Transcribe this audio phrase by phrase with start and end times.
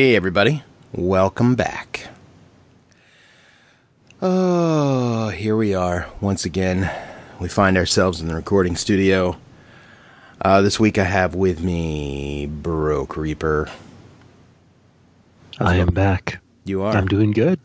[0.00, 0.62] Hey, everybody.
[0.92, 2.08] Welcome back.
[4.22, 6.90] Oh, here we are once again.
[7.38, 9.36] We find ourselves in the recording studio.
[10.40, 13.68] Uh, this week I have with me Broke Reaper.
[15.58, 16.40] I am back.
[16.64, 16.96] You are.
[16.96, 17.60] I'm doing good.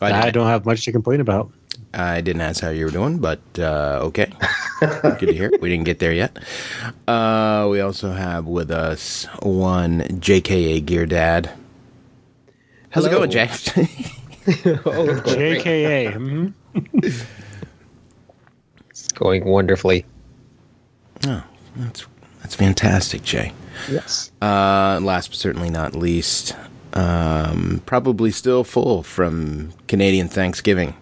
[0.00, 1.50] I, I don't have much to complain about.
[1.92, 4.32] I didn't ask how you were doing, but uh, okay.
[4.80, 5.50] Good to hear.
[5.60, 6.36] We didn't get there yet.
[7.08, 11.50] Uh, we also have with us one JKA Gear Dad.
[12.90, 13.22] How's Hello.
[13.24, 13.48] it going, Jay?
[14.86, 15.62] oh, great.
[15.64, 16.14] JKA.
[16.14, 17.24] mhm.
[18.90, 20.04] It's going wonderfully.
[21.26, 21.44] oh,
[21.76, 22.06] that's
[22.42, 23.52] that's fantastic, Jay.
[23.90, 24.30] Yes.
[24.40, 26.54] Uh, last but certainly not least,
[26.94, 30.94] um, probably still full from Canadian Thanksgiving.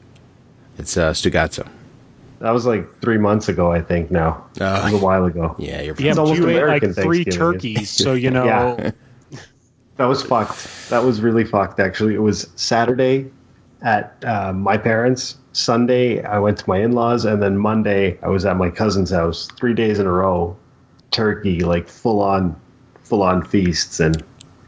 [0.79, 1.69] It's uh, Stugazzo.
[2.41, 4.11] That was like three months ago, I think.
[4.11, 4.81] Now Oh.
[4.89, 5.57] it was a while ago.
[5.59, 5.97] Yeah, you're.
[5.99, 8.45] Yeah, but almost you ate like three turkeys, so you know.
[8.45, 8.91] Yeah.
[9.97, 10.89] That was fucked.
[10.91, 11.81] That was really fucked.
[11.81, 13.29] Actually, it was Saturday
[13.83, 15.37] at uh, my parents.
[15.53, 19.49] Sunday, I went to my in-laws, and then Monday, I was at my cousin's house.
[19.59, 20.57] Three days in a row,
[21.11, 22.55] turkey, like full on,
[23.03, 24.23] full on feasts, and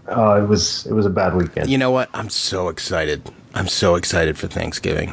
[0.08, 1.70] uh, it was it was a bad weekend.
[1.70, 2.10] You know what?
[2.12, 3.22] I'm so excited.
[3.54, 5.12] I'm so excited for Thanksgiving.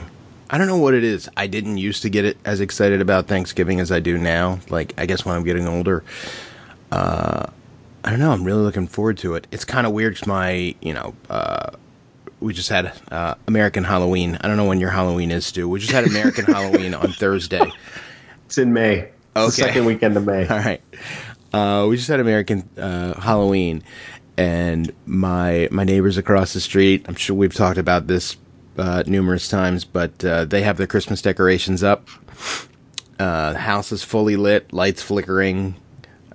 [0.49, 1.29] I don't know what it is.
[1.35, 4.59] I didn't used to get it as excited about Thanksgiving as I do now.
[4.69, 6.03] Like, I guess when I'm getting older,
[6.91, 7.47] uh,
[8.03, 8.31] I don't know.
[8.31, 9.47] I'm really looking forward to it.
[9.51, 11.71] It's kind of weird 'cause my, you know, uh,
[12.39, 14.37] we just had uh, American Halloween.
[14.39, 15.67] I don't know when your Halloween is, Stu.
[15.67, 17.69] We just had American Halloween on Thursday.
[18.45, 18.99] It's in May.
[18.99, 19.51] It's the Okay.
[19.73, 20.47] second weekend of May.
[20.47, 20.81] All right.
[21.53, 23.83] Uh, we just had American uh, Halloween,
[24.37, 27.05] and my my neighbors across the street.
[27.07, 28.37] I'm sure we've talked about this
[28.77, 32.07] uh, numerous times, but uh, they have their Christmas decorations up.
[33.19, 35.75] Uh, house is fully lit, lights flickering,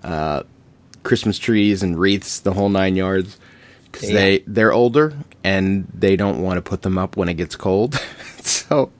[0.03, 0.42] uh,
[1.04, 3.38] Christmas trees and wreaths, the whole nine yards.
[3.91, 4.14] Because Yeah.
[4.20, 5.12] they they're older
[5.44, 7.94] and they don't want to put them up when it gets cold,
[8.41, 8.91] so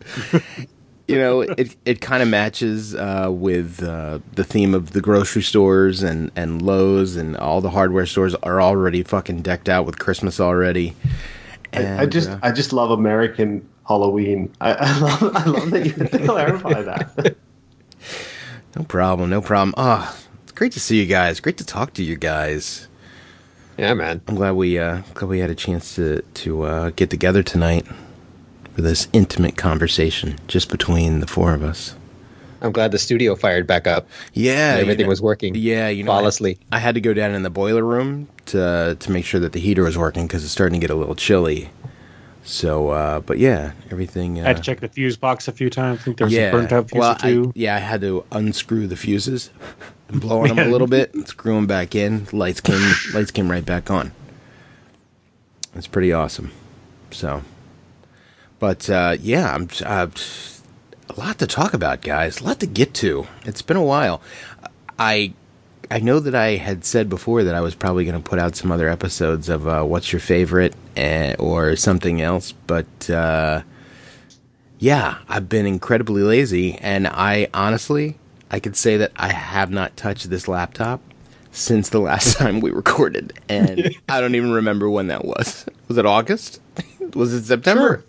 [1.09, 5.43] you know, it it kind of matches uh, with uh, the theme of the grocery
[5.43, 9.99] stores and and Lowe's and all the hardware stores are already fucking decked out with
[9.99, 10.95] Christmas already.
[11.73, 14.53] And, I, I just uh, I just love American Halloween.
[14.61, 17.37] I, I love I love that you had to clarify that.
[18.77, 19.75] no problem, no problem.
[19.77, 21.41] Ah, it's great to see you guys.
[21.41, 22.89] Great to talk to you guys.
[23.79, 24.21] Yeah, man.
[24.29, 27.87] I'm glad we uh, glad we had a chance to to uh, get together tonight
[28.75, 31.95] for this intimate conversation just between the four of us.
[32.63, 34.07] I'm glad the studio fired back up.
[34.33, 35.55] Yeah, and you everything know- was working.
[35.55, 36.59] Yeah, you know, I- flawlessly.
[36.71, 39.61] I had to go down in the boiler room to to make sure that the
[39.61, 41.71] heater was working because it's starting to get a little chilly.
[42.45, 44.41] So, uh, but yeah, everything.
[44.41, 46.01] Uh, I had to check the fuse box a few times.
[46.01, 47.49] I think there was yeah, a burnt out fuse well, or.
[47.49, 49.51] I, yeah, I had to unscrew the fuses
[50.09, 52.27] and blow on them a little bit, and screw them back in.
[52.33, 52.81] Lights came,
[53.15, 54.13] lights came right back on.
[55.75, 56.51] It's pretty awesome.
[57.13, 57.43] So,
[58.59, 60.09] but uh, yeah, I'm uh,
[61.09, 62.41] a lot to talk about, guys.
[62.41, 63.27] A lot to get to.
[63.45, 64.21] It's been a while.
[64.99, 65.35] I
[65.91, 68.57] I know that I had said before that I was probably going to put out
[68.57, 73.63] some other episodes of uh, what's your favorite eh, or something else, but uh,
[74.79, 78.17] yeah, I've been incredibly lazy, and I honestly
[78.51, 81.01] I could say that I have not touched this laptop
[81.51, 85.67] since the last time we recorded, and I don't even remember when that was.
[85.89, 86.61] Was it August?
[87.15, 88.05] was it September?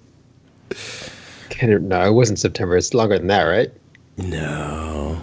[1.53, 2.75] Can't- No, it wasn't September.
[2.78, 3.72] It's longer than that, right?
[4.18, 5.22] No.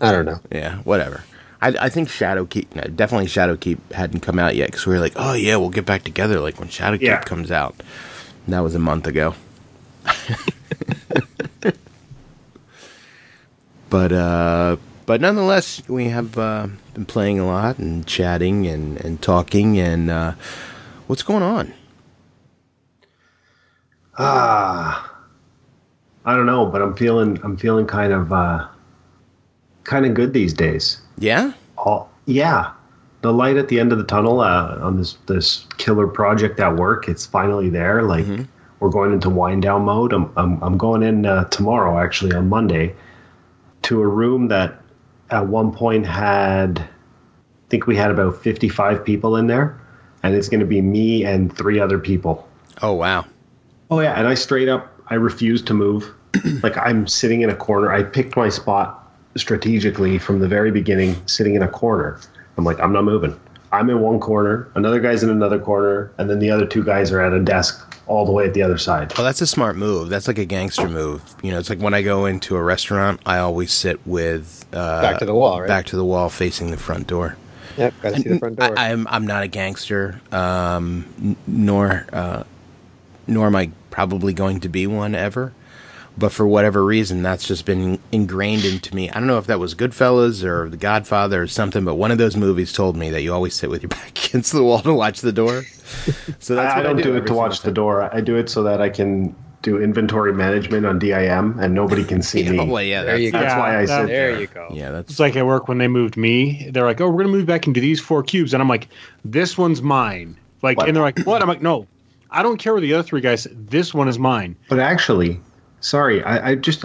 [0.00, 0.38] I don't know.
[0.52, 1.24] Yeah, whatever.
[1.60, 5.12] I, I think Shadowkeep, no, definitely Shadowkeep hadn't come out yet because we were like,
[5.16, 7.20] oh yeah, we'll get back together like when Shadowkeep Yeah.
[7.20, 7.74] comes out.
[8.46, 9.34] And that was a month ago.
[13.90, 14.76] but uh,
[15.06, 20.10] but nonetheless, we have uh, been playing a lot and chatting and, and talking and
[20.10, 20.32] uh,
[21.08, 21.74] what's going on?
[24.18, 25.09] Ah,
[26.24, 28.66] I don't know, but I'm feeling I'm feeling kind of uh,
[29.84, 31.00] kind of good these days.
[31.18, 32.72] Yeah, All, yeah,
[33.22, 36.76] the light at the end of the tunnel uh, on this this killer project at
[36.76, 37.08] work.
[37.08, 38.02] It's finally there.
[38.02, 38.26] Like
[38.80, 40.12] we're going into wind down mode.
[40.12, 42.94] I'm I'm, I'm going in uh, tomorrow, actually on Monday,
[43.82, 44.80] to a room that
[45.30, 46.86] at one point had, I
[47.68, 49.80] think we had about 55 people in there,
[50.22, 52.48] and it's going to be me and three other people.
[52.82, 53.26] Oh wow.
[53.90, 56.12] Oh yeah, and I straight up I refuse to move.
[56.62, 57.92] like I'm sitting in a corner.
[57.92, 62.20] I picked my spot strategically from the very beginning, sitting in a corner.
[62.56, 63.38] I'm like, I'm not moving.
[63.72, 67.12] I'm in one corner, another guy's in another corner, and then the other two guys
[67.12, 69.16] are at a desk all the way at the other side.
[69.16, 70.08] Well, that's a smart move.
[70.08, 71.22] That's like a gangster move.
[71.44, 75.02] You know, it's like when I go into a restaurant, I always sit with uh,
[75.02, 75.68] Back to the wall, right?
[75.68, 77.36] back to the wall, facing the front door.
[77.76, 78.76] Yep, gotta see the front door.
[78.76, 82.42] I, I'm I'm not a gangster, um, n- nor uh,
[83.30, 85.52] nor am I probably going to be one ever.
[86.18, 89.08] But for whatever reason, that's just been ingrained into me.
[89.08, 92.18] I don't know if that was Goodfellas or The Godfather or something, but one of
[92.18, 94.92] those movies told me that you always sit with your back against the wall to
[94.92, 95.62] watch the door.
[96.40, 98.14] So that's I, what I don't do, every it to single watch the door.
[98.14, 102.22] I do it so that I can do inventory management on DIM and nobody can
[102.22, 102.66] see Yeah, me.
[102.66, 103.38] well, yeah, There that's, you go.
[103.40, 104.40] That's Yeah, why I that- sit there there.
[104.40, 104.68] you go.
[104.72, 106.68] yeah, that's It's like at work when they moved me.
[106.72, 108.88] They're like, "Oh, we're gonna move back into these four cubes," and I'm like,
[109.24, 110.88] "This one's mine." Like, What?
[110.88, 111.86] and they're like, "What?" I'm like, "No,
[112.30, 113.46] I don't care where the other three guys.
[113.52, 115.40] This one is mine." But actually,
[115.80, 116.84] sorry, I, I just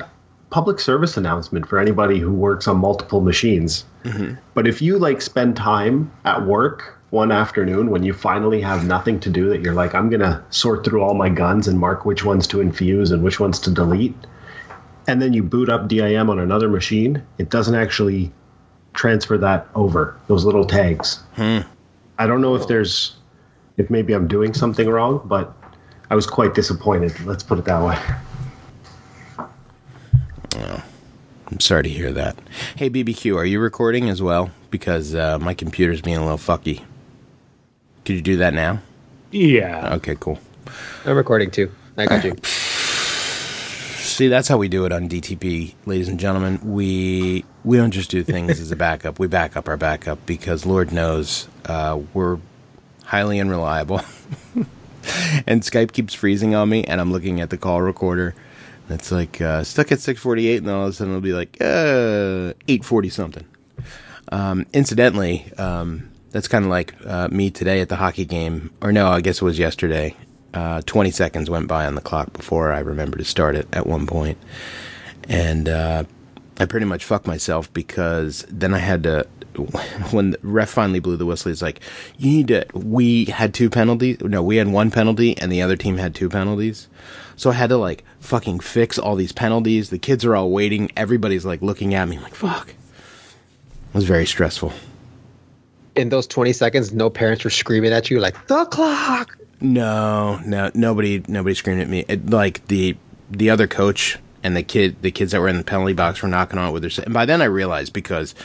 [0.49, 3.85] public service announcement for anybody who works on multiple machines.
[4.03, 4.35] Mm-hmm.
[4.53, 9.19] But if you like spend time at work one afternoon when you finally have nothing
[9.21, 12.23] to do, that you're like, I'm gonna sort through all my guns and mark which
[12.23, 14.15] ones to infuse and which ones to delete,
[15.07, 18.31] and then you boot up DIM on another machine, it doesn't actually
[18.93, 21.21] transfer that over those little tags.
[21.33, 21.59] Hmm.
[22.17, 23.15] I don't know if there's,
[23.77, 25.53] if maybe I'm doing something wrong, but
[26.09, 27.19] I was quite disappointed.
[27.25, 27.97] Let's put it that way.
[31.47, 32.35] I'm sorry to hear that.
[32.75, 34.49] Hey, BBQ, are you recording as well?
[34.71, 36.83] Because uh, my computer's being a little fucky.
[38.03, 38.81] Could you do that now?
[39.31, 39.95] Yeah.
[39.95, 40.39] Okay, cool.
[41.05, 41.71] I'm recording too.
[41.97, 42.35] I got you.
[42.43, 46.59] See, that's how we do it on DTP, ladies and gentlemen.
[46.63, 49.19] We we don't just do things as a backup.
[49.19, 52.39] We back up our backup because Lord knows uh, we're
[53.05, 54.01] highly unreliable.
[55.47, 58.35] and Skype keeps freezing on me, and I'm looking at the call recorder.
[58.89, 62.53] It's like uh, stuck at 6:48, and all of a sudden it'll be like uh,
[62.67, 63.45] 8:40 something.
[64.31, 68.91] Um, incidentally, um, that's kind of like uh, me today at the hockey game, or
[68.91, 70.15] no, I guess it was yesterday.
[70.53, 73.85] Uh, 20 seconds went by on the clock before I remembered to start it at
[73.85, 74.07] one.
[75.27, 76.05] And uh,
[76.57, 79.23] I pretty much fucked myself because then I had to,
[80.11, 81.81] when the ref finally blew the whistle, he's like,
[82.17, 84.21] you need to, we had two penalties.
[84.21, 86.87] No, we had one penalty and the other team had two penalties.
[87.35, 89.89] So I had to like fucking fix all these penalties.
[89.89, 90.91] The kids are all waiting.
[90.95, 92.69] Everybody's like looking at me like, fuck.
[92.69, 94.71] It was very stressful.
[95.95, 99.37] In those 20 seconds, no parents were screaming at you like, the clock.
[99.61, 102.03] No, no, nobody, nobody screamed at me.
[102.07, 102.97] It, like the
[103.31, 106.27] the other coach and the kid, the kids that were in the penalty box were
[106.27, 107.03] knocking on it with their.
[107.03, 108.35] And by then, I realized because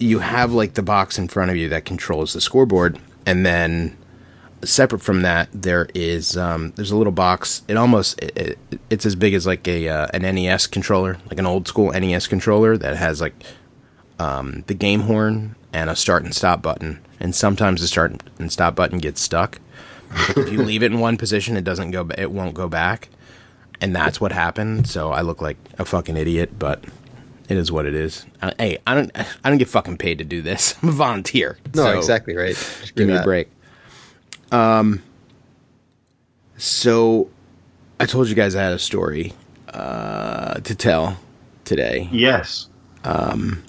[0.00, 3.96] you have like the box in front of you that controls the scoreboard, and then
[4.64, 7.62] separate from that, there is um, there's a little box.
[7.68, 11.38] It almost it, it, it's as big as like a uh, an NES controller, like
[11.38, 13.34] an old school NES controller that has like
[14.18, 16.98] um, the game horn and a start and stop button.
[17.20, 19.60] And sometimes the start and stop button gets stuck.
[20.30, 22.08] if you leave it in one position, it doesn't go.
[22.18, 23.10] It won't go back,
[23.80, 24.86] and that's what happened.
[24.88, 26.84] So I look like a fucking idiot, but
[27.48, 28.26] it is what it is.
[28.42, 29.10] I, hey, I don't.
[29.44, 30.74] I don't get fucking paid to do this.
[30.82, 31.58] I'm a volunteer.
[31.74, 32.54] No, So exactly right.
[32.54, 33.20] Just Give me that.
[33.22, 33.48] a break.
[34.52, 35.02] Um.
[36.56, 37.30] So,
[38.00, 39.32] I told you guys I had a story
[39.68, 41.16] uh, to tell
[41.64, 42.08] today.
[42.10, 42.68] Yes.
[43.04, 43.62] Um.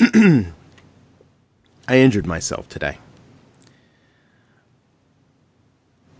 [0.00, 2.96] I injured myself today.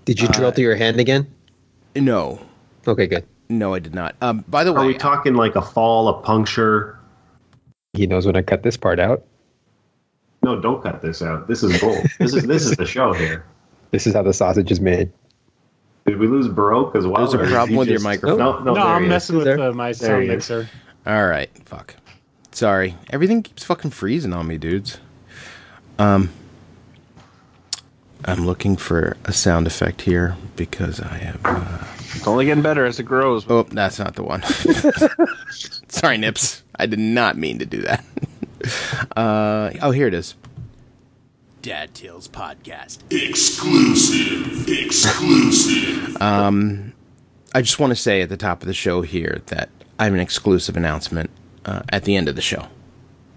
[0.04, 1.26] Did you drill through your hand again?
[1.94, 2.40] No,
[2.90, 3.24] Okay, good.
[3.48, 4.14] no, I did not.
[4.20, 6.98] Um, by the way, Are way, we talking like a fall, a puncture?
[7.94, 9.24] He knows when I cut this part out.
[10.42, 11.48] No, don't cut this out.
[11.48, 12.04] This is gold.
[12.18, 13.44] this is this is the show here.
[13.90, 15.10] This is how the sausage is made.
[16.06, 17.26] Did we lose Baroque as well?
[17.26, 18.38] There's a problem he with your just- microphone.
[18.38, 19.10] No, no, No, I'm he is.
[19.10, 20.68] messing with uh, my sound mixer.
[21.06, 21.94] all right, fuck.
[22.52, 24.98] Sorry, everything keeps fucking freezing on me, dudes.
[25.98, 26.30] Um,
[28.24, 31.40] I'm looking for a sound effect here because I have.
[31.44, 33.44] Uh, It's only getting better as it grows.
[33.48, 34.42] oh, that's not the one.
[35.88, 36.62] Sorry, Nips.
[36.76, 38.04] I did not mean to do that.
[39.16, 40.34] uh, oh, here it is.
[41.62, 42.98] Dad Tales Podcast.
[43.12, 44.68] Exclusive.
[44.68, 46.20] Exclusive.
[46.22, 46.92] um,
[47.54, 50.14] I just want to say at the top of the show here that I have
[50.14, 51.30] an exclusive announcement
[51.66, 52.66] uh, at the end of the show.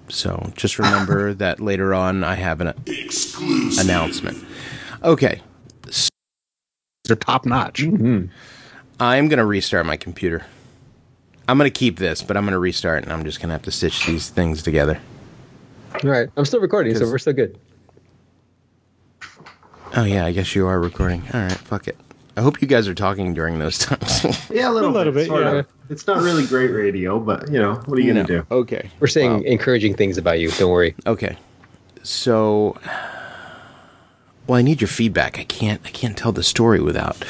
[0.10, 3.84] So just remember that later on I have an Exclusive.
[3.84, 4.44] announcement.
[5.04, 5.42] Okay,
[7.06, 7.82] They're top notch.
[7.82, 8.28] Mm-hmm.
[9.00, 10.46] I'm going to restart my computer.
[11.48, 13.54] I'm going to keep this, but I'm going to restart and I'm just going to
[13.54, 15.00] have to stitch these things together.
[16.04, 16.30] All right.
[16.38, 17.58] I'm still recording, so we're still good.
[19.96, 21.22] Oh, yeah, I guess you are recording.
[21.34, 21.98] All right, fuck it.
[22.36, 24.24] I hope you guys are talking during those times.
[24.50, 25.52] Yeah, a little, A little bit, sort yeah.
[25.52, 25.68] of.
[25.90, 28.46] It's not really great radio, but you know, what are you gonna do?
[28.50, 28.90] Okay.
[29.00, 29.40] We're saying Wow.
[29.42, 30.50] encouraging things about you.
[30.52, 30.96] Don't worry.
[31.06, 31.38] Okay.
[32.02, 32.78] So
[34.48, 35.38] well, I need your feedback.
[35.38, 37.24] I can't I can't tell the story without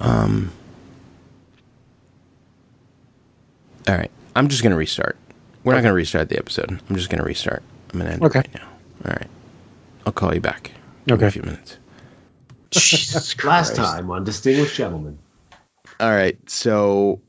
[0.00, 0.52] um
[3.88, 4.10] All right.
[4.34, 5.16] I'm just going to restart.
[5.64, 6.70] We're not going to restart the episode.
[6.88, 7.62] I'm just going to restart.
[7.92, 8.40] I'm going to end Okay.
[8.40, 8.68] it right now.
[9.06, 9.26] All right.
[10.06, 10.70] I'll call you back.
[11.06, 11.26] in Okay.
[11.26, 11.78] a few minutes.
[12.70, 15.18] Jesus Last time on Distinguished Gentlemen.
[15.98, 17.20] All right, so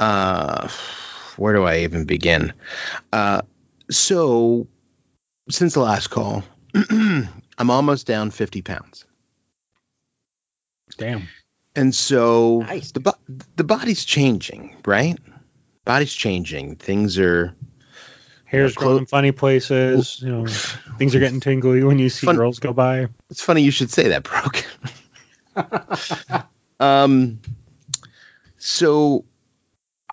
[0.00, 0.68] uh
[1.36, 2.52] where do I even begin?
[3.12, 3.42] Uh
[3.90, 4.66] so
[5.50, 6.42] since the last call,
[6.90, 9.04] I'm almost down 50 pounds.
[10.96, 11.28] Damn.
[11.76, 12.92] And so Nice.
[12.92, 13.18] the bo-
[13.56, 15.18] the body's changing, right?
[15.84, 16.76] Body's changing.
[16.76, 17.54] Things are
[18.44, 20.20] Hair's Yeah, growing clo- in funny places.
[20.22, 20.46] You know,
[20.98, 23.08] things are getting tingly when you see Fun- girls go by.
[23.30, 24.64] It's funny you should say that, Broke.
[26.80, 27.40] um,
[28.58, 29.24] so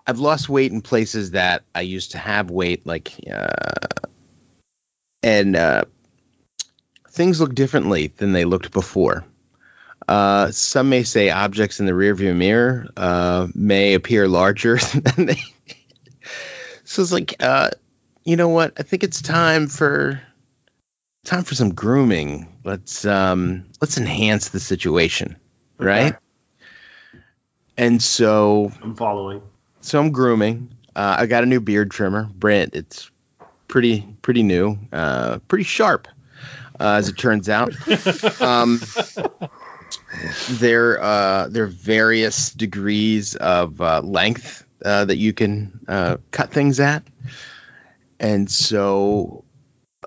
[0.08, 4.08] I've lost weight in places that I used to have weight, like, uh,
[5.22, 5.84] and uh,
[7.10, 9.24] things look differently than they looked before.
[10.08, 15.41] Uh, some may say objects in the rearview mirror uh, may appear larger than they.
[16.84, 17.70] so it's like, uh,
[18.24, 18.74] you know what?
[18.77, 20.22] I think it's time for
[21.24, 22.48] time for some grooming.
[22.63, 25.38] Let's um let's enhance the situation,
[25.77, 26.15] right?
[27.77, 29.41] And so I'm following.
[29.81, 30.75] so I'm grooming.
[30.96, 32.75] Uh, I got a new beard trimmer, Brent.
[32.75, 33.10] It's
[33.67, 36.08] pretty pretty new, uh, pretty sharp,
[36.79, 37.74] uh, as it turns out.
[38.41, 38.79] um,
[40.50, 46.51] there uh, there are various degrees of uh, length uh, that you can uh, cut
[46.51, 47.03] things at,
[48.20, 49.44] and so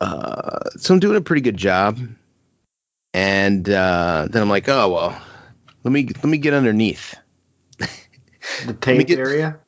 [0.00, 1.98] uh, so I'm doing a pretty good job.
[3.16, 5.22] And uh, then I'm like, oh well,
[5.84, 7.14] let me let me get underneath.
[7.78, 9.58] The tank get- area?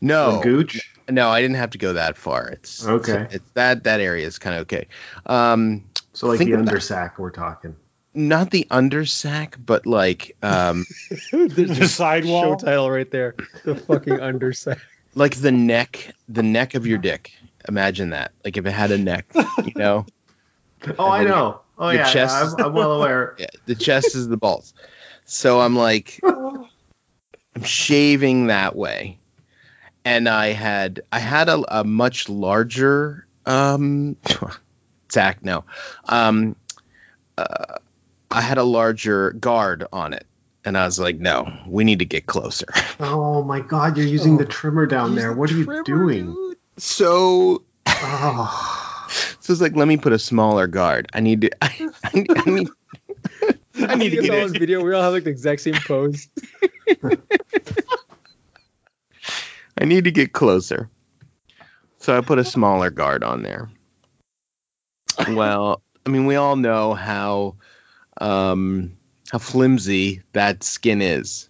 [0.00, 0.94] No, The gooch?
[1.10, 2.48] no, I didn't have to go that far.
[2.48, 3.22] It's Okay.
[3.22, 4.86] It's, it's that that area is kind of okay.
[5.26, 7.76] Um, So like the undersack we're talking.
[8.14, 10.84] Not the undersack, but like um,
[11.30, 12.58] The sidewall.
[12.58, 13.34] Show title right there.
[13.64, 14.80] The fucking undersack.
[15.14, 17.32] like the neck, the neck of your dick.
[17.68, 18.32] Imagine that.
[18.44, 19.26] Like if it had a neck,
[19.64, 20.06] you know.
[20.96, 21.62] Oh, I know.
[21.76, 23.34] Oh Your yeah, chest yeah I'm, I'm well aware.
[23.36, 24.74] Yeah, the chest is the balls.
[25.24, 29.18] So I'm like, I'm shaving that way,
[30.04, 34.16] and I had I had a, a much larger um
[35.08, 35.44] sack.
[35.44, 35.64] No,
[36.04, 36.54] um,
[37.36, 37.78] uh,
[38.30, 40.26] I had a larger guard on it,
[40.64, 42.66] and I was like, no, we need to get closer.
[43.00, 45.32] Oh my god, you're using the oh, trimmer down there.
[45.32, 46.54] What are you doing?
[46.76, 47.62] So
[48.02, 49.06] Oh.
[49.40, 51.08] so it's like, let me put a smaller guard.
[51.12, 51.50] I need to.
[51.62, 52.68] I, I, I need.
[53.80, 54.52] I need to get all in.
[54.52, 54.82] this video.
[54.84, 56.28] We all have like the exact same pose.
[59.80, 60.90] I need to get closer.
[61.98, 63.70] So I put a smaller guard on there.
[65.28, 67.56] Well, I mean, we all know how
[68.20, 68.96] um,
[69.30, 71.48] how flimsy that skin is,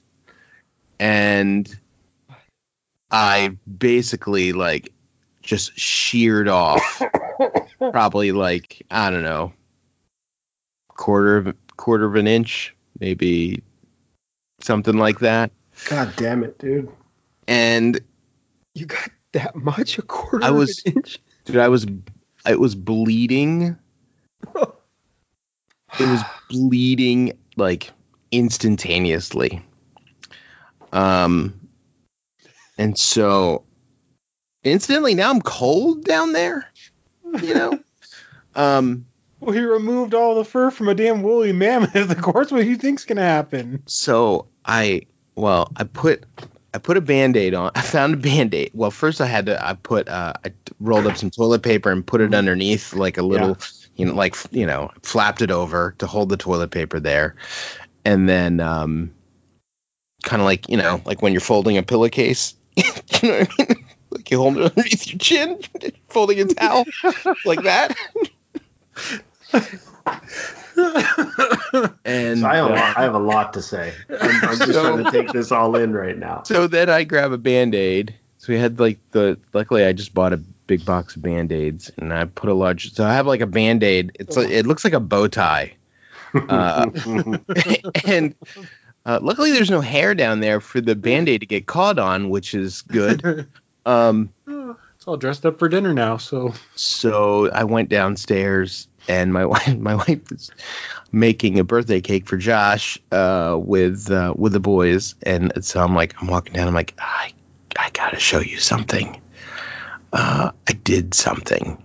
[0.98, 1.68] and
[3.10, 4.92] I basically like
[5.42, 7.02] just sheared off
[7.78, 9.52] probably like I don't know
[10.88, 13.62] quarter of quarter of an inch, maybe
[14.60, 15.50] something like that,
[15.88, 16.90] God damn it, dude.
[17.46, 18.00] and
[18.74, 19.98] You got that much?
[19.98, 21.18] A quarter I of was- an inch?
[21.44, 21.86] dude i was
[22.46, 23.74] it was bleeding
[25.98, 27.90] it was bleeding like
[28.30, 29.62] instantaneously.
[30.92, 31.60] Um
[32.76, 33.64] and so
[34.64, 36.66] incidentally, now i'm cold down there
[37.42, 37.78] you know?
[38.54, 39.06] Um
[39.40, 41.94] Well, he removed all the fur from a damn woolly mammoth.
[42.10, 43.82] Of course, what do you think's gonna happen?
[43.86, 45.02] so i
[45.36, 46.24] well i put
[46.74, 48.70] i put a band-aid on i found a band-aid.
[48.74, 52.04] Well first i had to i put uh i rolled up some toilet paper and
[52.06, 53.56] put it underneath like a little
[53.98, 57.34] you know like you know flapped it over to hold the toilet paper there
[58.04, 59.12] and then um
[60.22, 62.84] kind of like you know like when you're folding a pillowcase you
[63.22, 65.60] know what i mean like you hold it underneath your chin
[66.08, 66.84] folding a towel
[67.44, 67.94] like that
[72.04, 73.92] and So I, have a uh, lot, I have a lot to say.
[74.08, 76.42] I'm, I'm just So- trying to take this all in right now.
[76.44, 78.14] So then I grab a band aid.
[78.38, 81.90] So we had like the luckily I just bought a big box of band aids
[81.98, 84.12] and I put a large so I have like a band aid.
[84.20, 85.74] It's like it looks like a bow tie.
[86.34, 86.90] Uh,
[88.04, 88.34] and
[89.06, 92.28] uh, luckily there's no hair down there for the band aid to get caught on,
[92.28, 93.48] which is good.
[93.86, 99.46] Um It's all dressed up for dinner now, so so I went downstairs and my
[99.46, 100.50] wife my wife was
[101.10, 105.94] making a birthday cake for Josh uh, with uh, with the boys and so I'm
[105.94, 107.32] like I'm walking down I'm like I
[107.76, 109.18] I gotta show you something
[110.12, 111.82] uh, I did something.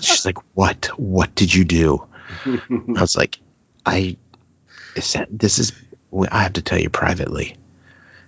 [0.00, 0.86] She's like what?
[0.98, 2.06] What did you do?
[2.46, 3.38] I was like
[3.84, 4.16] I
[4.98, 5.72] said, this is
[6.30, 7.56] I have to tell you privately.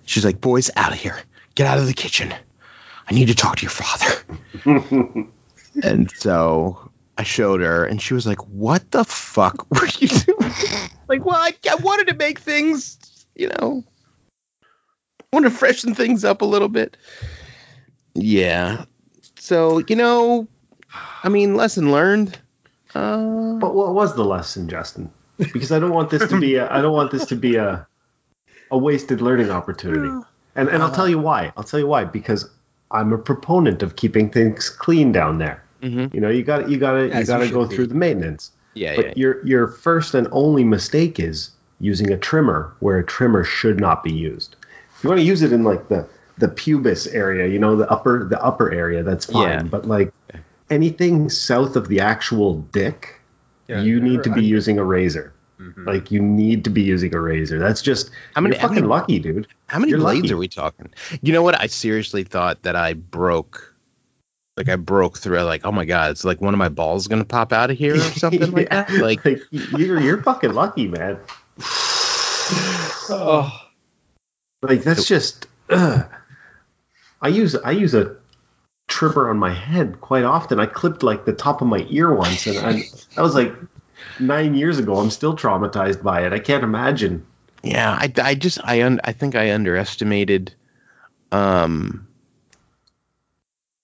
[0.07, 1.19] She's like boys out of here.
[1.55, 2.35] Get out of the kitchen.
[3.09, 5.29] I need to talk to your father.
[5.83, 10.53] And so I showed her, and she was like, "What the fuck were you doing?"
[11.09, 13.85] like, well, I, I wanted to make things, you know,
[14.63, 16.97] I want to freshen things up a little bit.
[18.15, 18.85] Yeah.
[19.45, 20.49] So you know,
[21.23, 22.39] I mean, lesson learned.
[22.95, 25.11] Uh, But what was the lesson, Justin?
[25.37, 27.87] Because I don't want this to be a I don't want this to be a
[28.71, 30.09] a wasted learning opportunity.
[30.57, 31.53] And and I'll tell you why.
[31.59, 32.05] I'll tell you why.
[32.05, 32.49] Because
[32.91, 35.63] I'm a proponent of keeping things clean down there.
[35.83, 36.15] mhm.
[36.15, 37.75] You know, you got you got to you you got to go be.
[37.77, 38.51] through the maintenance.
[38.73, 39.13] Yeah, But yeah.
[39.17, 44.03] your your first and only mistake is using a trimmer where a trimmer should not
[44.03, 44.57] be used.
[44.97, 46.09] If you want to use it in like the
[46.39, 49.49] the pubis area, you know, the upper the upper area, that's fine.
[49.49, 49.63] Yeah.
[49.63, 50.13] But like
[50.71, 53.21] anything south of the actual dick,
[53.69, 55.33] you need to be using a razor.
[55.61, 55.85] Mm-hmm.
[55.87, 57.59] Like you need to be using a razor.
[57.61, 59.47] That's just How many- you're how fucking many- lucky, dude.
[59.69, 60.35] How many You're blades lucky.
[60.35, 60.91] are we talking?
[61.23, 61.59] You know what?
[61.61, 63.73] I seriously thought that I broke.
[64.57, 65.41] Like I broke through.
[65.43, 67.95] Like, oh my god, it's like one of my balls gonna pop out of here
[67.95, 68.85] or something like Yeah.
[68.85, 69.01] that.
[69.01, 71.19] Like, you're you're fucking lucky, man.
[73.11, 73.51] Oh,
[74.63, 75.47] Like that's just.
[75.71, 76.07] ugh.
[77.25, 78.17] I use I use a
[78.87, 80.61] trimmer on my head quite often.
[80.61, 82.73] I clipped like the top of my ear once, and I,
[83.15, 83.55] that was like
[84.21, 84.99] nine years ago.
[84.99, 86.35] I'm still traumatized by it.
[86.35, 87.27] I can't imagine.
[87.63, 90.55] yeah, I, I just I un, I think I underestimated.
[91.33, 92.07] Um,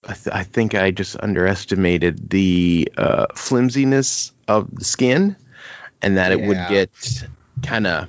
[0.04, 5.34] I, th- I think I just underestimated the uh, flimsiness of the skin,
[6.02, 6.90] and that it would get
[7.62, 8.08] kind of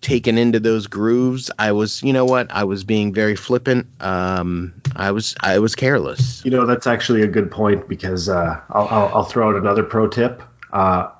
[0.00, 1.50] taken into those grooves.
[1.58, 2.50] I was, you know what?
[2.50, 3.86] I was being very flippant.
[4.00, 6.44] Um, I was I was careless.
[6.44, 9.82] You know, that's actually a good point because uh, I'll, I'll I'll throw out another
[9.82, 10.42] pro tip.
[10.72, 11.10] Uh,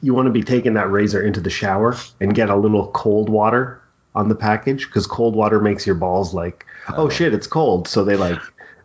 [0.00, 3.28] you want to be taking that razor into the shower and get a little cold
[3.28, 3.82] water
[4.14, 6.66] on the package because cold water makes your balls like,
[6.96, 7.88] oh, shit, it's cold.
[7.88, 8.38] So they like.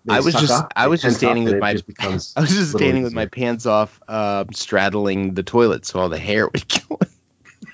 [0.06, 2.72] they I was just- up, I was just standing with my- just I was just
[2.72, 7.00] standing with my pants off, uh, straddling the toilet, so all the hair would go.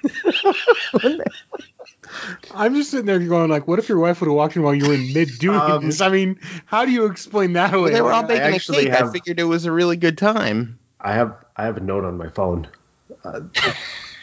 [2.55, 4.73] I'm just sitting there going like, what if your wife would have walked in while
[4.73, 6.01] you were in mid doing Um, this?
[6.01, 7.91] I mean, how do you explain that away?
[7.91, 8.93] they were all I baking a actually cake.
[8.93, 10.79] I figured it was a really good time.
[10.99, 12.67] I have I have a note on my phone.
[13.23, 13.41] Uh,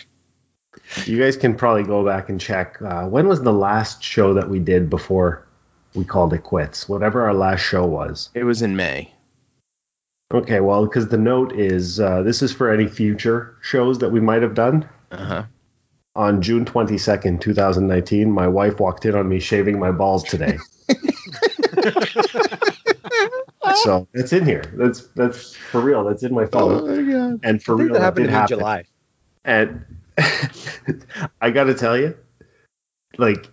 [1.04, 2.80] you guys can probably go back and check.
[2.82, 5.46] Uh, when was the last show that we did before
[5.94, 6.88] we called it quits?
[6.88, 8.30] Whatever our last show was.
[8.34, 9.12] It was in May.
[10.34, 14.18] Okay, well, because the note is uh, this is for any future shows that we
[14.20, 14.88] might have done.
[15.12, 15.44] Uh huh.
[16.16, 20.56] On June 22nd, 2019, my wife walked in on me shaving my balls today.
[23.82, 24.64] so that's in here.
[24.74, 26.04] That's that's for real.
[26.04, 26.80] That's in my oh phone.
[26.80, 27.40] Oh my god!
[27.42, 28.58] And for real, that happened in happen.
[28.58, 28.84] July.
[29.44, 29.84] And
[31.42, 32.16] I got to tell you,
[33.18, 33.50] like,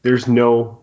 [0.00, 0.82] there's no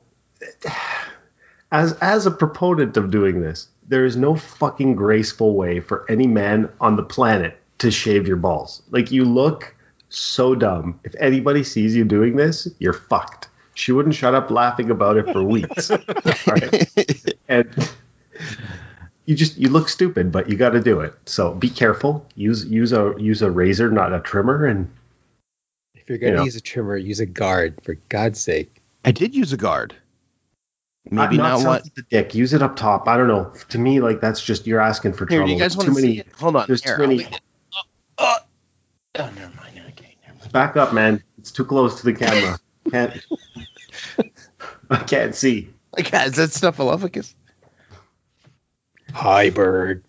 [1.71, 6.27] as as a proponent of doing this, there is no fucking graceful way for any
[6.27, 8.83] man on the planet to shave your balls.
[8.91, 9.75] Like, you look
[10.15, 10.99] so dumb.
[11.03, 13.49] If anybody sees you doing this, you're fucked.
[13.75, 15.89] She wouldn't shut up laughing about it for weeks.
[15.91, 15.97] All
[16.47, 17.33] right?
[17.49, 17.69] And
[19.25, 21.13] you just you look stupid, but you got to do it.
[21.25, 22.25] So be careful.
[22.35, 24.65] Use use a use a razor, not a trimmer.
[24.65, 24.91] And
[25.95, 26.43] If you're gonna You know.
[26.43, 28.81] use a trimmer, use a guard for God's sake.
[29.05, 29.95] I did use a guard.
[31.09, 31.81] Maybe not, south one.
[31.95, 32.33] the dick.
[32.35, 33.07] Use it up top.
[33.09, 33.51] I don't know.
[33.69, 35.53] To me, like that's just you're asking for Here, trouble.
[35.53, 36.19] you guys want too to many.
[36.19, 36.27] it?
[36.39, 36.65] Hold on.
[36.67, 37.29] there's Here, too many- leave.
[37.73, 37.81] Oh,
[38.19, 38.35] oh,
[39.19, 39.81] oh, never mind.
[39.89, 40.42] Okay, never mind.
[40.53, 41.21] Back up, man.
[41.39, 42.57] It's too close to the camera.
[42.91, 43.25] Can't.
[44.89, 45.69] I can't see.
[45.95, 47.33] Like, is that Snuffleupagus?
[49.13, 50.03] Hi, bird.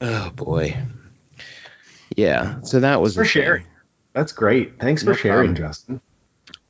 [0.00, 0.76] Oh boy.
[2.16, 2.60] Yeah.
[2.62, 3.30] So that was For the thing.
[3.42, 3.64] sharing.
[4.12, 4.78] That's great.
[4.80, 5.68] Thanks for sharing, problem.
[5.68, 6.00] Justin.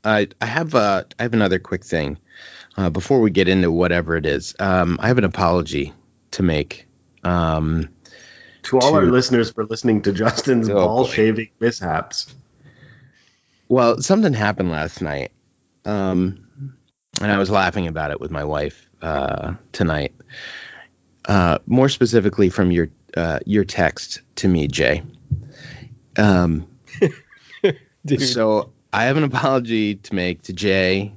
[0.03, 2.17] I I have uh I have another quick thing
[2.77, 4.55] uh, before we get into whatever it is.
[4.59, 5.93] Um, I have an apology
[6.31, 6.87] to make.
[7.23, 7.89] Um,
[8.63, 11.09] To all our listeners for listening to Justin's Oh, ball boy.
[11.11, 12.33] shaving mishaps.
[13.71, 15.31] Well, something happened last night,
[15.85, 16.45] um,
[17.21, 20.13] and I was laughing about it with my wife uh, tonight.
[21.23, 25.03] Uh, more specifically, from your uh, your text to me, Jay.
[26.17, 26.67] Um.
[28.17, 31.13] So I have an apology to make to Jay,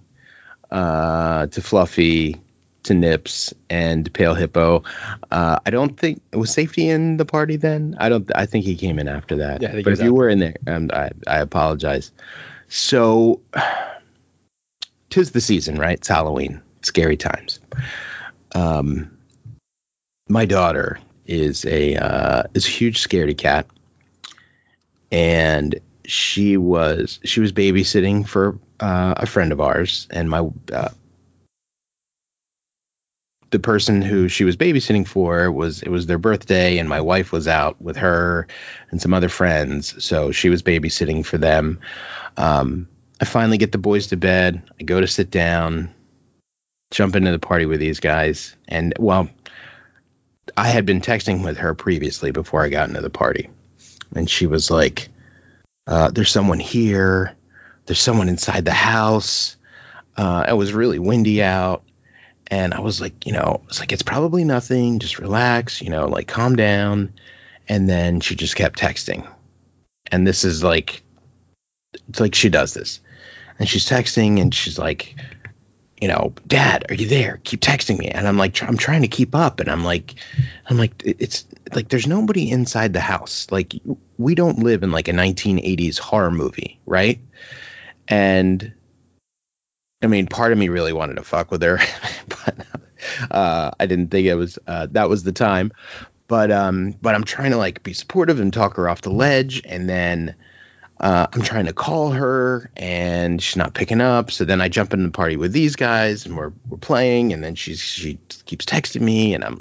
[0.71, 2.41] uh, to Fluffy,
[2.85, 4.85] to Nips, and Pale Hippo.
[5.31, 7.97] Uh, I don't think was safety in the party then.
[7.99, 8.31] I don't.
[8.35, 9.63] I think he came in after that.
[9.63, 12.13] Yeah, but if you were in there, um, I I apologize.
[12.69, 13.41] So,
[15.11, 15.99] tis the season, right?
[15.99, 16.63] It's Halloween.
[16.83, 17.61] Scary times.
[18.55, 19.19] Um,
[20.29, 23.67] my daughter is a uh, is a huge scaredy cat,
[25.11, 30.91] and she was she was babysitting for uh, a friend of ours, and my uh,
[33.55, 37.31] the person who she was babysitting for was it was their birthday and my wife
[37.31, 38.49] was out with her
[38.91, 40.05] and some other friends.
[40.05, 41.79] So she was babysitting for them.
[42.37, 42.89] Um,
[43.21, 44.61] i finally get the boys to bed.
[44.81, 45.95] I go to sit down
[46.91, 48.57] jump into the party with these guys.
[48.67, 49.31] And well
[50.57, 53.51] i had been texting with her previously before i got into the party.
[54.17, 55.11] And she was like
[55.87, 57.37] uh, there's someone here.
[57.87, 59.57] There's someone inside the house.
[60.17, 61.85] Uh, it was really windy out
[62.51, 64.99] and I was like, you know, it's like it's probably nothing.
[64.99, 67.13] Just relax, you know, like calm down.
[67.67, 69.27] And then she just kept texting,
[70.13, 71.03] and this is like,
[72.11, 73.01] it's like she does this,
[73.59, 75.17] and she's texting, and she's like,
[75.99, 77.41] you know, Dad, are you there?
[77.43, 80.17] Keep texting me, and I'm like, I'm trying to keep up, and I'm like,
[80.67, 83.47] I'm like, it's like there's nobody inside the house.
[83.51, 83.73] Like
[84.19, 87.19] we don't live in like a 1980s horror movie, right?
[88.09, 88.75] And
[90.05, 91.79] I mean, part of me really wanted to fuck with her,
[92.29, 92.67] but
[93.31, 95.73] uh, I didn't think it was uh, that was the time.
[96.27, 99.63] But um, but I'm trying to like be supportive and talk her off the ledge,
[99.65, 100.35] and then
[101.01, 104.31] uh, I'm trying to call her, and she's not picking up.
[104.31, 107.45] So then I jump in the party with these guys, and we're we're playing, and
[107.45, 109.61] then she's she keeps texting me, and I'm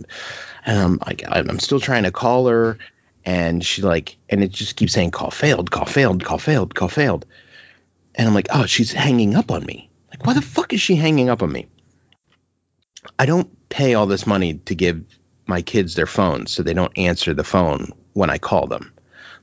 [0.66, 2.78] and I'm like I'm still trying to call her,
[3.26, 6.90] and she like and it just keeps saying call failed, call failed, call failed, call
[6.90, 7.26] failed,
[8.16, 9.90] and I'm like oh she's hanging up on me.
[10.24, 11.68] Why the fuck is she hanging up on me?
[13.20, 15.04] I don't pay all this money to give
[15.46, 18.94] my kids their phones so they don't answer the phone when I call them.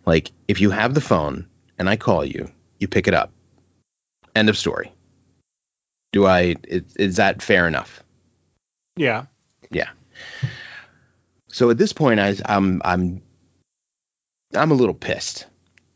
[0.06, 1.46] Like, if you have the phone
[1.78, 3.32] and I call you, you pick it up.
[4.34, 4.92] End of story.
[6.12, 8.02] Do I, is, is that fair enough?
[8.96, 9.26] Yeah.
[9.70, 9.90] Yeah.
[11.48, 13.22] So at this point, I, I'm I'm
[14.54, 15.46] I'm a little pissed,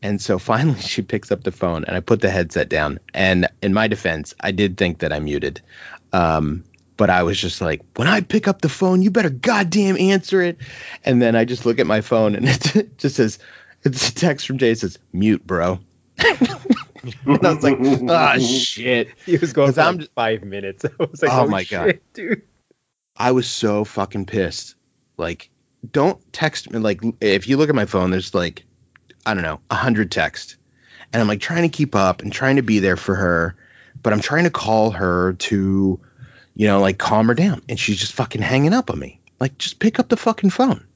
[0.05, 3.01] and so finally she picks up the phone, and I put the headset down.
[3.12, 5.62] And in my defense, I did think that I muted,
[6.12, 6.62] um,
[6.97, 10.43] but I was just like, when I pick up the phone, you better goddamn answer
[10.43, 10.59] it.
[11.05, 13.38] And then I just look at my phone, and it just says,
[13.83, 15.81] it's a text from Jay says, mute, bro.
[16.19, 16.49] and
[17.27, 19.09] I was like, ah, shit.
[19.27, 20.85] He was going for I'm like five minutes.
[20.85, 22.01] I was like, Oh oh, my shit, God.
[22.12, 22.43] dude.
[23.17, 24.77] I was so fucking pissed.
[25.17, 25.51] Like,
[25.90, 26.79] don't text me.
[26.79, 28.64] Like, if you look at my phone, there's like,
[29.27, 30.57] I don't know, a hundred texts,
[31.13, 33.57] and I'm like trying to keep up and trying to be there for her,
[34.03, 36.01] but I'm trying to call her to,
[36.55, 39.21] you know, like calm her down, and she's just fucking hanging up on me.
[39.41, 40.87] Like, just pick up the fucking phone.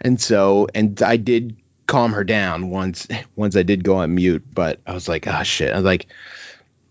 [0.00, 3.08] And so, and I did calm her down once.
[3.36, 5.72] Once I did go on mute, but I was like, ah, shit.
[5.72, 6.06] I was like,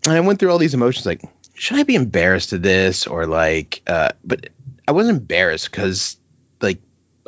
[0.06, 1.22] and I went through all these emotions, like
[1.58, 4.48] should I be embarrassed of this or like uh but
[4.86, 6.16] I wasn't embarrassed because
[6.62, 6.78] like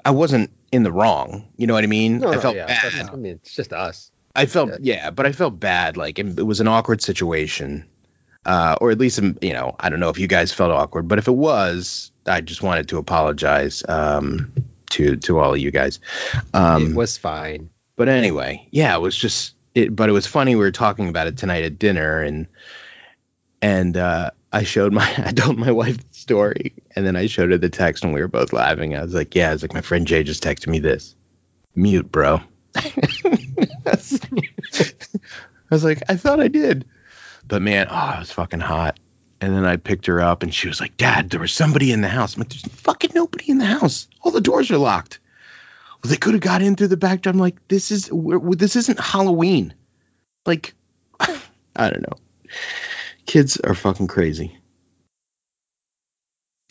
[0.05, 1.49] I wasn't in the wrong.
[1.57, 2.19] You know what I mean?
[2.19, 3.11] No, I no, felt yeah, bad.
[3.11, 4.11] I mean, it's just us.
[4.35, 4.77] I felt Yeah.
[4.81, 5.11] yeah.
[5.11, 5.97] but I felt bad.
[5.97, 7.85] Like it, was an awkward situation,
[8.47, 11.09] uh, or at least um, you know I don't know if you guys felt awkward,
[11.09, 14.53] but if it was, I just wanted to apologize um,
[14.91, 16.01] to to all of you guys.
[16.55, 17.71] Um, it was fine.
[17.97, 19.95] but anyway, yeah, it was just it.
[19.95, 20.55] But it was funny.
[20.55, 22.47] We were talking about it tonight at dinner, and
[23.61, 27.59] and uh, I showed my I told my wife story, and then I showed her
[27.59, 28.95] the text, and we were both laughing.
[28.97, 31.15] I was like, "Yeah," I was like, "My friend Jay just texted me this.
[31.75, 32.41] Mute, bro."
[32.77, 33.97] I
[35.71, 36.85] was like, "I thought I did,"
[37.47, 38.99] but man, oh, it was fucking hot.
[39.43, 42.03] And then I picked her up, and she was like, "Dad, there was somebody in
[42.03, 44.07] the house." I'm like, "There's fucking nobody in the house.
[44.21, 45.19] All the doors are locked."
[46.03, 47.33] Well, they could have got in through the back door.
[47.33, 49.75] I'm like, "This is this isn't Halloween."
[50.47, 50.75] Like,
[51.21, 52.19] I don't know.
[53.27, 54.60] Kids are fucking crazy.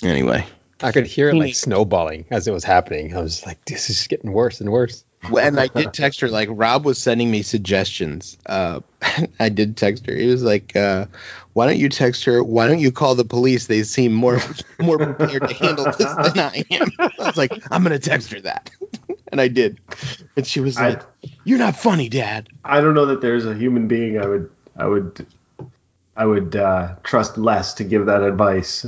[0.04, 0.46] Anyway,
[0.82, 3.16] I could hear it like snowballing as it was happening.
[3.16, 5.04] I was like, this is getting worse and worse.
[5.30, 8.38] when I did text her, like Rob was sending me suggestions.
[8.46, 8.80] Uh,
[9.40, 10.16] I did text her.
[10.16, 11.08] He was like, uh,
[11.52, 12.42] "Why don't you text her?
[12.42, 13.68] Why don't you call the police?
[13.68, 14.40] They seem more
[14.80, 18.40] more prepared to handle this than I am." I was like, "I'm gonna text her
[18.42, 18.72] that,"
[19.34, 19.80] and I did.
[20.38, 21.02] And she was I- like,
[21.44, 24.86] "You're not funny, Dad." I don't know that there's a human being I would I
[24.88, 25.26] would
[26.16, 28.86] I would uh, trust less to give that advice.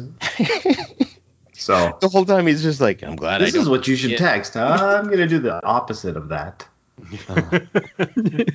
[1.62, 4.12] So The whole time he's just like, "I'm glad this don't." is what you should
[4.12, 4.18] Yeah.
[4.18, 4.58] text.
[4.58, 6.68] I'm gonna do the opposite of that.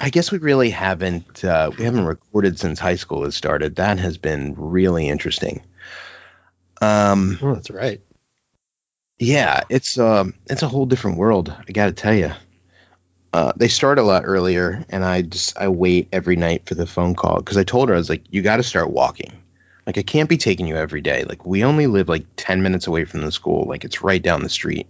[0.00, 3.76] I guess we really haven't uh, we haven't recorded since high school has started.
[3.76, 5.62] That has been really interesting.
[6.80, 8.00] Um, Oh, that's right.
[9.18, 11.52] yeah, it's um, it's a whole different world.
[11.68, 12.30] I got to tell you.
[13.32, 16.86] Uh, they start a lot earlier, and I just I wait every night for the
[16.86, 19.32] phone call because I told her I was like, you got to start walking.
[19.86, 21.24] Like I can't be taking you every day.
[21.24, 23.64] Like we only live like ten minutes away from the school.
[23.66, 24.86] Like it's right down the street.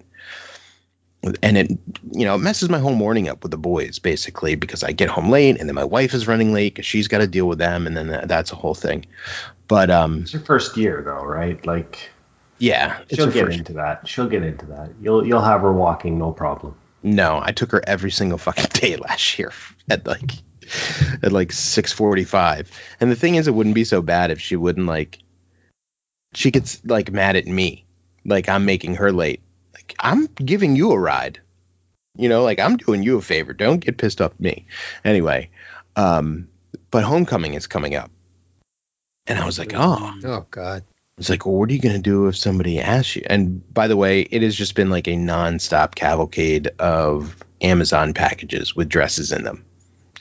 [1.40, 1.70] And it,
[2.11, 5.09] you know, it messes my whole morning up with the boys basically because I get
[5.09, 7.59] home late and then my wife is running late because she's got to deal with
[7.59, 9.07] them and then that, that's a whole thing.
[9.68, 11.64] But um, It's your first year though, right?
[11.64, 12.11] Like
[12.59, 14.09] Yeah, She'll get first- into that.
[14.09, 14.90] She'll get into that.
[15.00, 16.74] You'll you'll have her walking, no problem.
[17.05, 19.52] No, I took her every single fucking day last year
[19.88, 20.33] at like
[21.22, 22.70] at like six forty five.
[23.01, 25.18] And the thing is, it wouldn't be so bad if she wouldn't like.
[26.35, 27.85] She gets like mad at me,
[28.25, 29.42] like I'm making her late.
[29.75, 31.40] Like I'm giving you a ride,
[32.16, 33.53] you know, like I'm doing you a favor.
[33.53, 34.66] Don't get pissed off at me.
[35.05, 35.51] Anyway,
[35.96, 36.48] um,
[36.90, 38.11] but homecoming is coming up,
[39.27, 40.85] and I was like, oh, Oh God.
[41.18, 43.22] it's like, well, what are you going to do if somebody asks you?
[43.27, 48.75] And by the way, it has just been like a nonstop cavalcade of Amazon packages
[48.75, 49.64] with dresses in them.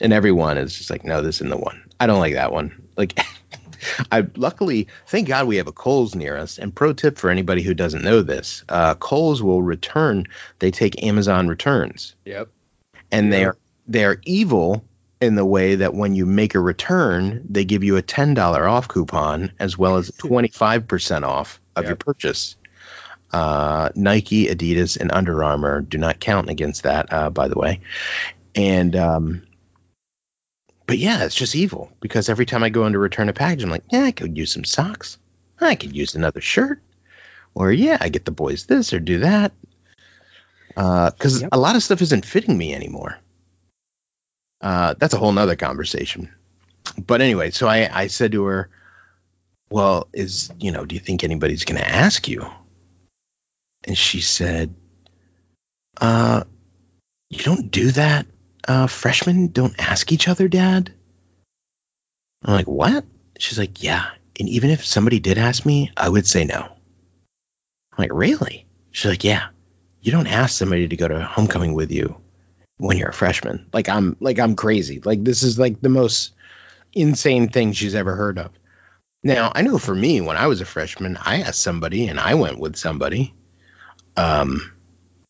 [0.00, 1.82] And everyone is just like, no, this isn't the one.
[2.00, 2.82] I don't like that one.
[2.96, 3.18] Like,
[4.12, 6.58] I luckily, thank God we have a Kohl's near us.
[6.58, 10.26] And pro tip for anybody who doesn't know this uh, Kohl's will return,
[10.60, 12.48] they take Amazon returns Yep.
[13.10, 13.56] and they are
[13.88, 14.84] they are evil
[15.20, 18.66] in the way that when you make a return, they give you a ten dollar
[18.66, 22.56] off coupon as well as twenty five percent off of your purchase.
[23.32, 27.80] Uh, Nike, Adidas, and Under Armour do not count against that, uh, by the way.
[28.54, 29.42] And um,
[30.92, 33.64] but yeah, it's just evil because every time I go in to return a package,
[33.64, 35.16] I'm like, yeah, I could use some socks.
[35.58, 36.82] I could use another shirt,
[37.54, 39.52] or yeah, I get the boys this or do that.
[40.68, 41.48] Because Yep.
[41.50, 43.18] a lot of stuff isn't fitting me anymore.
[44.60, 46.28] Uh, that's a whole nother conversation.
[46.98, 48.68] But anyway, so I, I said to her,
[49.70, 52.50] Well, is, you know, do you think anybody's going to ask you?
[53.84, 54.74] And she said,
[55.98, 56.44] Uh,
[57.30, 58.26] you don't do that.
[58.66, 60.92] Uh, freshmen don't ask each other, Dad.
[62.44, 63.04] I'm like, What?
[63.38, 64.06] She's like, Yeah.
[64.38, 66.60] And even if somebody did ask me, I would say no.
[66.60, 68.66] I'm like, Really?
[68.90, 69.48] She's like, Yeah.
[70.00, 72.20] You don't ask somebody to go to homecoming with you
[72.82, 73.66] when you're a freshman.
[73.72, 75.00] Like I'm like I'm crazy.
[75.00, 76.32] Like this is like the most
[76.92, 78.50] insane thing she's ever heard of.
[79.22, 82.34] Now, I know for me when I was a freshman, I asked somebody and I
[82.34, 83.34] went with somebody.
[84.16, 84.72] Um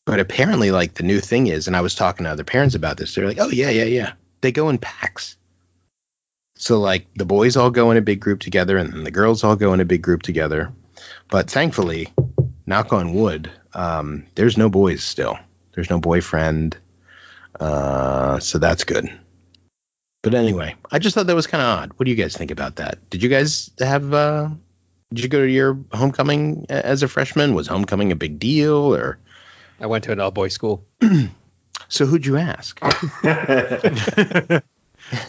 [0.04, 2.96] but apparently like the new thing is and I was talking to other parents about
[2.96, 3.14] this.
[3.14, 4.12] They're like, "Oh yeah, yeah, yeah.
[4.40, 5.36] They go in packs."
[6.56, 9.44] So like the boys all go in a big group together and then the girls
[9.44, 10.72] all go in a big group together.
[11.28, 12.08] But thankfully,
[12.66, 15.38] knock on wood, um, there's no boys still.
[15.74, 16.76] There's no boyfriend.
[17.58, 19.10] Uh, so that's good.
[20.22, 21.92] But anyway, I just thought that was kind of odd.
[21.96, 23.10] What do you guys think about that?
[23.10, 24.14] Did you guys have?
[24.14, 24.50] Uh,
[25.12, 27.54] did you go to your homecoming as a freshman?
[27.54, 29.18] Was homecoming a big deal, or
[29.80, 30.85] I went to an all boys school.
[31.88, 32.06] so?
[32.06, 32.80] Who'd you ask?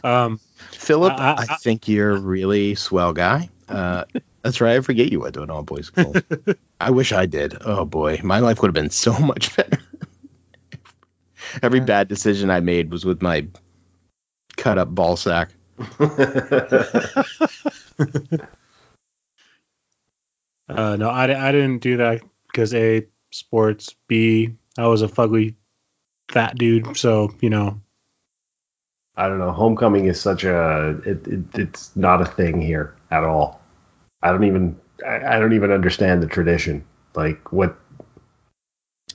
[0.04, 0.40] Um,
[0.72, 3.50] Philip, I- I, I- think you're a really swell guy.
[3.68, 4.06] Uh,
[4.42, 4.78] that's right.
[4.78, 6.14] I forget you went to an all boys school.
[6.80, 7.58] I wish I did.
[7.62, 9.80] Oh boy, my life would have been so much better.
[11.62, 13.48] Every bad decision I made was with my
[14.56, 15.50] cut up ball sack.
[20.70, 25.56] uh, no, I, I didn't do that because A, sports, B, I was a fugly
[26.30, 26.98] fat dude.
[26.98, 27.80] So, you know,
[29.16, 29.52] I don't know.
[29.52, 33.62] Homecoming is such a it, it it's not a thing here at all.
[34.22, 36.86] I don't even I, I don't even understand the tradition.
[37.16, 37.78] Like what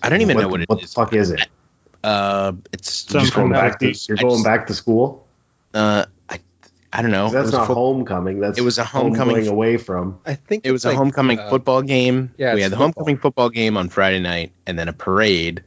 [0.03, 0.69] I don't even know what it is.
[0.69, 1.49] what the fuck is it?
[2.05, 5.27] Uh, it's Some just Going back to, you're going back to school?
[5.75, 6.07] uh,
[6.93, 7.27] I, I don't know.
[7.29, 8.41] It That's was, a not fo- homecoming.
[8.41, 10.19] That's it was a homecoming going away from.
[10.27, 12.33] I think it was a like, homecoming uh, football game.
[12.39, 12.87] yeah, we had the football.
[13.05, 15.63] homecoming football game on Friday night, and then a parade,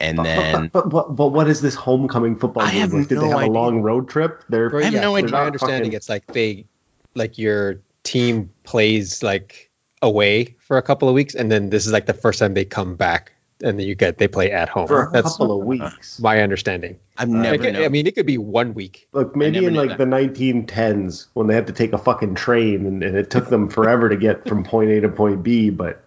[0.00, 2.80] and then but, but, but, but what is this homecoming football I game?
[2.80, 3.50] have Like, did they no have idea.
[3.50, 4.44] a long road trip?
[4.48, 5.32] They're Bro, I have yeah, no from idea.
[5.32, 6.66] My understanding, fucking- it's like they,
[7.14, 9.70] like your team plays like
[10.02, 12.64] away for a couple of weeks, and then this is like the first time they
[12.64, 14.86] come back, and then you get they play at home.
[14.88, 16.18] for a That's couple of weeks.
[16.20, 16.98] my understanding.
[17.16, 17.76] I've Uh, never Like.
[17.76, 19.08] I mean, it could be one week.
[19.12, 19.98] Look, maybe in like that.
[19.98, 23.68] the 1910s when they had to take a fucking train and, and it took them
[23.68, 26.02] forever to get from point A to point B, but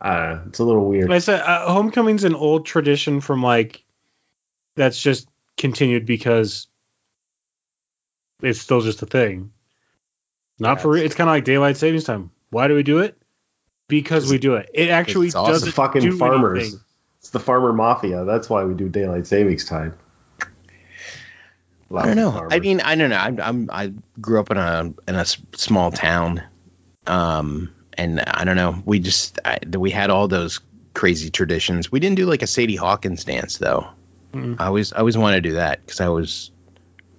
[0.00, 1.08] uh, it's a little weird.
[1.08, 3.82] like I said, uh, homecoming's an old tradition from like,
[4.74, 6.66] that's just continued because
[8.42, 9.52] it's still just a thing.
[10.58, 12.30] Not for, it's kind of like daylight savings time.
[12.50, 13.16] Why do we do it?
[13.88, 14.68] Because we do it.
[14.74, 15.52] It actually It's awesome.
[15.52, 16.58] doesn't fucking do farmers.
[16.62, 16.80] anything.
[17.20, 18.24] It's the farmer mafia.
[18.24, 19.94] That's why we do daylight savings time.
[21.94, 22.48] I don't know.
[22.50, 23.16] I mean, I don't know.
[23.16, 26.42] I'm, I'm I grew up in a in a s- small town,
[27.06, 28.82] um, and I don't know.
[28.84, 30.60] We just I, we had all those
[30.94, 31.92] crazy traditions.
[31.92, 33.86] We didn't do like a Sadie Hawkins dance though.
[34.32, 34.56] Mm.
[34.60, 36.50] I always I always wanted to do that because I always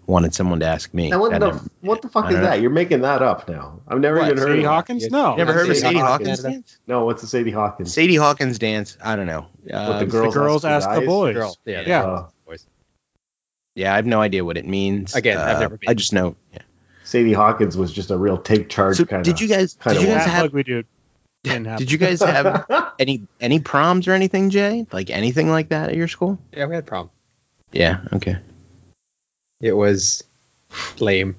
[0.07, 1.09] wanted someone to ask me.
[1.11, 2.41] Now, what, the, never, what the fuck is know.
[2.41, 2.61] that?
[2.61, 3.81] You're making that up now.
[3.87, 4.69] I've never What, even heard Sadie of that.
[4.69, 5.03] Hawkins?
[5.03, 5.09] Yeah.
[5.11, 5.35] No.
[5.35, 6.29] never heard of Sadie Sadie Hawkins.
[6.29, 6.79] Hawkins dance?
[6.87, 7.93] No, what's the Sadie Hawkins?
[7.93, 8.97] Sadie Hawkins dance.
[9.03, 9.47] I don't know.
[9.63, 11.05] What, Uh, the the girls, girls ask the guys?
[11.05, 11.35] boys.
[11.35, 12.03] Girl, yeah, Yeah.
[12.03, 12.27] Uh,
[13.75, 15.13] yeah, I have no idea what it means.
[15.15, 15.89] Again, I've Uh, never been.
[15.89, 16.35] I just know.
[16.51, 16.59] Yeah.
[17.03, 19.25] Sadie Hawkins was just a real take charge So kind of.
[19.25, 19.77] did you guys?
[19.81, 20.41] kinda Did you guys have?
[20.45, 20.83] like we do.
[21.43, 22.65] Did you guys have
[22.99, 24.85] any any proms or anything, Jay?
[24.91, 26.39] Like anything like that at your school?
[26.51, 27.09] Yeah, we had prom.
[27.71, 27.99] Yeah.
[28.13, 28.37] Okay.
[29.61, 30.23] It was
[30.99, 31.35] lame.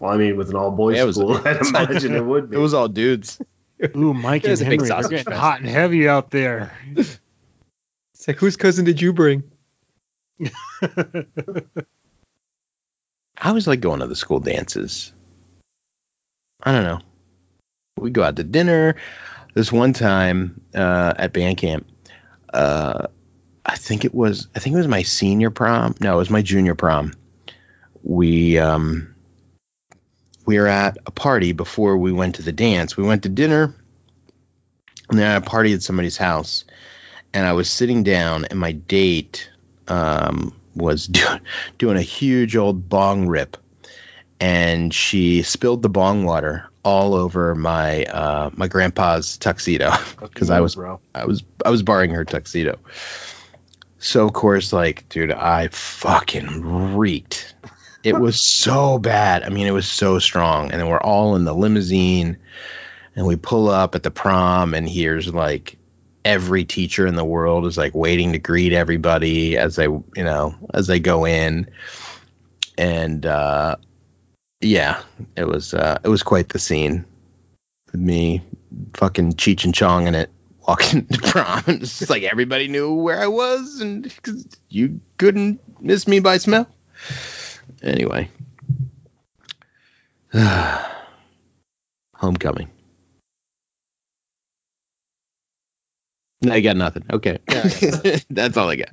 [0.00, 2.50] Well, I mean, with an all boys Yeah, it was- school, I'd imagine it would
[2.50, 2.56] be.
[2.56, 3.40] It was all dudes.
[3.96, 5.36] Ooh, Mike It and was a big Henry, they're getting fest.
[5.40, 6.72] hot and heavy out there.
[8.14, 9.42] It's like, whose cousin did you bring?
[10.40, 11.24] I
[13.48, 15.12] always like going to the school dances.
[16.62, 17.00] I don't know.
[17.98, 18.94] We go out to dinner.
[19.54, 21.88] This one time uh, at band camp,
[22.54, 23.08] uh,
[23.64, 25.94] I think it was I think it was my senior prom.
[26.00, 27.12] No, it was my junior prom.
[28.02, 29.14] We um,
[30.44, 32.96] we were at a party before we went to the dance.
[32.96, 33.74] We went to dinner,
[35.08, 36.64] and then at a party at somebody's house.
[37.34, 39.50] And I was sitting down, and my date
[39.88, 41.40] um, was doing
[41.78, 43.56] doing a huge old bong rip,
[44.40, 50.60] and she spilled the bong water all over my uh, my grandpa's tuxedo because I
[50.60, 51.00] was bro.
[51.14, 52.78] I was I was borrowing her tuxedo.
[54.02, 57.54] So of course, like, dude, I fucking reeked.
[58.02, 59.44] It was so bad.
[59.44, 60.72] I mean, it was so strong.
[60.72, 62.36] And then we're all in the limousine,
[63.14, 65.78] and we pull up at the prom, and here's like
[66.24, 70.56] every teacher in the world is like waiting to greet everybody as they, you know,
[70.74, 71.70] as they go in.
[72.76, 73.76] And uh,
[74.60, 75.00] yeah,
[75.36, 77.04] it was uh, it was quite the scene.
[77.92, 78.42] With me
[78.94, 80.30] fucking Cheech and Chong in it,
[80.66, 85.00] walking to prom, and it's just like everybody knew where I was, and 'cause you
[85.18, 86.68] couldn't miss me by smell.
[87.82, 88.28] Anyway,
[92.14, 92.70] homecoming.
[96.44, 97.04] No, you got nothing.
[97.12, 98.88] Okay, Yeah, I that's all I got.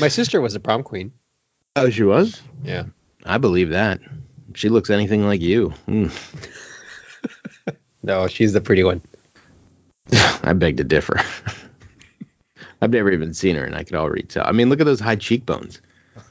[0.00, 1.12] My sister was a prom queen.
[1.76, 2.40] Oh, she was.
[2.64, 2.84] Yeah.
[3.26, 4.00] I believe that.
[4.54, 5.70] She looks anything like you.
[5.86, 6.06] Hmm.
[8.00, 9.02] No, she's the pretty one.
[10.42, 11.20] I beg to differ.
[12.80, 14.46] I've never even seen her, and I could already tell.
[14.46, 15.80] I mean, look at those high cheekbones.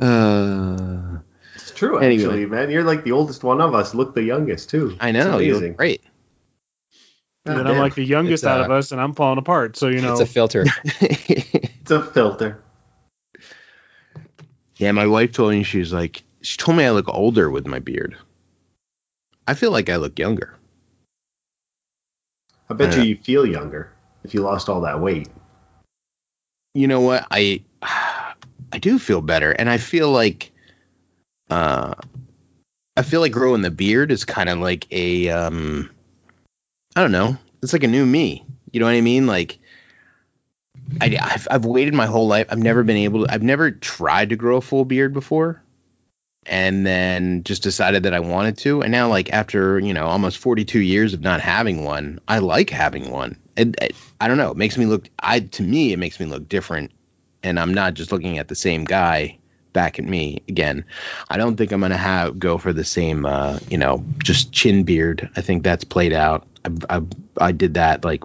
[0.00, 1.18] Uh,
[1.54, 2.22] It's true, Anyway.
[2.24, 2.70] actually, man.
[2.70, 3.94] You're like the oldest one of us.
[3.94, 4.96] Look the youngest too.
[5.00, 5.68] I know you amazing.
[5.70, 6.02] look great.
[7.46, 9.76] And God I'm like the youngest It's, out uh, of us, and I'm falling apart.
[9.76, 10.64] So you know, It's a filter.
[11.00, 12.62] it's a filter.
[14.76, 17.78] yeah, my wife told me she's like she told me I look older with my
[17.78, 18.16] beard.
[19.50, 20.56] I feel like I look younger.
[22.70, 23.02] I bet Yeah.
[23.02, 23.90] you you feel younger
[24.22, 25.28] if you lost all that weight.
[26.74, 30.52] you know what i i do feel better and i feel like
[31.50, 31.94] uh
[32.96, 35.90] i feel like growing the beard is kind of like a um
[36.94, 39.58] i don't know it's like a new me you know what i mean like
[41.00, 44.28] I, I've, I've waited my whole life i've never been able to i've never tried
[44.28, 45.60] to grow a full beard before
[46.46, 50.38] and then just decided that i wanted to and now like after you know almost
[50.38, 53.36] 42 years of not having one i like having one
[54.20, 54.50] I don't know.
[54.50, 55.08] It makes me look.
[55.18, 56.92] I to me, it makes me look different,
[57.42, 59.38] and I'm not just looking at the same guy
[59.72, 60.84] back at me again.
[61.28, 64.84] I don't think I'm gonna have go for the same, uh, you know, just chin
[64.84, 65.30] beard.
[65.36, 66.46] I think that's played out.
[66.64, 67.02] I I,
[67.38, 68.24] I did that like,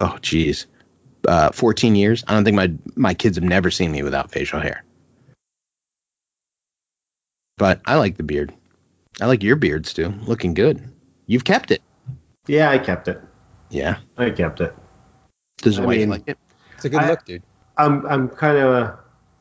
[0.00, 0.66] oh geez,
[1.26, 2.24] uh, 14 years.
[2.26, 4.84] I don't think my my kids have never seen me without facial hair.
[7.60, 8.54] But I like the beard.
[9.20, 10.14] I like your beard, Stu.
[10.22, 10.82] Looking good.
[11.26, 11.82] You've kept it.
[12.46, 13.20] Yeah, I kept it.
[13.68, 13.98] Yeah.
[14.16, 14.74] I kept it.
[15.58, 16.38] Does the I wife mean- like it?
[16.76, 17.42] It's a good I- look, dude.
[17.76, 18.98] I'm I'm kind of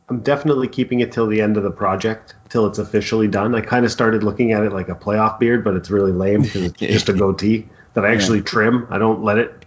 [0.09, 3.55] I'm definitely keeping it till the end of the project, till it's officially done.
[3.55, 6.41] I kind of started looking at it like a playoff beard, but it's really lame
[6.41, 8.85] because it's just a goatee that I actually trim.
[8.89, 9.65] I don't let it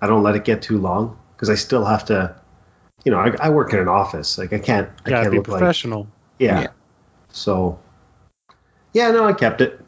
[0.00, 2.34] I don't let it get too long because I still have to.
[3.04, 4.38] You know, I, I work in an office.
[4.38, 4.88] Like I can't.
[5.04, 6.08] I gotta can't be look like professional.
[6.38, 6.62] Yeah.
[6.62, 6.66] Yeah.
[7.34, 7.78] So,
[8.92, 9.80] yeah, no, I kept it.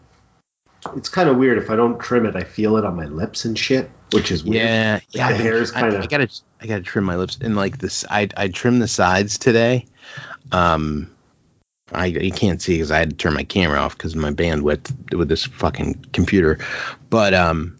[0.96, 2.36] It's kind of weird if I don't trim it.
[2.36, 4.56] I feel it on my lips and shit, which is weird.
[4.56, 5.28] Yeah, yeah.
[5.28, 6.28] the I've hair is kinda- I, gotta,
[6.60, 8.04] I gotta trim my lips and like this.
[8.10, 9.86] I, I trimmed the sides today.
[10.52, 11.10] Um,
[11.92, 14.30] I you can't see because I had to turn my camera off because of my
[14.30, 16.58] bandwidth with this fucking computer.
[17.08, 17.78] But um,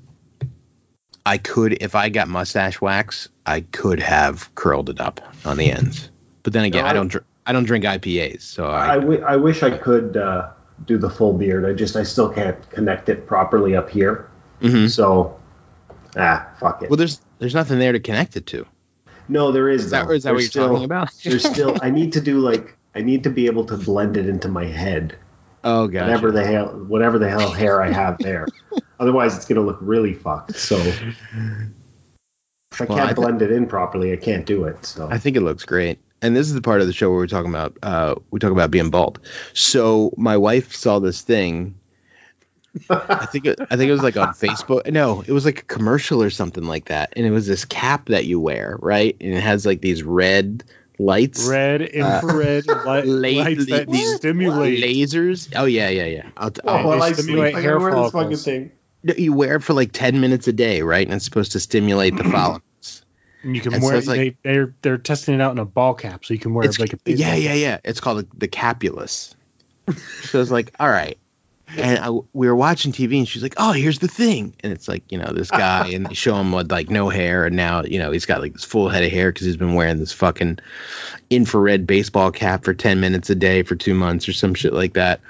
[1.27, 5.70] I could if I got mustache wax, I could have curled it up on the
[5.70, 6.11] ends.
[6.43, 7.09] But then again, No, I I- don't.
[7.09, 8.99] Dr- I don't drink IPAs, so I, I.
[8.99, 10.49] w- I wish I could uh,
[10.87, 11.64] do the full beard.
[11.64, 14.29] I just I still can't connect it properly up here.
[14.61, 14.91] Mhm.
[14.91, 15.39] So,
[16.16, 16.91] ah, fuck it.
[16.91, 18.66] Well, there's there's nothing there to connect it to.
[19.29, 19.87] no, there is.
[19.87, 21.11] Is that, that what you're still, talking about?
[21.25, 21.77] there's still.
[21.83, 24.66] I need to do like I need to be able to blend it into my
[24.66, 25.16] head.
[25.64, 26.03] oh god.
[26.03, 28.47] Whatever the hell, whatever the hell hair I have there.
[29.01, 30.57] Otherwise, it's gonna look really fucked.
[30.57, 30.77] So.
[32.72, 34.85] If I Well, can't I thi- blend it in properly, I can't do it.
[34.85, 35.99] So I think it looks great.
[36.25, 38.53] And this is the part of the show where we're talking about uh, we talk
[38.53, 39.20] about being bald.
[39.53, 41.77] So my wife saw this thing.
[42.91, 44.91] I think it, I think it was like on Facebook.
[44.91, 48.07] No, it was like a commercial or something like that, and it was this cap
[48.07, 49.16] that you wear, right?
[49.20, 50.64] And it has like these red
[50.99, 54.83] lights, Red infrared light, lights that these stimulate.
[54.83, 55.53] lasers.
[55.55, 56.29] Oh yeah, yeah, yeah.
[56.37, 58.45] I'll, t- Oh, I'll- well, I stimulate hair gotta wear this fucking follicles.
[58.45, 58.72] thing.
[59.05, 61.07] you wear it for like ten minutes a day, right?
[61.07, 62.62] And it's supposed to stimulate the follicles.
[63.45, 63.97] And you can And so wear.
[63.99, 66.55] it's like- they they're they're testing it out in a ball cap, so you can
[66.55, 67.78] wear It's, like a yeah, yeah, yeah.
[67.84, 69.34] It's called the Capillus.
[70.22, 71.18] so it's like, all right.
[71.76, 74.86] And I, we were watching TV, and she's like, "Oh, here's the thing." And it's
[74.86, 77.82] like, you know, this guy, and they show him with like no hair, and now,
[77.82, 80.12] you know, he's got like this full head of hair because he's been wearing this
[80.12, 80.59] fucking
[81.30, 84.92] infrared baseball cap for ten minutes a day for two months or some shit like
[84.95, 85.20] that.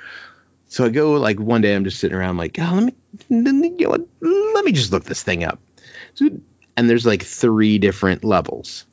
[0.68, 2.94] So I go like one day, I'm just sitting around like, oh, let me,
[3.30, 4.06] let me, you know,
[4.54, 5.60] let me just look this thing up.
[6.14, 6.28] So,
[6.76, 8.84] and there's like three different levels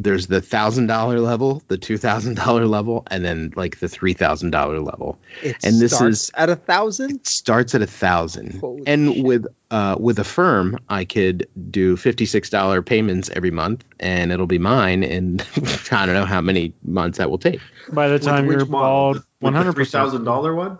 [0.00, 4.12] there's the thousand dollar level, the two thousand dollar level, and then like the three
[4.12, 5.20] thousand dollar level.
[5.40, 7.12] It And this is- at a thousand.
[7.12, 9.24] It starts at a thousand, Holy and shit.
[9.24, 14.48] with uh with Affirm, I could do fifty six dollar payments every month, and it'll
[14.48, 15.04] be mine.
[15.04, 15.46] And
[15.92, 17.60] I don't know how many months that will take.
[17.92, 18.90] By the time Which you're model?
[18.90, 20.04] bald, The- with one the hundred three percent.
[20.06, 20.76] thousand dollar one.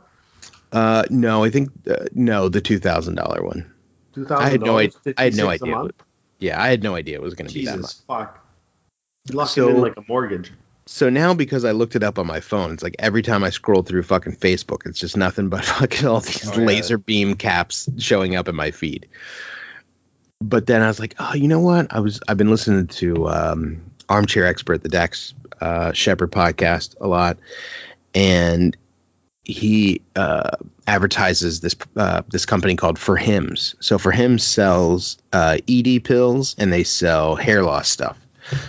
[0.72, 3.72] Uh, no, I think uh, no, the two thousand dollar one.
[4.12, 4.98] Two I had no idea.
[5.16, 5.88] I had no a idea.
[6.45, 6.59] Month?
[6.59, 7.90] Yeah, I had no idea it was going to be that much.
[7.90, 8.45] Jesus fuck.
[9.28, 10.53] You locked So- it in like a mortgage.
[10.86, 13.49] So now because I looked it up on my phone, it's like every time I
[13.49, 16.66] scroll through fucking Facebook, it's just nothing but fucking all these Oh, yeah.
[16.66, 19.09] laser beam caps showing up in my feed.
[20.42, 21.86] But then I was like, oh, you know what?
[21.90, 23.80] I was I've been listening to um,
[24.11, 27.38] Armchair Expert, the Dax uh, Shepard podcast a lot,
[28.14, 28.76] and
[29.45, 33.74] he uh, advertises this uh, this company called For Hims.
[33.80, 38.18] So For Hims sells uh, ED pills and they sell hair loss stuff.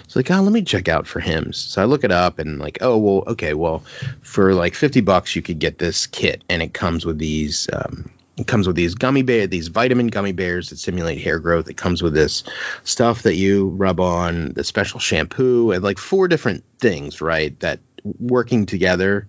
[0.08, 1.58] So like, oh, let me check out for Hims.
[1.58, 3.80] So I look it up and like, oh well, okay, well,
[4.22, 7.70] for like fifty bucks you could get this kit, and it comes with these.
[7.72, 11.70] Um, it comes with these gummy bear, these vitamin gummy bears that simulate hair growth.
[11.70, 12.44] It comes with this
[12.84, 17.58] stuff that you rub on, the special shampoo, and like four different things, right?
[17.62, 19.28] That working together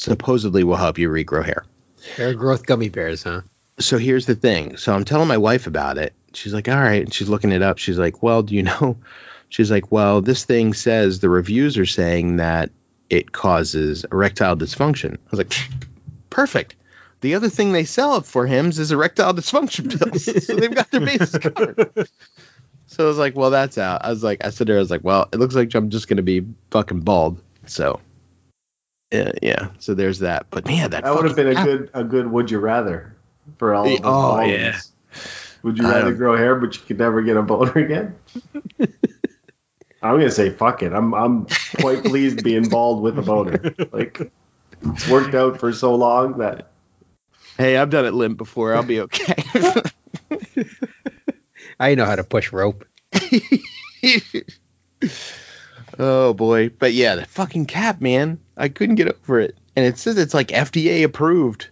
[0.00, 1.64] supposedly will help you regrow hair
[2.16, 3.42] Hair growth gummy bears, huh?
[3.80, 4.76] so here's the thing.
[4.76, 6.12] So I'm telling my wife about it.
[6.32, 7.02] She's like, all right.
[7.02, 7.78] And she's looking it up.
[7.78, 8.96] She's like, well, do you know?
[9.48, 12.70] She's like, well, this thing says the reviews are saying that
[13.08, 15.14] it causes erectile dysfunction.
[15.14, 15.52] I was like,
[16.30, 16.76] perfect.
[17.20, 20.46] The other thing they sell for him is erectile dysfunction pills.
[20.46, 22.08] so they've got their bases covered.
[22.86, 24.04] So I was like, well, that's out.
[24.04, 26.08] I was like, I said there, I was like, well, it looks like I'm just
[26.08, 27.40] going to be fucking bald.
[27.66, 28.00] So,
[29.12, 29.68] yeah, yeah.
[29.78, 30.46] So there's that.
[30.50, 33.16] But man, that, That would have been a app- good a good would you rather
[33.58, 34.00] for all of us.
[34.04, 34.48] Oh, Bidens.
[34.58, 34.80] yeah.
[35.62, 38.14] Would you rather grow hair but you could never get a boner again?
[40.02, 40.92] I'm gonna say fuck it.
[40.94, 41.46] I'm I'm
[41.80, 43.74] quite pleased being bald with a boner.
[43.92, 44.32] Like
[44.82, 46.70] it's worked out for so long that
[47.58, 48.74] Hey, I've done it limp before.
[48.74, 49.34] I'll be okay.
[51.80, 52.86] I know how to push rope.
[56.00, 58.38] oh boy, but yeah, the fucking cap, man.
[58.56, 61.68] I couldn't get over it, and it says it's like FDA approved.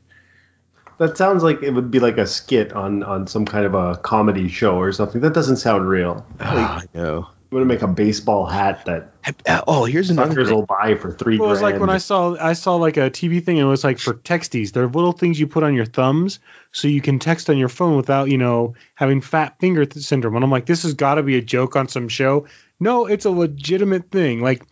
[0.99, 3.97] that sounds like it would be like a skit on on some kind of a
[3.97, 5.21] comedy show or something.
[5.21, 6.27] That doesn't sound real.
[6.39, 7.27] Like, Oh, I know.
[7.51, 9.13] I'm gonna make a baseball hat that
[9.47, 10.57] Uh, Oh, here's another suckers thing.
[10.57, 11.75] will buy for three Well, it was grand.
[11.77, 14.13] like when I saw I saw like a TV thing and it was like for
[14.13, 14.73] texties.
[14.73, 16.41] They're little things you put on your thumbs
[16.73, 20.35] so you can text on your phone without, you know, having fat finger syndrome.
[20.35, 22.47] And I'm like, this has got to be a joke on some show.
[22.81, 24.41] No, it's a legitimate thing.
[24.41, 24.65] Like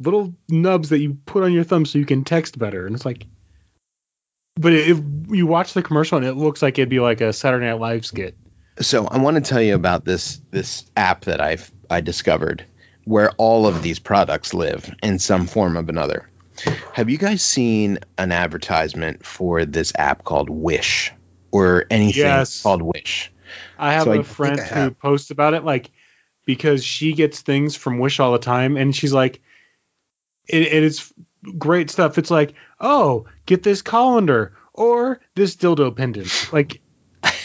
[0.00, 2.86] little nubs that you put on your thumb so you can text better.
[2.86, 3.26] And it's like,
[4.56, 7.66] but if you watch the commercial and it looks like it'd be like a Saturday
[7.66, 8.36] Night Live skit.
[8.80, 12.64] So I want to tell you about this this app that I've I discovered
[13.04, 16.28] where all of these products live in some form of another.
[16.92, 21.12] Have you guys seen an advertisement for this app called Wish
[21.50, 22.62] or anything Yes.
[22.62, 23.32] called Wish?
[23.78, 25.90] I have So I a think friend I who posts about it, like
[26.44, 29.40] because she gets things from Wish all the time, and she's like,
[30.48, 31.12] it, it is
[31.58, 32.18] great stuff.
[32.18, 36.52] It's like, oh, get this colander or this dildo pendant.
[36.52, 36.80] Like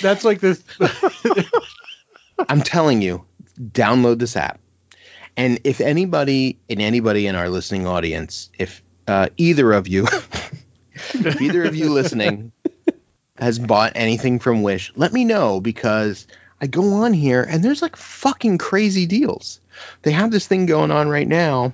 [0.02, 0.64] that's like this.
[2.50, 3.26] I'm telling you,
[3.60, 4.60] download this app.
[5.36, 10.08] And if anybody and anybody in our listening audience, if uh, either of you,
[11.40, 12.52] either of you listening
[13.38, 16.28] has bought anything from Wish, let me know because
[16.62, 19.60] I go on here and there's like fucking crazy deals.
[20.02, 21.74] They have this thing going on right now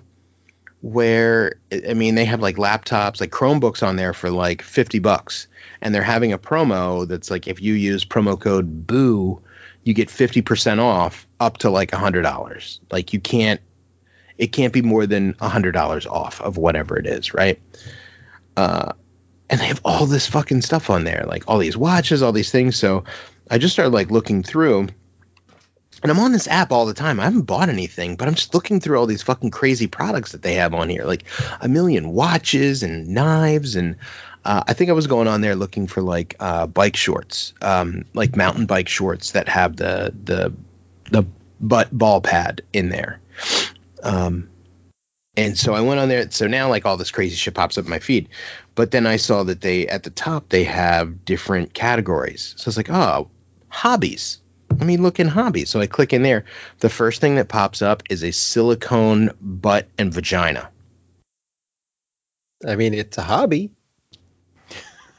[0.81, 5.47] where I mean they have like laptops, like Chromebooks on there for like 50 bucks
[5.81, 9.41] and they're having a promo that's like if you use promo code BOO
[9.86, 13.61] you get 50% off up to like $100 like you can't
[14.38, 17.59] it can't be more than a hundred dollars off of whatever it is, right?
[18.57, 18.93] Uh,
[19.49, 22.51] and they have all this fucking stuff on there, like all these watches, all these
[22.51, 22.75] things.
[22.75, 23.03] So
[23.53, 24.87] I just started like looking through,
[26.01, 27.19] and I'm on this app all the time.
[27.19, 30.41] I haven't bought anything, but I'm just looking through all these fucking crazy products that
[30.41, 31.25] they have on here, like
[31.61, 33.97] a million watches and knives and.
[34.45, 38.03] Uh, I think I was going on there looking for like uh, bike shorts, um,
[38.13, 40.51] like mountain bike shorts that have the the
[41.11, 41.25] the
[41.61, 43.21] butt ball pad in there.
[44.01, 44.49] Um,
[45.37, 46.29] and so I went on there.
[46.29, 48.27] So now like all this crazy shit pops up in my feed.
[48.75, 52.53] But then I saw that they at the top they have different categories.
[52.57, 53.29] So it's like, oh,
[53.74, 54.39] hobbies.
[54.69, 55.69] Let me look in hobbies.
[55.69, 56.45] So I click in there.
[56.80, 60.69] The first thing that pops up is a silicone butt and vagina.
[62.65, 63.71] I mean, it's a hobby.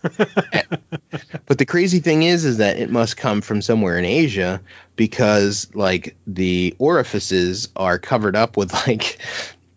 [1.46, 4.60] But the crazy thing is, is that it must come from somewhere in Asia
[4.96, 9.18] because like the orifices are covered up with like,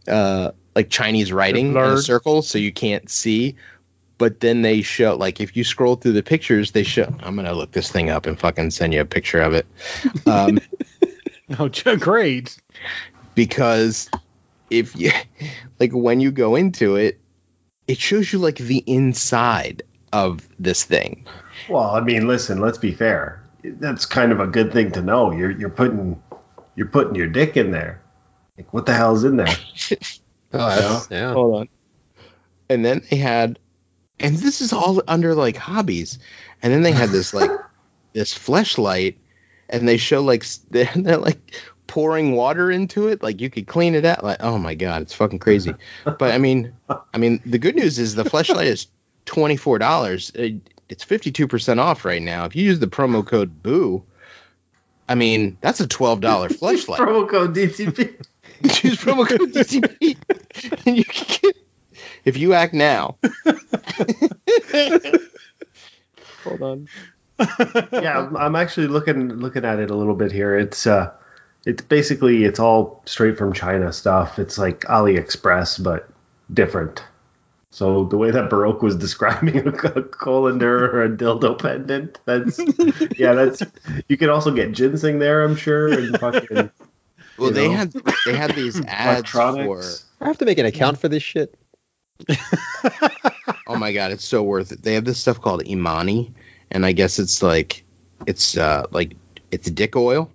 [0.08, 3.56] uh, like Chinese writing in a circle, so you can't see.
[4.18, 7.14] But then they show like if you scroll through the pictures, they show.
[7.22, 9.66] I'm gonna look this thing up and fucking send you a picture of it.
[10.26, 10.60] Um,
[11.60, 12.58] Oh, great.
[13.36, 14.10] because
[14.70, 15.12] if you
[15.80, 17.20] like when you go into it,
[17.88, 21.26] it shows you like the inside of this thing.
[21.70, 23.44] Well, I mean, listen, let's be fair.
[23.64, 25.32] That's kind of a good thing to know.
[25.32, 26.22] You're you're putting
[26.76, 28.02] you're putting your dick in there.
[28.58, 29.48] Like, what the hell's in there?
[30.54, 31.34] Oh, yeah.
[31.34, 31.70] Hold on.
[32.70, 33.60] And then they had,
[34.20, 36.20] and this is all under like hobbies.
[36.62, 37.52] And then they had this like
[38.14, 39.16] this fleshlight,
[39.70, 41.56] and they show like they're, they're like
[41.88, 44.24] pouring water into it, like you could clean it out.
[44.24, 45.74] Like, oh my god, it's fucking crazy.
[46.04, 48.88] But I mean, I mean, the good news is the fleshlight is
[49.26, 50.32] twenty four dollars.
[50.90, 52.46] It's fifty two percent off right now.
[52.46, 54.04] If you use the promo code Boo.
[55.10, 56.98] I mean, that's a twelve dollar fleshlight.
[56.98, 58.26] Promo code DTP.
[58.70, 60.18] Choose promo code DTP,
[60.86, 61.67] and you can get.
[62.28, 63.16] If you act now.
[66.44, 66.88] Hold on.
[67.40, 70.58] yeah, I'm- I'm actually looking looking at it a little bit here.
[70.58, 71.12] It's uh,
[71.66, 74.40] it's basically it's all straight from China stuff.
[74.40, 76.10] It's like AliExpress, but
[76.54, 77.02] different.
[77.72, 82.60] So the way that Baroque was describing a colander or a dildo pendant, that's
[83.18, 83.62] yeah, that's
[84.10, 86.72] you can also get ginseng there, I'm sure, and fucking
[87.38, 87.74] Well, they know?
[87.76, 87.94] had
[88.26, 89.82] they had these ads for.
[90.20, 91.58] I have to make an account for this shit.
[93.70, 94.82] Oh my god, it's so worth it.
[94.82, 96.34] They have this stuff called Imani,
[96.72, 97.84] and I guess it's like
[98.26, 99.14] it's uh like
[99.52, 100.32] it's dick oil.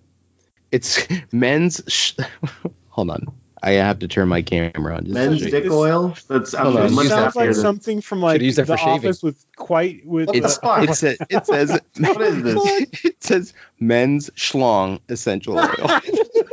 [0.70, 1.82] It's men's.
[1.88, 2.12] Sh-
[2.90, 3.28] Hold on,
[3.62, 5.04] I have to turn my camera on.
[5.04, 6.14] Just Men's to show dick oil.
[6.28, 7.06] That's Hold I'm on.
[7.06, 8.92] It sounds like than- something from like Should've that the for shaving.
[9.08, 10.28] office with quite with.
[10.28, 10.88] What the It's fuck?
[10.90, 13.04] it says it says What is this?
[13.04, 16.00] it says men's schlong essential oil.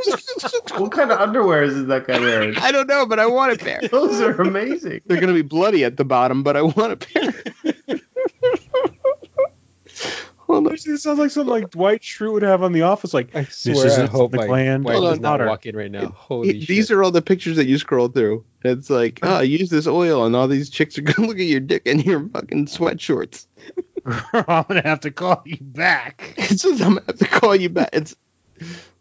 [0.78, 2.56] What kind of underwear is that guy wearing?
[2.58, 3.80] I don't know, but I want a pair.
[3.90, 5.00] Those are amazing.
[5.06, 7.32] They're gonna be bloody at the bottom, but I want a pair.
[10.46, 10.74] Hold on.
[10.74, 13.14] It sounds like something like Dwight Schrute would have on The Office.
[13.14, 14.84] Like I this swear, is I it, hope the my gland.
[14.84, 15.22] wife Hold does on.
[15.22, 15.46] not Water.
[15.46, 16.08] walk in right now.
[16.08, 18.44] Holy It- These are all the pictures that you scroll through.
[18.64, 21.60] It's like, oh, use this oil, and all these chicks are gonna look at your
[21.60, 23.46] dick and your fucking sweat shorts.
[24.04, 26.34] I'm gonna have to call you back.
[26.36, 27.90] It's just, I'm gonna have to call you back.
[27.92, 28.16] It's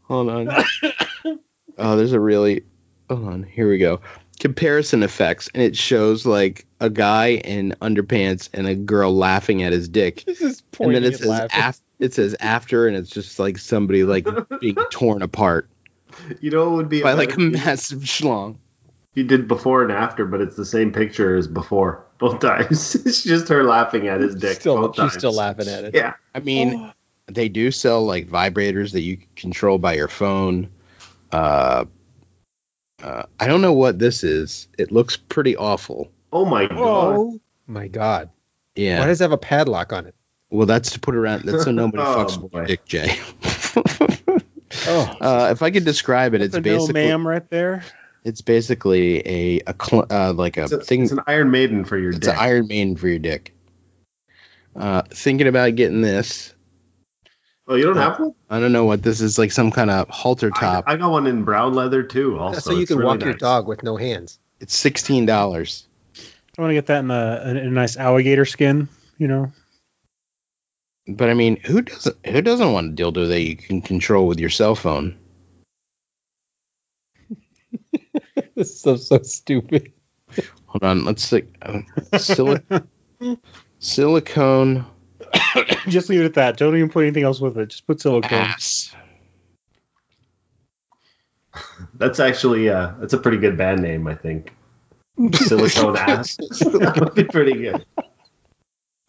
[0.09, 0.49] hold on.
[1.77, 2.63] oh, there's a really
[3.09, 3.43] hold on.
[3.43, 4.01] Here we go.
[4.39, 9.71] Comparison effects, and it shows like a guy in underpants and a girl laughing at
[9.73, 11.49] his dick, This is and then it says laughing.
[11.61, 14.25] af- it says after, and it's just like somebody like
[14.61, 15.69] being torn apart
[16.39, 18.57] You know it would be by like a massive schlong.
[19.13, 22.95] He did before and after, but it's the same picture as before both times.
[22.95, 24.61] it's just her laughing at his dick.
[24.61, 25.13] Still, both she's times.
[25.15, 25.95] still laughing at it.
[25.95, 26.91] Yeah, I mean, oh.
[27.29, 30.69] They do sell like vibrators that you control by your phone.
[31.31, 31.85] Uh,
[33.01, 34.67] uh, I don't know what this is.
[34.77, 36.11] It looks pretty awful.
[36.33, 37.15] Oh my god.
[37.17, 38.29] Oh my god!
[38.75, 38.99] Yeah.
[38.99, 40.15] Why does it have a padlock on it?
[40.51, 41.43] well, that's to put around.
[41.43, 42.65] That's so nobody Oh, fucks with boy.
[42.65, 43.19] dick, Jay.
[44.87, 47.83] Oh, uh, if I could describe it, it's That's a no ma'am right there.
[48.23, 51.03] it's basically a a cl- uh, like a It's, a, thing.
[51.03, 52.33] it's an Iron Maiden for your It's dick.
[52.33, 53.53] an Iron Maiden for your dick.
[54.75, 56.53] Uh, thinking about getting this.
[57.69, 58.33] Oh, you don't have one?
[58.49, 59.37] I don't know what this is.
[59.37, 60.83] Like some kind of halter top.
[60.87, 62.37] I got one in brown leather too.
[62.37, 64.39] Also, that's so you It's can really walk your dog with no hands.
[64.59, 65.87] it's sixteen dollars.
[66.57, 68.89] I want to get that in a, in a nice alligator skin.
[69.17, 69.51] You know,
[71.07, 74.39] But I mean, who doesn't who doesn't want a dildo that you can control with
[74.39, 75.17] your cell phone?
[78.55, 79.93] this is so so stupid.
[80.67, 81.43] Hold on, let's see.
[81.61, 81.81] Uh,
[82.13, 82.87] sili-
[83.79, 84.85] silicone
[85.87, 86.57] just leave it at that.
[86.57, 87.69] Don't even put anything else with it.
[87.69, 88.31] Just put silicone.
[88.39, 88.93] ass.
[91.95, 94.53] That's actually uh, that's a pretty good band name, I think.
[95.33, 96.37] Silicone ass.
[96.37, 97.85] that would be pretty good.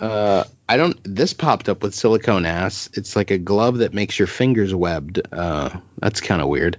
[0.01, 0.99] Uh, I don't.
[1.05, 2.89] This popped up with silicone ass.
[2.95, 5.21] It's like a glove that makes your fingers webbed.
[5.31, 6.79] Uh, that's kind of weird.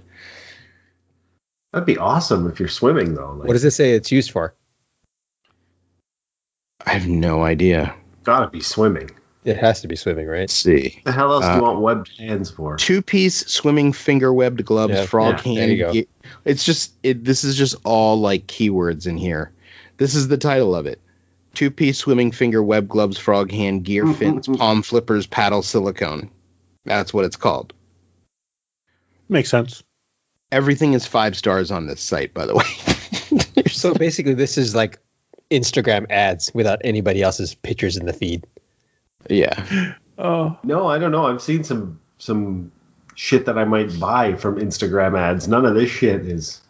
[1.72, 3.32] That'd be awesome if you're swimming though.
[3.32, 4.54] Like, What does it say it's used for?
[6.84, 7.94] I have no idea.
[8.24, 9.10] Gotta be swimming.
[9.44, 10.40] It has to be swimming, right?
[10.40, 11.00] Let's see.
[11.04, 12.76] The hell else do Uh, you want webbed hands for?
[12.76, 15.56] Two piece swimming finger webbed gloves, Yeah, frog yeah, hand.
[15.80, 16.30] there you go.
[16.44, 17.24] It's just it.
[17.24, 19.50] This is just all like keywords in here.
[19.96, 21.00] This is the title of it.
[21.54, 26.30] Two piece swimming finger web gloves, frog hand, gear fins, palm flippers, paddle silicone.
[26.84, 27.72] That's what it's called.
[29.28, 29.82] Makes sense.
[30.50, 32.64] Everything is five stars on this site, by the way.
[33.70, 34.98] So basically, this is like
[35.50, 38.46] Instagram ads without anybody else's pictures in the feed.
[39.28, 39.94] Yeah.
[40.18, 41.26] Oh, No, I don't know.
[41.26, 42.70] I've seen some some
[43.14, 45.48] shit that I might buy from Instagram ads.
[45.48, 46.60] None of this shit is.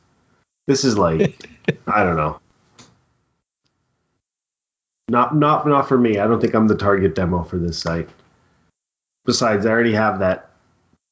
[0.66, 1.48] This is like,
[1.86, 2.38] I don't know.
[5.08, 6.18] Not not not for me.
[6.18, 8.08] I don't think I'm the target demo for this site.
[9.24, 10.50] Besides, I already have that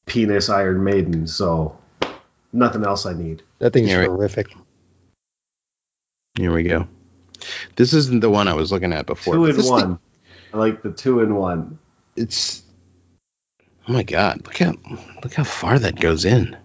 [0.06, 1.76] penis Iron Maiden, so
[2.52, 3.42] nothing else I need.
[3.58, 4.08] That thing's Yeah, right.
[4.08, 4.48] horrific.
[6.38, 6.86] Here we go.
[7.76, 9.34] This isn't the one I was looking at before.
[9.34, 9.82] two in this one.
[9.82, 9.98] thing-
[10.52, 11.78] I like the two in one.
[12.16, 12.62] it's
[13.88, 14.42] oh my god!
[14.44, 14.74] Look how
[15.22, 16.56] look how far that goes in.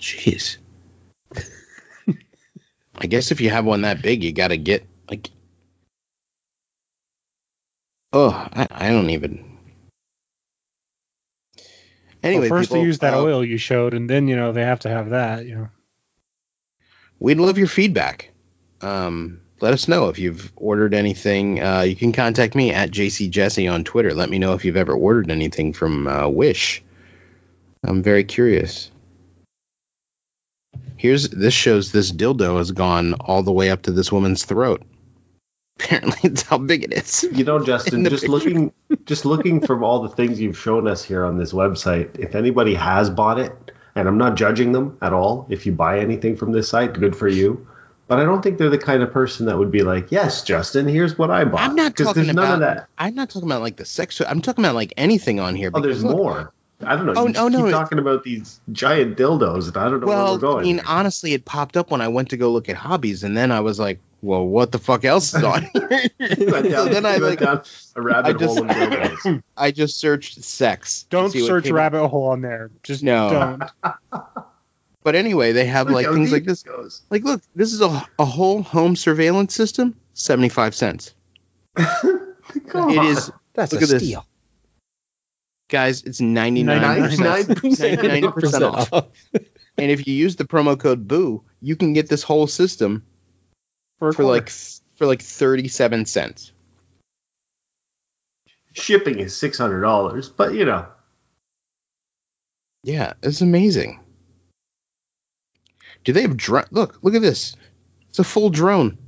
[0.00, 0.56] Jeez.
[2.96, 5.30] I guess if you have one that big, you got to get like.
[8.12, 9.58] Oh, I, I don't even.
[12.22, 14.52] Anyway, well, first people, they use that uh, oil you showed, and then you know
[14.52, 15.46] they have to have that.
[15.46, 15.68] You know,
[17.20, 18.30] We'd love your feedback.
[18.80, 21.62] Um, let us know if you've ordered anything.
[21.62, 24.14] Uh, you can contact me at jcjesse on Twitter.
[24.14, 26.82] Let me know if you've ever ordered anything from uh, Wish.
[27.84, 28.90] I'm very curious.
[30.96, 34.82] Here's this shows this dildo has gone all the way up to this woman's throat.
[35.80, 37.24] Apparently, it's how big it is.
[37.32, 38.30] You know, Justin, just picture.
[38.30, 38.72] looking
[39.06, 42.74] just looking from all the things you've shown us here on this website, if anybody
[42.74, 43.52] has bought it,
[43.94, 47.16] and I'm not judging them at all, if you buy anything from this site, good
[47.16, 47.66] for you.
[48.10, 50.88] But I don't think they're the kind of person that would be like, "Yes, Justin,
[50.88, 52.54] here's what I bought." I'm not 'Cause talking there's none about.
[52.54, 52.88] of that.
[52.98, 54.20] I'm not talking about like the sex.
[54.20, 55.70] I'm talking about like anything on here.
[55.72, 56.52] Oh, there's look, more.
[56.84, 57.12] I don't know.
[57.16, 60.00] Oh, you just oh, no, keep it- talking about these giant dildos, and I don't
[60.00, 60.58] know where Well, we're going.
[60.58, 63.36] I mean, honestly, it popped up when I went to go look at hobbies, and
[63.36, 67.06] then I was like, "Well, what the fuck else is on here?" You so then
[67.06, 67.62] I like, down
[67.94, 69.42] a rabbit I just- hole of dildos.
[69.56, 71.06] I just searched sex.
[71.10, 71.78] don't search came up.
[71.78, 72.72] rabbit hole on there.
[72.82, 73.56] Just No.
[73.80, 74.24] don't.
[75.02, 76.62] But anyway, they have Look like things like this.
[76.62, 77.02] goes.
[77.10, 81.14] Like, look, this is a a whole home surveillance system, seventy five cents.
[81.76, 83.06] Come It on.
[83.06, 84.02] is, That's Look a at this.
[84.02, 84.26] steal.
[85.68, 86.02] guys.
[86.02, 87.48] It's ninety nine percent.
[87.48, 88.32] 99%.
[88.32, 89.06] 99% off.
[89.78, 93.04] And if you use the promo code Boo, you can get this whole system
[93.98, 96.52] For, for like for like thirty seven cents.
[98.72, 100.86] Shipping is six hundred dollars, but you know,
[102.82, 104.00] Yeah, it's amazing.
[106.04, 106.64] Do they have drone?
[106.70, 107.56] Look, look at this.
[108.08, 108.98] It's a full drone.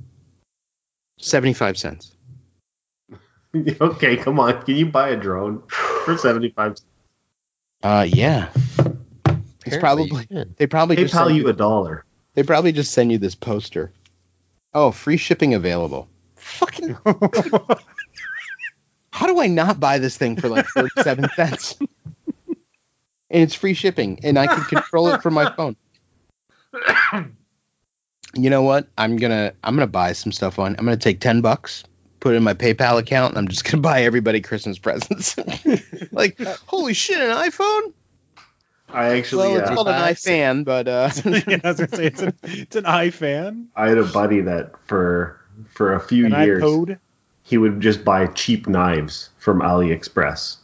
[1.19, 2.15] Seventy-five cents.
[3.81, 4.63] okay, come on.
[4.63, 6.77] Can you buy a drone for seventy five?
[7.81, 8.49] Uh, yeah.
[9.65, 12.05] It's probably you they probably just PayPal send you a dollar.
[12.33, 13.91] they probably just send you this poster.
[14.73, 16.09] Oh, free shipping available.
[16.35, 16.97] Fucking.
[19.11, 21.77] How do I not buy this thing for like thirty-seven cents?
[23.29, 25.75] And it's free shipping, and I can control it from my phone.
[28.33, 28.87] You know what?
[28.97, 30.75] I'm gonna I'm gonna buy some stuff on.
[30.77, 31.83] I'm gonna take ten bucks,
[32.19, 35.35] put it in my PayPal account, and I'm just gonna buy everybody Christmas presents.
[36.11, 37.93] like, holy shit, an iPhone?
[38.89, 40.23] I actually, well, it's uh, called an bucks.
[40.23, 41.09] iFan, but uh,
[41.47, 44.73] yeah, I was gonna say it's an, it's an iFan, I had a buddy that
[44.85, 46.99] for for a few an years iPod.
[47.43, 50.57] he would just buy cheap knives from AliExpress,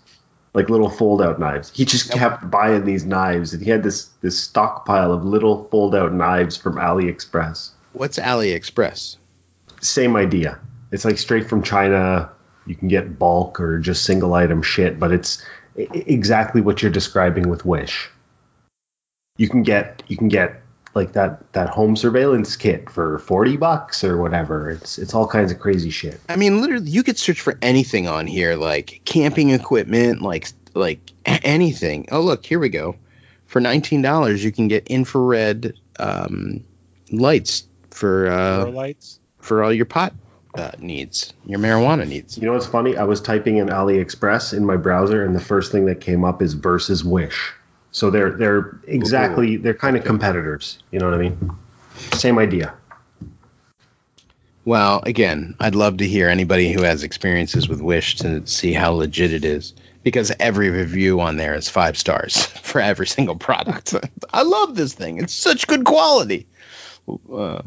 [0.53, 1.71] like little fold out knives.
[1.75, 5.95] He just kept buying these knives, and he had this this stockpile of little fold
[5.95, 7.71] out knives from AliExpress.
[7.93, 9.17] what's AliExpress?
[9.81, 10.59] Same idea.
[10.91, 12.31] It's like straight from China.
[12.65, 15.43] You can get bulk or just single item shit, but it's
[15.75, 18.09] exactly what you're describing with Wish.
[19.37, 20.61] You can get you can get
[20.95, 24.69] like that that home surveillance kit for 40 bucks or whatever.
[24.69, 26.19] It's it's all kinds of crazy shit.
[26.27, 30.99] I mean, literally, you could search for anything on here, like camping equipment, like like
[31.25, 32.07] anything.
[32.11, 32.95] Oh, look, here we go.
[33.45, 36.63] For nineteen dollars, you can get infrared um,
[37.11, 39.19] lights for uh, lights.
[39.39, 40.13] for all your pot
[40.55, 42.37] uh, needs, your marijuana needs.
[42.37, 42.97] You know what's funny?
[42.97, 46.41] I was typing in AliExpress in my browser, and the first thing that came up
[46.41, 47.53] is versus Wish.
[47.91, 50.79] So they're they're exactly they're kind of competitors.
[50.91, 51.51] You know what I mean?
[52.13, 52.73] Same idea.
[54.65, 58.91] Well, again, I'd love to hear anybody who has experiences with Wish to see how
[58.91, 59.73] legit it is.
[60.03, 63.95] Because every review on there is five stars for every single product.
[64.33, 65.17] I love this thing.
[65.17, 66.47] It's such good quality.
[67.33, 67.61] Uh,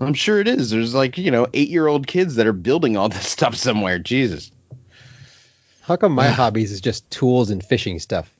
[0.00, 0.70] I'm sure it is.
[0.70, 3.98] There's like, you know, eight year old kids that are building all this stuff somewhere.
[3.98, 4.50] Jesus.
[5.82, 8.33] How come my hobbies is just tools and fishing stuff?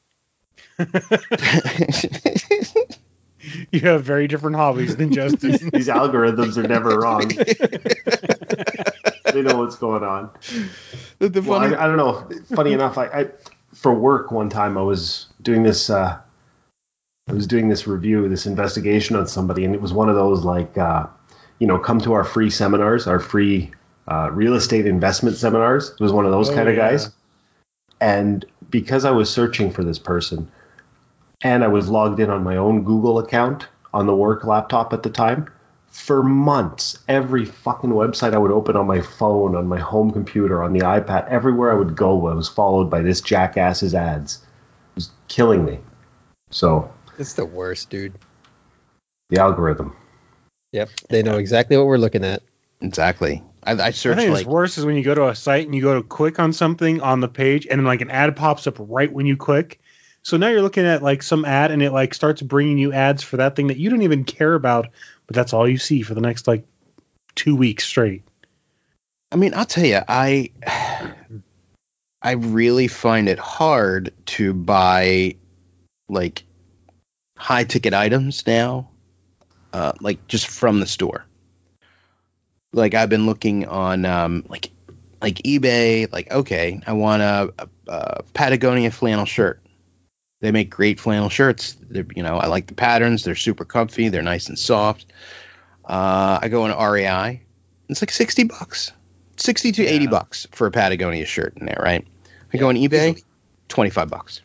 [3.71, 5.51] You have very different hobbies than Justin.
[5.73, 7.29] These algorithms are never wrong.
[9.33, 10.31] they know what's going on.
[11.19, 12.27] The, the Well, funny, I, I don't know.
[12.57, 13.27] Funny enough, I, I
[13.75, 15.91] for work one time I was doing this.
[15.91, 16.19] Uh,
[17.29, 20.43] I was doing this review, this investigation on somebody, and it was one of those
[20.45, 21.07] like, uh,
[21.59, 23.73] you know, come to our free seminars, our free
[24.09, 25.91] uh, real estate investment seminars.
[25.91, 26.91] It was one of those Oh, kind of yeah.
[26.91, 27.11] guys.
[28.01, 30.51] And because I was searching for this person,
[31.45, 35.05] and I was logged in on my own Google account on the work laptop at
[35.05, 35.49] the time,
[35.91, 40.65] for months, every fucking website I would open on my phone, on my home computer,
[40.65, 44.39] on the iPad, everywhere I would go, I was followed by this jackass's ads.
[44.39, 45.79] It was killing me.
[46.51, 48.15] So, It's the worst, dude.
[49.29, 49.95] the algorithm.
[50.73, 50.91] Yep.
[51.11, 52.43] They know exactly what we're looking at.
[52.81, 53.43] exactly.
[53.63, 55.75] I, I I think like, it's worse is when you go to a site and
[55.75, 58.67] you go to click on something on the page and then like an ad pops
[58.67, 59.81] up right when you click.
[60.25, 63.23] So now you're looking at like some ad and it like starts bringing you ads
[63.23, 64.89] for that thing that you don't even care about,
[65.27, 66.65] but that's all you see for the next like
[67.35, 68.23] two weeks straight.
[69.31, 70.51] I mean, I'll tell you, I
[72.23, 75.37] I really find it hard to buy
[76.09, 76.45] like
[77.37, 78.89] high ticket items now,
[79.75, 81.27] uh, like just from the store.
[82.73, 84.71] Like I've been looking on um, like
[85.21, 86.11] like eBay.
[86.11, 89.61] Like okay, I want a, a, a Patagonia flannel shirt.
[90.45, 91.75] They make great flannel shirts.
[91.89, 93.25] They're, you know, I like the patterns.
[93.25, 94.11] They're super comfy.
[94.11, 95.07] They're nice and soft.
[95.83, 97.41] Uh, I go on REI.
[97.89, 98.93] It's like sixty bucks.
[99.37, 102.07] 60 to 80 bucks for a Patagonia shirt in there, right?
[102.53, 103.21] I go on eBay,
[103.69, 104.43] 25 bucks.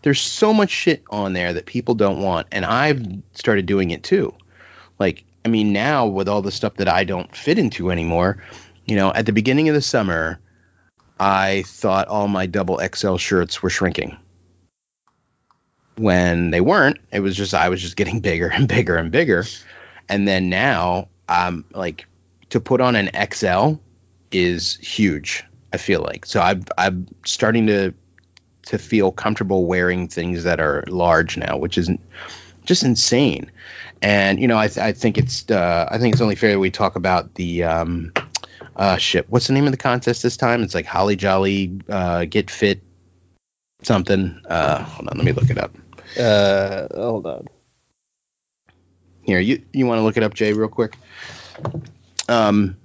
[0.00, 4.02] There's so much shit on there that people don't want, and I've started doing it
[4.02, 4.34] too.
[4.98, 8.42] Like, I mean, now with all the stuff that I don't fit into anymore,
[8.86, 10.40] you know, at the beginning of the summer,
[11.20, 14.16] I thought all my double XL shirts were shrinking.
[15.96, 19.44] When they weren't, it was just I was just getting bigger and bigger and bigger.
[20.08, 22.06] And then now, I'm like
[22.50, 23.74] to put on an XL
[24.30, 25.44] is huge.
[25.72, 27.94] I feel like so I'm I'm starting to
[28.66, 31.90] to feel comfortable wearing things that are large now, which is
[32.64, 33.50] just insane.
[34.00, 36.58] And you know, I th- I think it's uh, I think it's only fair that
[36.58, 38.12] we talk about the um,
[38.76, 39.30] uh, shit.
[39.30, 40.62] What's the name of the contest this time?
[40.62, 42.82] It's like Holly Jolly uh, Get Fit
[43.82, 44.40] something.
[44.48, 45.76] Uh, hold on, let me look it up.
[46.18, 47.46] Uh, hold on.
[49.22, 50.96] Here, you you want to look it up, Jay, real quick?
[52.28, 52.76] Um,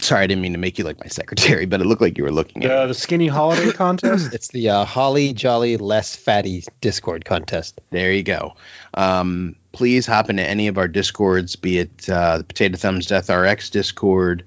[0.00, 2.24] sorry, I didn't mean to make you like my secretary, but it looked like you
[2.24, 2.70] were looking at.
[2.70, 4.32] Uh, the skinny holiday contest.
[4.32, 7.80] It's the uh, Holly Jolly Less Fatty Discord contest.
[7.90, 8.54] There you go.
[8.94, 13.28] Um, please hop into any of our discords, be it uh, the Potato Thumbs Death
[13.28, 14.44] RX Discord.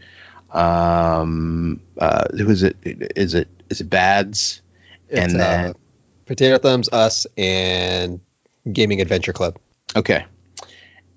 [0.52, 2.78] Um, uh, who is it?
[2.84, 4.62] Is it is it Bads?
[5.10, 5.74] It's, And then- uh,
[6.28, 8.20] Potato Thumbs, us, and
[8.72, 9.58] Gaming Adventure Club.
[9.96, 10.26] Okay.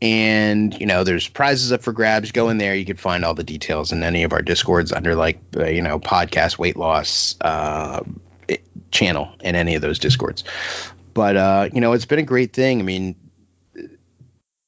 [0.02, 2.32] And you know, there's prizes up for grabs.
[2.32, 2.74] Go in there.
[2.74, 5.82] You can find all the details in any of our discords under like uh, you
[5.82, 8.00] know podcast weight loss uh,
[8.90, 10.44] channel in any of those discords.
[11.12, 12.80] But uh, you know, it's been a great thing.
[12.80, 13.14] I mean,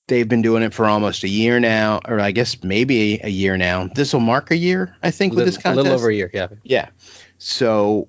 [0.08, 3.56] they've been doing it for almost a year now, or I guess maybe a year
[3.56, 3.86] now.
[3.86, 5.76] This will mark a year, I think, with Little- this a contest.
[5.84, 6.48] little over a year, yeah.
[6.62, 6.88] Yeah.
[7.38, 8.08] So,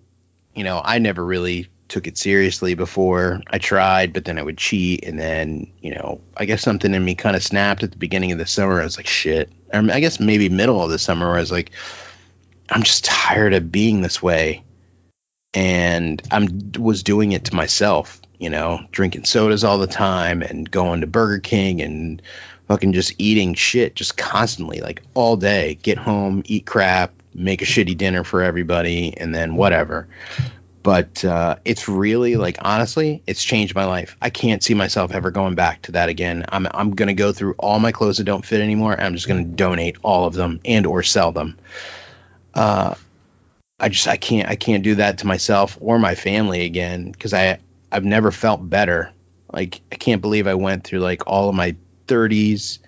[0.56, 3.40] you know, I never really took it seriously before.
[3.48, 7.06] I tried, but then I would cheat, and then, you know, I guess something in
[7.06, 8.82] me kind of snapped at the beginning of the summer.
[8.82, 9.52] I was like, shit.
[9.72, 11.70] Or I guess maybe middle of the summer, where I was like,
[12.68, 14.64] I'm just tired of being this way,
[15.54, 18.20] and I'm was doing it to myself.
[18.40, 22.22] You know, drinking sodas all the time and going to Burger King and
[22.68, 25.76] fucking just eating shit just constantly, like all day.
[25.76, 30.08] Get home, eat crap, make a shitty dinner for everybody, and then whatever.
[30.84, 34.18] But uh, it's really like honestly, it's changed my life.
[34.22, 36.46] I can't see myself ever going back to that again.
[36.50, 39.00] I'm I'm gonna go through all my clothes that don't fit anymore.
[39.00, 41.58] I'm just gonna donate all of them and or sell them.
[42.54, 42.96] Uh,
[43.80, 47.34] I just I can't I can't do that to myself or my family again because
[47.34, 47.60] I
[47.92, 49.12] I've never felt better.
[49.52, 51.76] Like I can't believe I went through like all of my
[52.08, 52.80] 30s,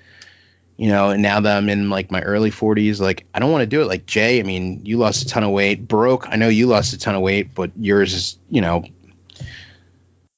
[0.78, 3.62] you know, and now that I'm in like my early 40s, like I don't want
[3.64, 3.86] to do it.
[3.88, 5.88] Like Jay, I mean, you lost a ton of weight.
[5.88, 8.84] Broke, I know you lost a ton of weight, but yours is, you know,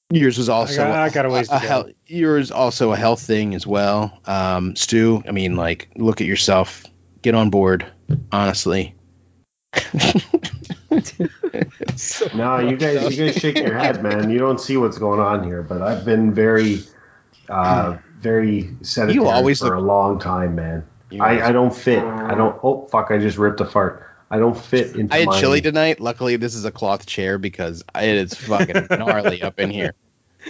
[0.09, 1.67] Yours was also got- I got a ways to go.
[1.67, 4.21] health, yours also a health thing as well.
[4.25, 6.85] Um, Stu, I mean, like, look at yourself,
[7.21, 7.85] get on board.
[8.31, 8.95] Honestly,
[12.33, 14.29] No, you guys, you guys shake your head, man.
[14.29, 16.83] You don't see what's going on here, but I've been very,
[17.49, 20.85] uh, very sedentary You always for look- a long time, man.
[21.19, 22.03] I, I don't fit.
[22.03, 22.59] I don't.
[22.63, 23.11] Oh fuck!
[23.11, 24.05] I just ripped a fart.
[24.29, 25.13] I don't fit into.
[25.13, 26.01] I had my, chili tonight.
[26.01, 29.93] Luckily, this is a cloth chair because it is fucking gnarly up in here.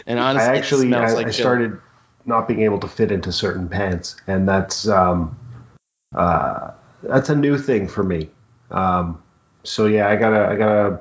[0.08, 1.80] And honestly, I it actually smells I, like I started
[2.26, 5.38] not being able to fit into certain pants, and that's um,
[6.16, 6.72] uh,
[7.04, 8.30] that's a new thing for me.
[8.72, 9.22] Um,
[9.64, 11.00] so yeah, I gotta I gotta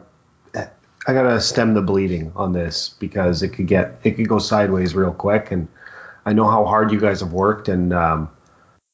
[1.07, 4.95] I gotta stem the bleeding on this because it could get it could go sideways
[4.95, 5.69] real quick, and
[6.27, 8.29] I know how hard you guys have worked, and um,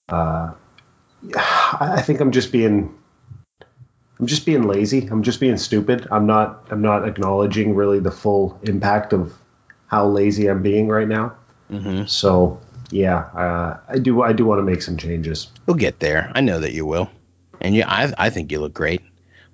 [0.09, 0.53] uh,
[1.35, 2.95] I think I'm just being.
[4.21, 5.09] I'm just being lazy.
[5.09, 6.07] I'm just being stupid.
[6.11, 6.69] I'm not.
[6.71, 9.33] I'm not acknowledging really the full impact of
[9.87, 11.33] how lazy I'm being right now.
[11.71, 12.09] Mhm.
[12.09, 12.61] So
[12.91, 14.23] yeah, uh, I do.
[14.23, 15.49] I do want to make some changes.
[15.67, 16.31] You'll get there.
[16.35, 17.11] I know that you will.
[17.61, 19.01] And yeah, I I think you look great.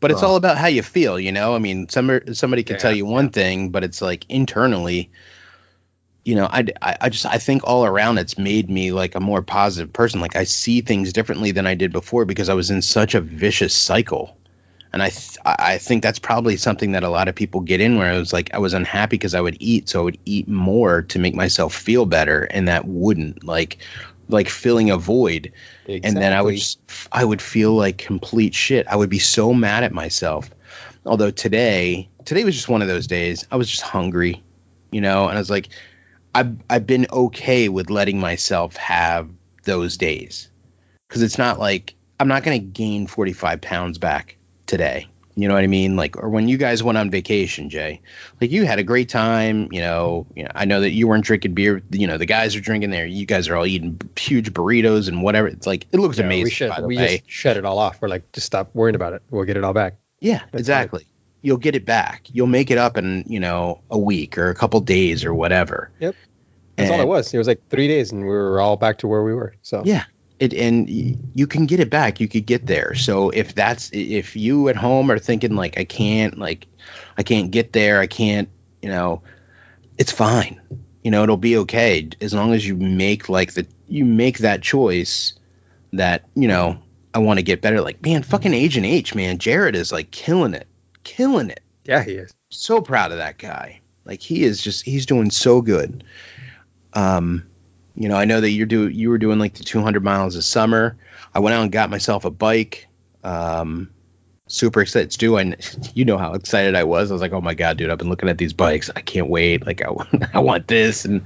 [0.01, 0.29] But it's Oh.
[0.29, 1.55] all about how you feel, you know.
[1.55, 5.11] I mean, somebody somebody can Yeah, tell you one thing, but it's like internally,
[6.29, 9.21] you know, I, I I just I think all around it's made me like a
[9.21, 10.21] more positive person.
[10.21, 13.23] Like I see things differently than I did before because I was in such a
[13.23, 14.37] vicious cycle.
[14.93, 17.97] And I th- I think that's probably something that a lot of people get in
[17.97, 20.49] where I was like I was unhappy because I would eat, so I would eat
[20.49, 23.79] more to make myself feel better, and that wouldn't like
[24.29, 25.53] like filling a void
[25.89, 26.79] and then I would just,
[27.11, 28.87] I would feel like complete shit.
[28.87, 30.51] I would be so mad at myself.
[31.07, 33.47] Although today, today was just one of those days.
[33.51, 34.43] I was just hungry,
[34.91, 35.71] you know, and I was like,
[36.35, 39.29] I've I've been okay with letting myself have
[39.65, 40.49] those days
[41.09, 45.07] because it's not like I'm not gonna gain 45 pounds back today.
[45.35, 45.95] You know what I mean?
[45.95, 48.01] Like, or when you guys went on vacation, Jay,
[48.41, 49.69] like you had a great time.
[49.71, 51.81] You know, you know, I know that you weren't drinking beer.
[51.93, 53.07] You know, the guys are drinking there.
[53.07, 55.47] You guys are all eating huge burritos and whatever.
[55.47, 56.71] It's like it looks Yeah, amazing.
[56.71, 58.03] we the we just shut it all off.
[58.03, 59.23] We're like, just stop worrying about it.
[59.31, 59.95] We'll get it all back.
[60.19, 61.07] yeah, That's exactly.
[61.43, 62.27] You'll get it back.
[62.33, 65.91] You'll make it up in you know a week or a couple days or whatever.
[66.01, 66.15] Yep.
[66.77, 67.35] That's all it was.
[67.35, 69.55] It was like three days, and we were all back to where we were.
[69.63, 70.05] So Yeah.
[70.39, 70.89] It, and
[71.35, 72.21] you can get it back.
[72.21, 72.95] You could get there.
[72.95, 76.69] So if that's if you at home are thinking like I can't like
[77.17, 78.49] I can't get there, I can't,
[78.81, 79.23] you know,
[79.97, 80.61] it's fine.
[81.03, 84.63] You know, it'll be okay as long as you make like the you make that
[84.63, 85.35] choice
[85.93, 86.79] that, you know,
[87.13, 87.81] I want to get better.
[87.81, 90.69] Like, man, fucking Agent H, man, Jared is like killing it.
[91.09, 92.35] Killing it yeah, he is.
[92.51, 93.81] so proud of that guy.
[94.05, 96.05] Like he is just he's doing so good.
[96.93, 97.47] Um,
[97.95, 100.47] you know, I know that you're do you were doing like the 200 miles this
[100.47, 100.99] summer.
[101.35, 102.89] I went out and got myself a bike.
[103.25, 103.89] Um,
[104.49, 105.15] super excited.
[105.15, 105.57] Stu, I,
[105.95, 107.11] you know how excited I was.
[107.11, 108.91] I was like, oh my god, dude, I've been looking at these bikes.
[108.95, 109.65] I can't wait.
[109.65, 111.25] Like I, want- I want this and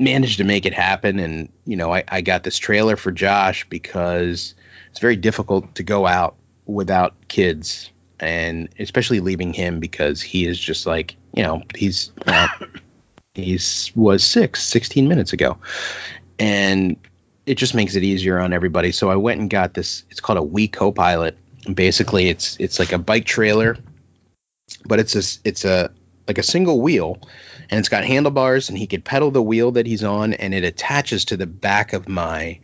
[0.00, 1.20] managed to make it happen.
[1.20, 4.54] And you know, I, I got this trailer for Josh because
[4.90, 6.34] it's very difficult to go out
[6.66, 7.90] without kids
[8.24, 12.48] and especially leaving him because he is just like you know he's well,
[13.34, 15.58] he's was six 16 minutes ago.
[16.38, 16.96] And
[17.46, 18.90] it just makes it easier on everybody.
[18.90, 21.36] So i went and got this it's called a we copilot.
[21.66, 23.76] And basically it's it's like a bike trailer
[24.84, 25.90] but it's a it's a
[26.26, 27.18] like a single wheel
[27.70, 30.64] and it's got handlebars and he could pedal the wheel that he's on and it
[30.64, 32.58] attaches to the back of my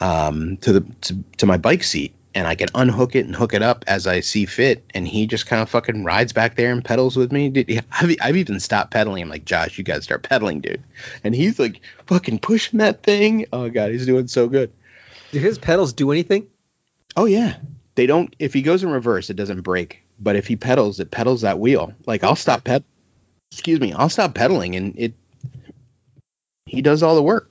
[0.00, 3.54] um to the to, to my bike seat and I can unhook it and hook
[3.54, 4.84] it up as I see fit.
[4.94, 7.48] And he just kind of fucking rides back there and pedals with me.
[7.48, 9.22] Dude, I've, I've even stopped pedaling.
[9.22, 10.82] I'm like, Josh, you guys start pedaling, dude.
[11.24, 13.46] And he's like fucking pushing that thing.
[13.54, 14.70] Oh god, he's doing so good.
[15.32, 16.46] Do his pedals do anything?
[17.16, 17.56] Oh yeah,
[17.94, 18.36] they don't.
[18.38, 20.02] If he goes in reverse, it doesn't break.
[20.20, 21.94] But if he pedals, it pedals that wheel.
[22.04, 22.84] Like I'll stop ped.
[23.50, 25.14] Excuse me, I'll stop pedaling, and it.
[26.66, 27.50] He does all the work.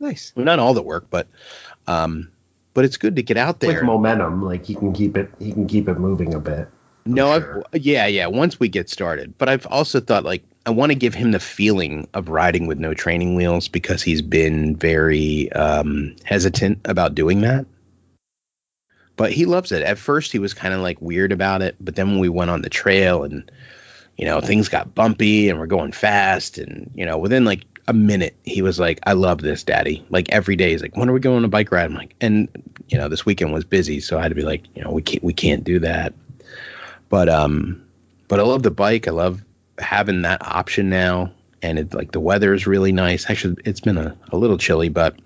[0.00, 0.34] Nice.
[0.36, 1.28] Well, not all the work, but,
[1.86, 2.30] um,
[2.74, 3.74] but it's good to get out there.
[3.74, 5.30] With momentum, like he can keep it.
[5.38, 6.68] He can keep it moving a bit.
[7.06, 7.64] No, sure.
[7.72, 8.26] I've yeah, yeah.
[8.26, 11.40] Once we get started, but I've also thought like I want to give him the
[11.40, 17.40] feeling of riding with no training wheels because he's been very um, hesitant about doing
[17.40, 17.66] that.
[19.16, 19.82] But he loves it.
[19.82, 22.50] At first, he was kind of like weird about it, but then when we went
[22.50, 23.50] on the trail and
[24.16, 27.92] you know things got bumpy and we're going fast, and you know within like a
[27.92, 31.12] minute he was like, "I love this, Daddy." Like every day he's like, "When are
[31.12, 32.48] we going on a bike ride?" I'm like, and
[32.88, 35.02] you know this weekend was busy, so I had to be like, you know, we
[35.02, 36.14] can't we can't do that
[37.10, 37.84] but um
[38.28, 39.44] but i love the bike i love
[39.78, 43.98] having that option now and it's like the weather is really nice actually it's been
[43.98, 45.16] a, a little chilly but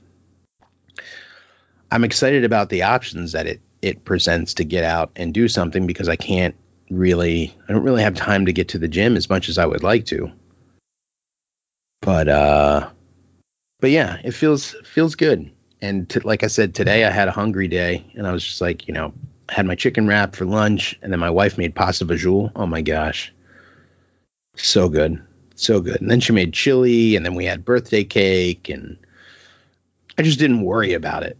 [1.92, 5.86] i'm excited about the options that it it presents to get out and do something
[5.86, 6.56] because i can't
[6.90, 9.66] really I don't really have time to get to the gym as much as I
[9.66, 10.30] would like to.
[12.04, 12.90] But uh
[13.80, 15.50] but yeah, it feels feels good.
[15.80, 18.60] And t- like I said today I had a hungry day and I was just
[18.60, 19.14] like, you know,
[19.48, 22.52] I had my chicken wrap for lunch and then my wife made pasta vajul.
[22.54, 23.32] Oh my gosh.
[24.56, 25.22] So good.
[25.54, 26.00] So good.
[26.00, 28.98] And then she made chili and then we had birthday cake and
[30.18, 31.38] I just didn't worry about it.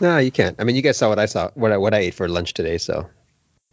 [0.00, 0.56] No, you can't.
[0.60, 2.54] I mean, you guys saw what I saw, what I, what I ate for lunch
[2.54, 3.08] today, so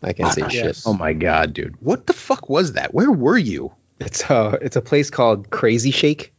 [0.04, 0.82] I can't say Ah, shit.
[0.86, 1.76] Oh my god, dude.
[1.82, 2.94] What the fuck was that?
[2.94, 3.74] Where were you?
[4.02, 6.34] It's a it's a place called Crazy Shake.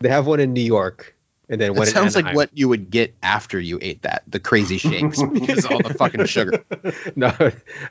[0.00, 1.14] They have one in New York,
[1.48, 4.24] and then one It sounds like what you would get after you ate that.
[4.26, 6.64] The crazy shakes because of all the fucking sugar.
[7.16, 7.32] no,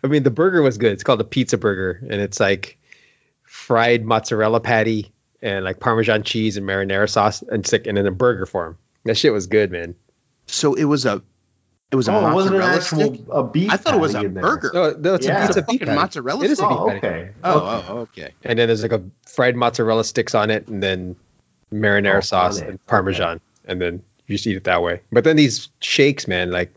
[0.03, 0.91] I mean the burger was good.
[0.91, 2.77] It's called a pizza burger, and it's like
[3.43, 8.11] fried mozzarella patty and like Parmesan cheese and marinara sauce, and like and in a
[8.11, 8.77] burger form.
[9.05, 9.95] That shit was good, man.
[10.47, 11.21] So it was a
[11.91, 13.21] it was a Oh, it wasn't an mozzarella actual stick.
[13.31, 13.71] a beef.
[13.71, 14.71] I thought it was a burger.
[14.73, 15.43] No, no, it's Yeah.
[15.43, 15.99] a pizza It's a beef fucking patty.
[15.99, 16.97] mozzarella It is a beef Oh, patty.
[17.07, 17.29] okay.
[17.43, 18.33] Oh, oh, okay.
[18.43, 21.15] And then there's like a fried mozzarella sticks on it, and then
[21.73, 25.01] marinara Oh, sauce and Parmesan, and then you just eat it that way.
[25.11, 26.73] But then these shakes, man, like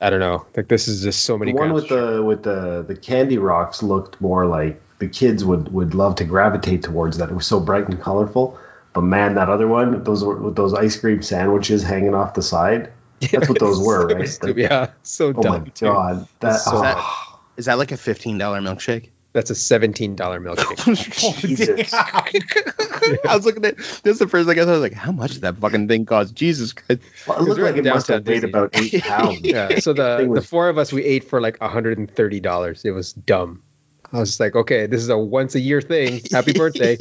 [0.00, 1.52] I don't know, like this is just so many.
[1.52, 5.44] The one grams with the with the the candy rocks looked more like the kids
[5.44, 7.30] would would love to gravitate towards that.
[7.30, 8.58] It was so bright and colorful.
[8.94, 12.42] But man, that other one, those were with those ice cream sandwiches hanging off the
[12.42, 12.92] side.
[13.20, 14.28] That's what those were, So right?
[14.28, 14.58] stupid.
[14.62, 15.64] yeah, so Oh my dumb.
[15.74, 15.86] too.
[15.86, 17.04] god, that, so oh, bad.
[17.56, 19.10] Is that like a fifteen dollar milkshake?
[19.32, 21.40] That's a seventeen dollar milkshake.
[21.46, 21.92] Jesus.
[21.94, 25.32] I was looking at this the first thing I thought I was like, how much
[25.32, 26.34] did that fucking thing cost?
[26.34, 27.02] Jesus Christ.
[27.26, 29.40] Well, it looked we're like in it must have weighed about eight pounds.
[29.42, 29.78] yeah.
[29.80, 32.84] So the Thing the four of us we ate for like hundred and thirty dollars.
[32.84, 33.62] It was dumb.
[34.12, 36.22] I was just like, okay, this is a once a year thing.
[36.32, 36.96] Happy birthday.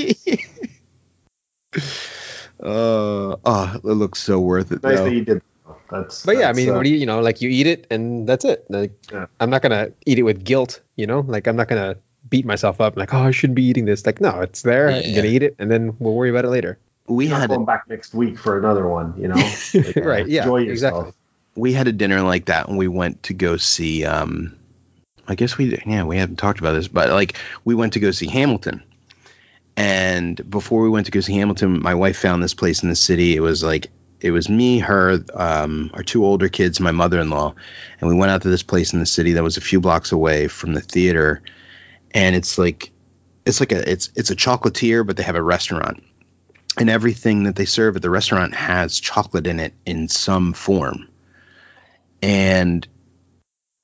[2.59, 4.81] Uh, oh, it looks so worth it.
[4.83, 5.05] Nice though.
[5.05, 5.41] that you did.
[5.89, 6.25] That's.
[6.25, 8.27] But yeah, I mean, uh, what do you, you know, like you eat it and
[8.27, 8.65] that's it.
[8.69, 9.27] Like, Yeah.
[9.39, 11.21] I'm not gonna eat it with guilt, you know.
[11.21, 11.95] Like I'm not gonna
[12.29, 14.05] beat myself up like, oh, I shouldn't be eating this.
[14.05, 14.89] Like, no, it's there.
[14.89, 15.15] I'm Yeah.
[15.15, 16.77] gonna eat it, and then we'll worry about it later.
[17.07, 19.13] we not had going back next week for another one.
[19.17, 19.35] You know,
[19.73, 20.27] Like, uh, right?
[20.27, 20.41] Yeah.
[20.43, 21.11] Enjoy exactly.
[21.55, 24.53] we had a dinner like that when we went to go see um
[25.27, 27.35] i guess we yeah we haven't talked about this but like
[27.65, 28.83] we went to go see hamilton
[29.75, 32.95] and before we went to go see hamilton my wife found this place in the
[32.95, 33.87] city it was like
[34.21, 37.53] it was me her um our two older kids my mother-in-law
[37.99, 40.11] and we went out to this place in the city that was a few blocks
[40.11, 41.41] away from the theater
[42.11, 42.91] and it's like
[43.45, 46.03] it's like a it's it's a chocolatier but they have a restaurant
[46.79, 51.07] and everything that they serve at the restaurant has chocolate in it in some form
[52.21, 52.87] and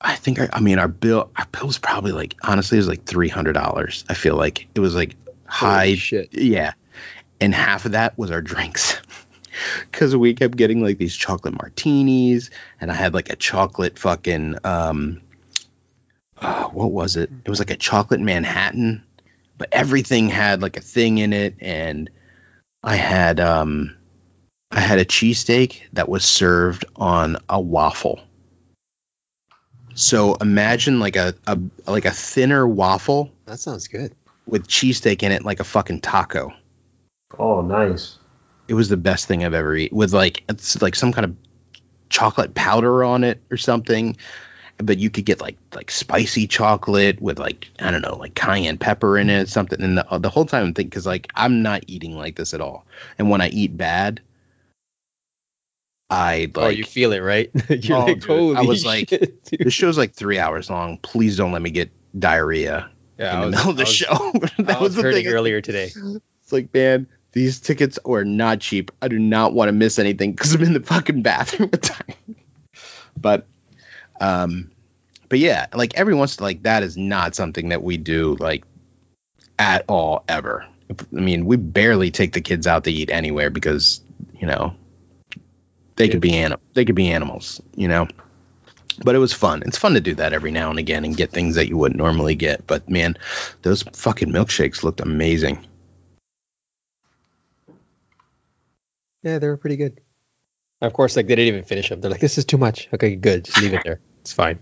[0.00, 2.88] I think I, I mean our bill our bill was probably like honestly it was
[2.88, 4.04] like three hundred dollars.
[4.08, 5.16] I feel like it was like
[5.46, 6.28] high Holy shit.
[6.34, 6.74] yeah,
[7.40, 9.00] and half of that was our drinks
[9.90, 12.50] because we kept getting like these chocolate martinis,
[12.80, 15.20] and I had like a chocolate fucking um,
[16.38, 17.30] uh, what was it?
[17.44, 19.02] It was like a chocolate Manhattan,
[19.56, 22.10] but everything had like a thing in it, and
[22.82, 23.96] I had um,
[24.70, 28.20] I had a cheesesteak that was served on a waffle.
[29.94, 34.12] So imagine like a, a like a thinner waffle That sounds good.
[34.44, 36.52] with cheesesteak in it, like a fucking taco.
[37.38, 38.18] Oh, nice.
[38.68, 39.96] It was the best thing I've ever eaten.
[39.96, 41.36] With like it's like some kind of
[42.08, 44.16] chocolate powder on it or something.
[44.78, 48.78] But you could get like like spicy chocolate with like I don't know like cayenne
[48.78, 49.80] pepper in it something.
[49.80, 52.54] And the, uh, the whole time I'm thinking because like I'm not eating like this
[52.54, 52.84] at all.
[53.18, 54.20] And when I eat bad,
[56.10, 57.50] I like oh, you feel it, right?
[57.68, 58.56] You're Oh, like.
[58.58, 59.60] I was like- shit, dude.
[59.66, 60.98] the show's like three hours long.
[60.98, 63.94] Please don't let me get diarrhea Yeah, in the was, middle of the I was,
[63.94, 64.32] show.
[64.64, 65.32] that I was was the hurting thing.
[65.32, 65.90] earlier today.
[65.94, 68.92] It's like, man, these tickets are not cheap.
[69.02, 71.88] I do not want to miss anything because I'm in the fucking bathroom at the
[71.88, 72.36] time.
[73.20, 73.46] But,
[74.20, 74.70] um,
[75.28, 78.64] but yeah, like every once like that is not something that we do like
[79.58, 80.64] at all ever.
[80.90, 84.00] I mean, we barely take the kids out to eat anywhere because
[84.38, 84.76] you know
[85.96, 88.06] they could be anim- they could be animals, you know.
[89.02, 89.64] But it was fun.
[89.66, 91.98] It's fun to do that every now and again and get things that you wouldn't
[91.98, 92.64] normally get.
[92.64, 93.16] But man,
[93.62, 95.66] those fucking milkshakes looked amazing.
[99.24, 100.00] Yeah, they were pretty good.
[100.82, 102.00] Of course, like they didn't even finish them.
[102.00, 103.46] They're like, "This is too much." Okay, good.
[103.46, 104.00] Just leave it there.
[104.20, 104.60] It's fine.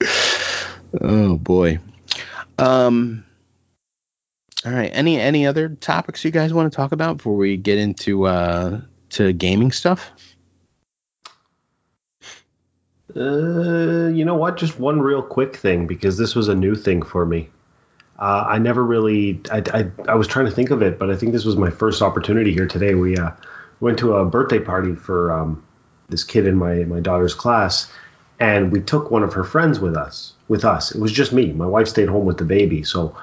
[1.00, 1.78] Oh boy.
[2.58, 3.24] Um
[4.66, 4.90] all right.
[4.92, 8.82] Any any other topics you guys want to talk about before we get into uh
[9.10, 10.10] to gaming stuff?
[13.16, 14.58] Uh, you know what?
[14.58, 17.48] Just one real quick thing because this was a new thing for me.
[18.22, 19.40] Uh, I never really.
[19.50, 21.70] I, I I was trying to think of it, but I think this was my
[21.70, 22.94] first opportunity here today.
[22.94, 23.32] We uh,
[23.80, 25.64] went to a birthday party for um,
[26.08, 27.92] this kid in my my daughter's class,
[28.38, 30.34] and we took one of her friends with us.
[30.46, 31.52] With us, it was just me.
[31.52, 33.16] My wife stayed home with the baby, so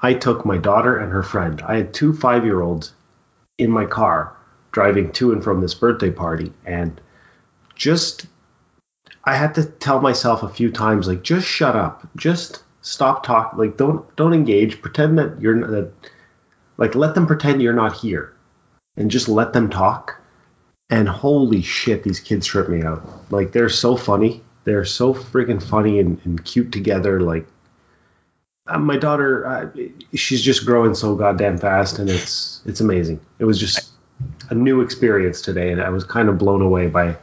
[0.00, 1.60] I took my daughter and her friend.
[1.60, 2.94] I had two five year olds
[3.58, 4.34] in my car
[4.72, 6.98] driving to and from this birthday party, and
[7.74, 8.24] just
[9.22, 13.58] I had to tell myself a few times, like, just shut up, just stop talking,
[13.58, 15.92] like, don't don't engage, pretend that you're that,
[16.76, 18.32] like, let them pretend you're not here,
[18.96, 20.16] and just let them talk.
[20.88, 23.06] And holy shit, these kids trip me out.
[23.30, 24.42] Like, they're so funny.
[24.64, 27.20] They're so freaking funny and, and cute together.
[27.20, 27.46] Like,
[28.66, 29.70] uh, my daughter, uh,
[30.14, 33.20] she's just growing so goddamn fast, and it's it's amazing.
[33.38, 33.92] It was just
[34.48, 37.16] a new experience today, and I was kind of blown away by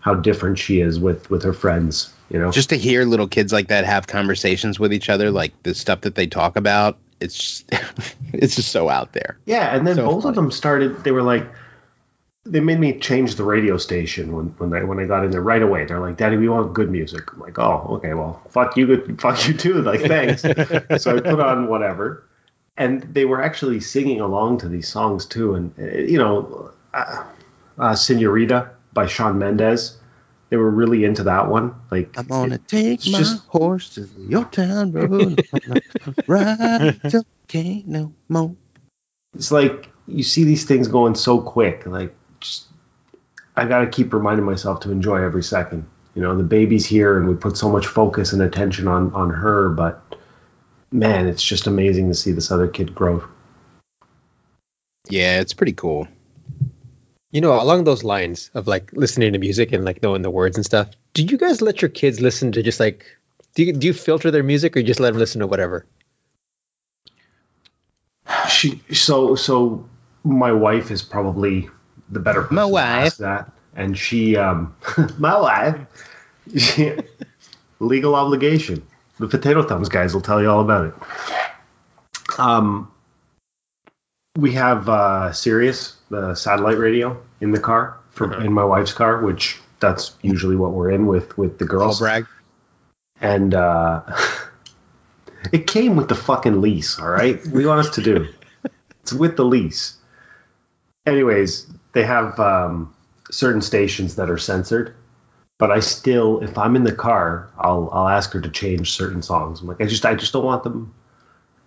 [0.00, 2.13] how different she is with with her friends.
[2.30, 5.62] You know, Just to hear little kids like that have conversations with each other, like
[5.62, 7.70] the stuff that they talk about, it's just,
[8.32, 9.38] it's just so out there.
[9.44, 9.74] yeah.
[9.76, 10.30] And then so both funny.
[10.30, 11.04] of them started.
[11.04, 11.46] They were like,
[12.46, 15.40] they made me change the radio station when when I when I got in there
[15.40, 15.86] right away.
[15.86, 18.12] They're like, "Daddy, we want good music." I'm like, "Oh, okay.
[18.12, 20.42] Well, fuck you, good, fuck you too." Like, thanks.
[21.02, 22.28] so I put on whatever,
[22.76, 25.54] and they were actually singing along to these songs too.
[25.54, 27.24] And uh, you know, uh,
[27.78, 29.96] uh, "Senorita" by Shawn Mendes.
[30.54, 31.74] They were really into that one.
[31.90, 35.44] Like, I'm gonna take my just- horse to your town road,
[36.28, 38.54] ride till can't no more.
[39.34, 41.86] it's like you see these things going so quick.
[41.86, 42.68] Like, just
[43.56, 45.88] I got to keep reminding myself to enjoy every second.
[46.14, 49.30] You know, the baby's here, and we put so much focus and attention on on
[49.30, 50.14] her, but
[50.92, 53.24] man, it's just amazing to see this other kid grow.
[55.08, 56.06] Yeah, it's pretty cool.
[57.34, 60.56] You know, along those lines of like listening to music and like knowing the words
[60.56, 63.04] and stuff, do you guys let your kids listen to just like
[63.56, 65.84] do you, do you filter their music or you just let them listen to whatever?
[68.48, 69.88] She so so
[70.22, 71.68] my wife is probably
[72.08, 73.06] the better person My to wife.
[73.06, 74.74] ask that, and she um
[75.18, 75.80] my wife
[76.56, 76.92] she,
[77.80, 78.86] legal obligation.
[79.18, 82.38] The potato thumbs guys will tell you all about it.
[82.38, 82.90] Um,
[84.36, 88.44] we have uh, Sirius, the satellite radio, in the car for Uh-huh.
[88.44, 92.26] in my wife's car, which that's usually what we're in with with the girls brag.
[93.20, 94.02] and uh,
[95.52, 96.98] it came with the fucking lease.
[96.98, 98.28] All right, we want us to do?
[99.02, 99.96] It's with the lease.
[101.06, 102.94] Anyways, they have um,
[103.30, 104.94] certain stations that are censored,
[105.58, 109.20] but I still, if I'm in the car, I'll I'll ask her to change certain
[109.22, 109.60] songs.
[109.60, 110.94] I'm like, I just I just don't want them.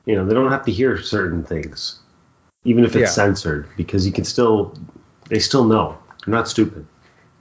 [0.06, 2.00] You know, they don't have to hear certain things,
[2.68, 3.24] even if it's Yeah.
[3.24, 4.78] censored, because you can still,
[5.30, 5.98] they still know.
[6.26, 6.86] They're not stupid.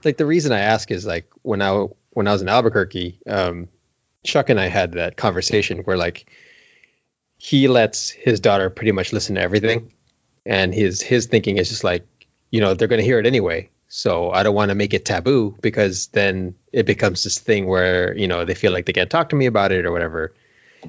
[0.05, 3.67] Like the reason I ask is like when I when I was in Albuquerque, um,
[4.23, 6.31] Chuck and I had that conversation where like
[7.37, 9.91] he lets his daughter pretty much listen to everything,
[10.45, 12.07] and his his thinking is just like
[12.49, 13.69] you know they're going to hear it anyway.
[13.89, 18.15] So I don't want to make it taboo because then it becomes this thing where
[18.15, 20.33] you know they feel like they can't talk to me about it or whatever.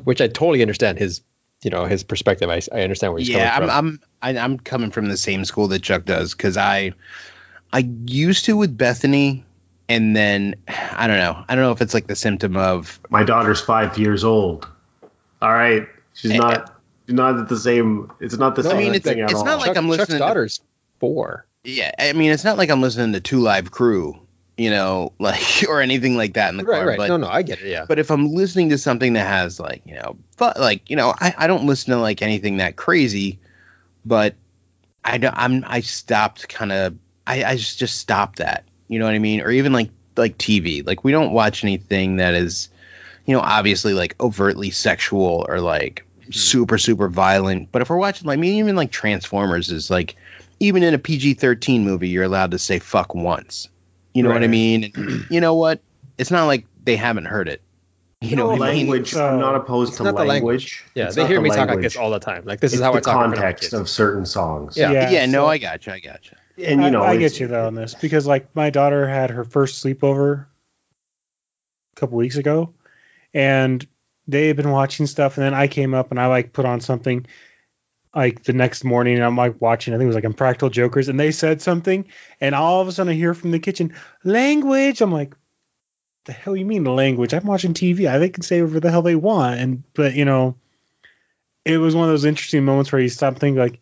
[0.05, 1.23] Which I totally understand his
[1.63, 2.49] you know his perspective.
[2.51, 4.01] I, I understand where he's Yeah, I'm coming from.
[4.23, 6.93] I'm I, I'm coming from the same school that Chuck does because I
[7.73, 9.45] I used to with Bethany,
[9.89, 11.45] and then I don't know.
[11.49, 14.67] I don't know if it's like the symptom of My daughter's five years old.
[15.43, 16.75] All right, she's Eh, not.
[17.07, 18.11] She's not at the same.
[18.21, 19.45] It's not the No, same I mean, it's- thing at it's all.
[19.47, 20.61] not like Chuck- I'm Chuck's listening to- daughter's
[21.01, 21.47] four.
[21.65, 21.91] yeah.
[21.99, 24.19] I mean, it's not like I'm listening to Two Live Crew,
[24.59, 26.87] you know, like or anything like that in the Right, car.
[26.89, 26.99] right.
[26.99, 27.69] But no, no, I get it.
[27.69, 27.87] Yeah.
[27.89, 31.15] But if I'm listening to something that has like, you know, but like, you know,
[31.19, 33.39] I, I don't listen to like anything that crazy,
[34.05, 34.35] but
[35.05, 39.07] I don't, I'm, I stopped kind of, I, I just, just stopped that, you know
[39.07, 39.41] what I mean?
[39.41, 42.69] Or even like, like TV, like we don't watch anything that is,
[43.25, 46.33] you know, obviously like overtly sexual or like hmm.
[46.33, 47.71] super, super violent.
[47.71, 50.17] But if we're watching, like, I mean, even like Transformers is like,
[50.61, 53.69] even in a PG 13 movie, you're allowed to say fuck once.
[54.15, 54.93] You know what I mean?
[54.95, 55.81] And you know what?
[56.17, 57.63] It's not like they haven't heard it.
[58.21, 58.89] You know what I mean?
[58.89, 59.15] language.
[59.15, 59.61] I'm not oh.
[59.61, 60.29] opposed it's to not language.
[60.29, 60.85] language.
[60.95, 62.45] Yeah, It's they hear the me talk like this all the time.
[62.45, 64.27] Like this It's is how the I talk in front of my context of certain
[64.27, 64.77] songs.
[64.77, 64.91] Yeah.
[64.91, 65.93] Yeah, Yeah, no, I got you.
[65.93, 66.65] I got you.
[66.65, 69.31] and you know, I, I get you though on this because like my daughter had
[69.31, 70.47] her first sleepover
[71.97, 72.75] a couple weeks ago,
[73.33, 73.87] and
[74.27, 76.81] they had been watching stuff, and then I came up and I like put on
[76.81, 77.27] something
[78.15, 79.95] like the next morning, I'm like watching.
[79.95, 82.07] I think it was like Impractical Jokers, and they said something,
[82.41, 83.95] and all of a sudden I hear from the kitchen
[84.25, 85.01] language.
[85.01, 85.35] I'm like,
[86.25, 87.33] the hell you mean language?
[87.33, 88.09] I'm watching TV.
[88.09, 90.57] I they can say whatever the hell they want, and but you know,
[91.65, 93.81] it was one of those interesting moments where you stop thinking like,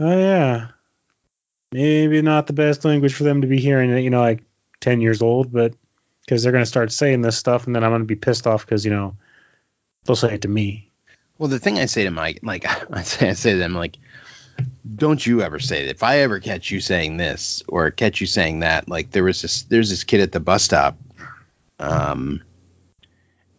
[0.00, 0.68] oh yeah,
[1.72, 4.44] maybe not the best language for them to be hearing at, you know, like
[4.80, 5.74] 10 years old, but
[6.20, 8.46] because they're going to start saying this stuff and then I'm going to be pissed
[8.46, 9.16] off because, you know,
[10.04, 10.91] they'll say it to me.
[11.42, 13.98] Well, the thing I say to Mike, like I say, I say to them, like,
[14.94, 15.90] don't you ever say that.
[15.90, 19.42] If I ever catch you saying this or catch you saying that, like there was
[19.42, 20.96] this, there's this kid at the bus stop,
[21.80, 22.42] Um,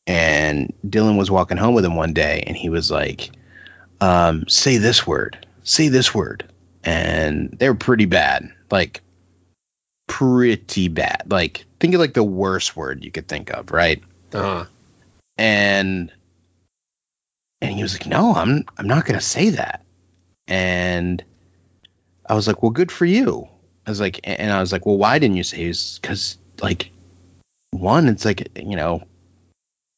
[0.07, 3.31] and Dylan was walking home with him one day, and he was like,
[3.99, 6.49] um, "Say this word, say this word,"
[6.85, 9.01] and they were pretty bad, like
[10.07, 11.23] pretty bad.
[11.29, 14.01] Like think of like the worst word you could think of, right?
[14.31, 14.67] Uh-huh.
[15.37, 16.13] and
[17.63, 19.83] and he was like no i'm i'm not going to say that
[20.47, 21.23] and
[22.29, 23.47] i was like well good for you
[23.87, 26.91] i was like and i was like well why didn't you say it because like
[27.71, 29.01] one it's like you know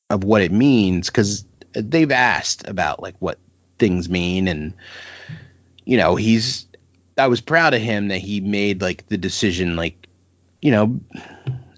[0.10, 3.38] of what it means because they've asked about like what
[3.80, 4.74] things mean and
[5.84, 6.68] you know he's
[7.18, 10.08] i was proud of him that he made like the decision like
[10.62, 11.00] you know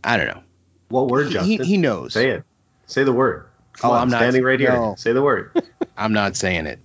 [0.03, 0.43] i don't know
[0.89, 1.65] What word, he, Justin?
[1.65, 2.43] he knows Say it.
[2.85, 3.45] Say the word.
[3.47, 4.71] Oh, Come Oh, on, I'm not- standing right here.
[4.71, 4.95] no.
[4.97, 5.51] Say the word.
[5.97, 6.79] I'm not saying it.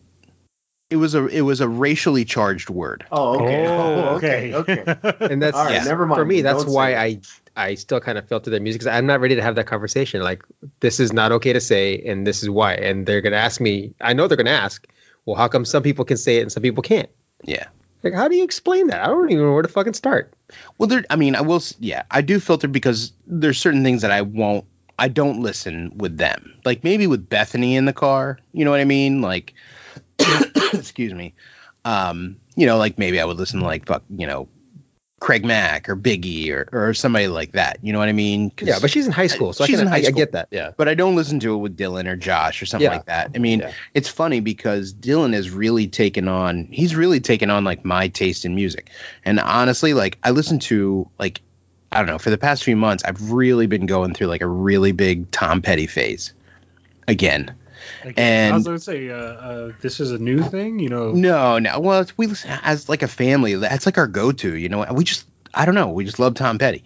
[0.91, 3.07] It was a it was a racially charged word.
[3.11, 3.67] Oh, okay.
[3.67, 4.55] Oh, Oh, okay.
[4.55, 4.85] Okay.
[5.33, 5.85] And that's All right, Yeah.
[5.85, 6.19] never mind.
[6.19, 6.43] for me.
[6.43, 6.95] That's Don't why.
[6.97, 7.21] I
[7.57, 10.23] I still kind of filter their music because I'm not ready to have that conversation.
[10.23, 10.43] Like
[10.81, 12.75] this is not okay to say, and this is why.
[12.75, 13.95] And they're gonna ask me.
[14.01, 14.87] I know they're gonna ask.
[15.25, 17.09] Well, how come some people can say it and some people can't?
[17.45, 17.69] Yeah.
[18.03, 19.01] Like, how do you explain that?
[19.03, 20.35] I don't even know where to fucking start.
[20.77, 21.05] Well, there.
[21.09, 21.63] I mean, I will.
[21.79, 24.65] Yeah, I do filter because there's certain things that I won't.
[24.99, 26.55] I don't listen with them.
[26.65, 28.39] Like maybe with Bethany in the car.
[28.53, 29.21] You know what I mean?
[29.23, 29.55] Like,
[30.73, 31.35] excuse me.
[31.85, 34.49] Um, you know, like maybe I would listen to like fuck, you know,
[35.21, 37.79] Craig Mack or Biggie or or somebody like that.
[37.83, 38.51] You know what I mean?
[38.61, 40.33] Yeah, but she's in high school, so She's I, can, in high I, I get
[40.33, 40.49] that.
[40.51, 40.73] Yeah.
[40.77, 42.97] but I don't listen to it with Dylan or Josh or something Yeah.
[42.97, 43.31] like that.
[43.35, 43.73] I mean, Yeah.
[43.95, 48.45] it's funny because Dylan has really taken on he's really taken on like my taste
[48.45, 48.91] in music.
[49.25, 51.41] And honestly, like I listen to like
[51.93, 54.47] I don't know, for the past few months I've really been going through like a
[54.47, 56.33] really big Tom Petty phase
[57.09, 57.55] again.
[58.05, 60.89] Like, And- I was going to say, uh, uh, this is a new thing, you
[60.89, 61.13] know.
[61.13, 61.81] No, no.
[61.81, 63.55] Well, we listen as like a family.
[63.55, 64.57] That's like our go-to.
[64.57, 65.89] You know, we just I don't know.
[65.91, 66.85] We just love Tom Petty,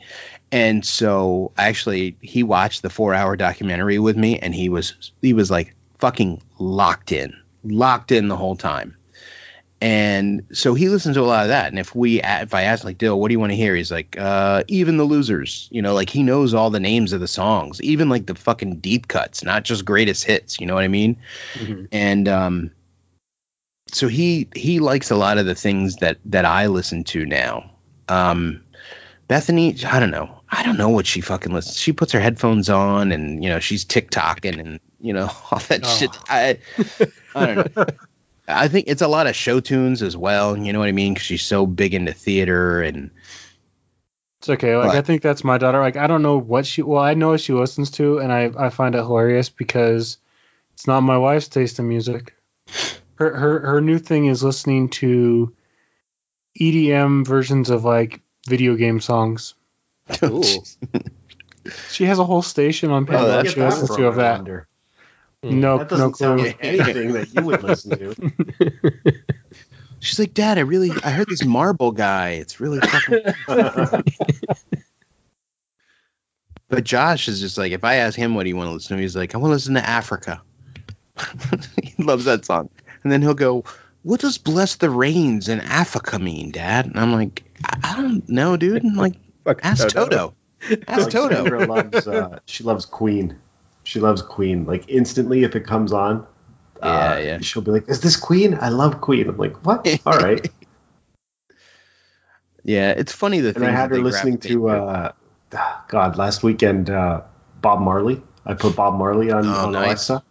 [0.51, 5.51] and so actually he watched the four-hour documentary with me, and he was he was
[5.51, 8.97] like fucking locked in, locked in the whole time.
[9.81, 11.69] And so he listens to a lot of that.
[11.69, 13.77] And if we if I ask like Dill, what do you want to hear?
[13.77, 15.69] He's like, uh, even the losers.
[15.70, 18.77] You know, like he knows all the names of the songs, even like the fucking
[18.77, 20.59] deep cuts, not just greatest hits.
[20.61, 21.19] You know what I mean?
[21.93, 22.70] and um
[23.93, 27.70] so he he likes a lot of the things that that I listen to now.
[28.09, 28.62] Um
[29.28, 30.40] Bethany, I don't know.
[30.48, 31.78] I don't know what she fucking listens.
[31.78, 35.81] She puts her headphones on and you know, she's TikToking and you know, all that
[35.85, 35.97] Oh.
[35.97, 36.11] shit.
[36.28, 36.59] I
[37.35, 37.85] I don't know.
[38.48, 41.14] I think it's a lot of show tunes as well, you know what I mean?
[41.14, 43.10] Cuz she's so big into theater and
[44.39, 44.77] It's okay.
[44.77, 45.81] Like But- I think that's my daughter.
[45.81, 46.82] Like I don't know what she.
[46.82, 50.18] Well, I know what she listens to, and I I find it hilarious because
[50.74, 52.35] it's not my wife's taste in music.
[53.16, 55.52] Her her her new thing is listening to
[56.60, 59.55] EDM versions of like video game songs.
[60.23, 60.43] Ooh.
[61.90, 64.36] She has a whole station on Oh, Pandora that's she listens to of I that.
[64.36, 64.68] wonder.
[65.43, 66.49] No, That no doesn't sound clue.
[66.49, 69.13] like anything that you would listen to.
[70.01, 72.31] she's like, "Dad, I really I heard this Marble guy.
[72.31, 73.23] It's really fucking
[76.69, 78.97] But Josh is just like, if I ask him what do you want to listen
[78.97, 80.43] to, he's like, I want to listen to Africa.
[81.83, 82.69] he loves that song.
[83.05, 83.63] And then he'll go,
[84.03, 86.87] What does bless the rains in Africa mean, Dad?
[86.87, 88.85] And I'm like, I, I don't know, dude.
[88.85, 89.15] I'm like,
[89.63, 90.09] ask no, no.
[90.09, 90.35] Toto.
[90.89, 91.35] Ask Like, Toto.
[91.37, 93.39] Sandra loves, uh, she loves Queen.
[93.87, 94.65] She loves Queen.
[94.65, 96.27] Like instantly, if it comes on,
[96.83, 97.39] uh, Yeah, yeah.
[97.41, 98.59] she'll be like, "Is this Queen?
[98.61, 99.87] I love Queen." I'm like, "What?
[100.07, 100.45] All right."
[102.65, 105.13] Yeah, it's funny the and I had that her they listening to, uh,
[105.89, 107.21] God, last weekend, uh,
[107.61, 108.21] Bob Marley.
[108.45, 109.87] I put Bob Marley on, Oh, on nice.
[110.09, 110.23] Alexa,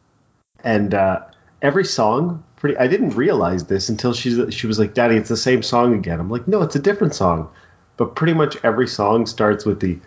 [0.63, 1.21] and uh,
[1.61, 2.43] every song.
[2.57, 2.77] Pretty.
[2.77, 6.19] I didn't realize this until she's she was like, "Daddy, it's the same song again."
[6.19, 7.49] I'm like, "No, it's a different song,"
[7.95, 9.97] but pretty much every song starts with the.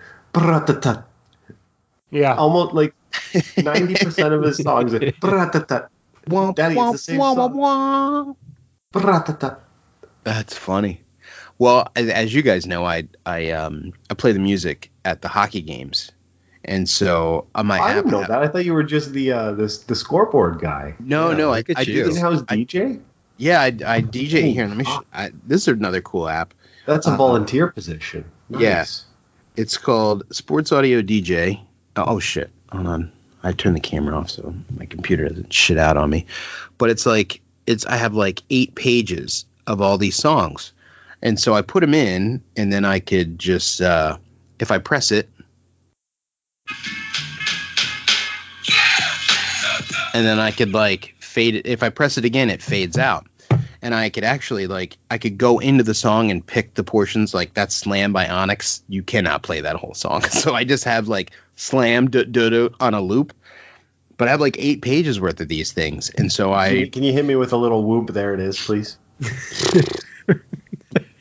[2.11, 2.35] Yeah.
[2.35, 2.95] Almost like
[3.57, 4.95] ninety percent of his songs.
[4.95, 5.89] Are, "Bratata."
[6.28, 7.49] Wah, Daddy, it's the same wah, wah,
[8.24, 8.36] song.
[8.93, 9.59] Bratata.
[10.24, 11.03] That's funny.
[11.59, 15.28] Well, as, as you guys know, I I um I play the music at the
[15.28, 16.11] hockey games,
[16.65, 18.31] and so on my I app, didn't know that.
[18.43, 20.95] I thought you were just the uh, this the scoreboard guy.
[21.01, 22.05] No, Yeah, no, I, look at I you.
[22.05, 22.11] do.
[22.11, 23.01] In-house I- DJ.
[23.40, 24.66] Yeah, I, I DJ Holy here.
[24.66, 24.85] Let me.
[24.85, 26.55] Sh- I, this is another cool app.
[26.86, 28.24] That's a Uh, volunteer position.
[28.51, 28.85] yeah.
[29.57, 31.61] It's called Sports Audio DJ.
[31.97, 32.51] Oh, oh shit!
[32.73, 33.12] Hold on.
[33.43, 36.27] I turned the camera off so my computer doesn't shit out on me.
[36.77, 37.86] But it's like it's.
[37.86, 40.73] I have like eight pages of all these songs,
[41.23, 44.19] and so I put them in, and then I could just uh,
[44.59, 45.31] if I press it,
[50.15, 51.66] and then I could like fade it.
[51.66, 53.27] If I press it again, it fades out.
[53.83, 57.33] And I could actually like I could go into the song and pick the portions
[57.35, 58.83] like that's Slam by Onyx.
[58.89, 62.71] You cannot play that whole song, so I just have like Slam do do do
[62.81, 63.33] on a loop.
[64.17, 66.89] But I have like eight pages worth of these things, and so Can you, I,
[66.89, 68.09] can you hit me with a little whoop?
[68.13, 68.99] There it is, please.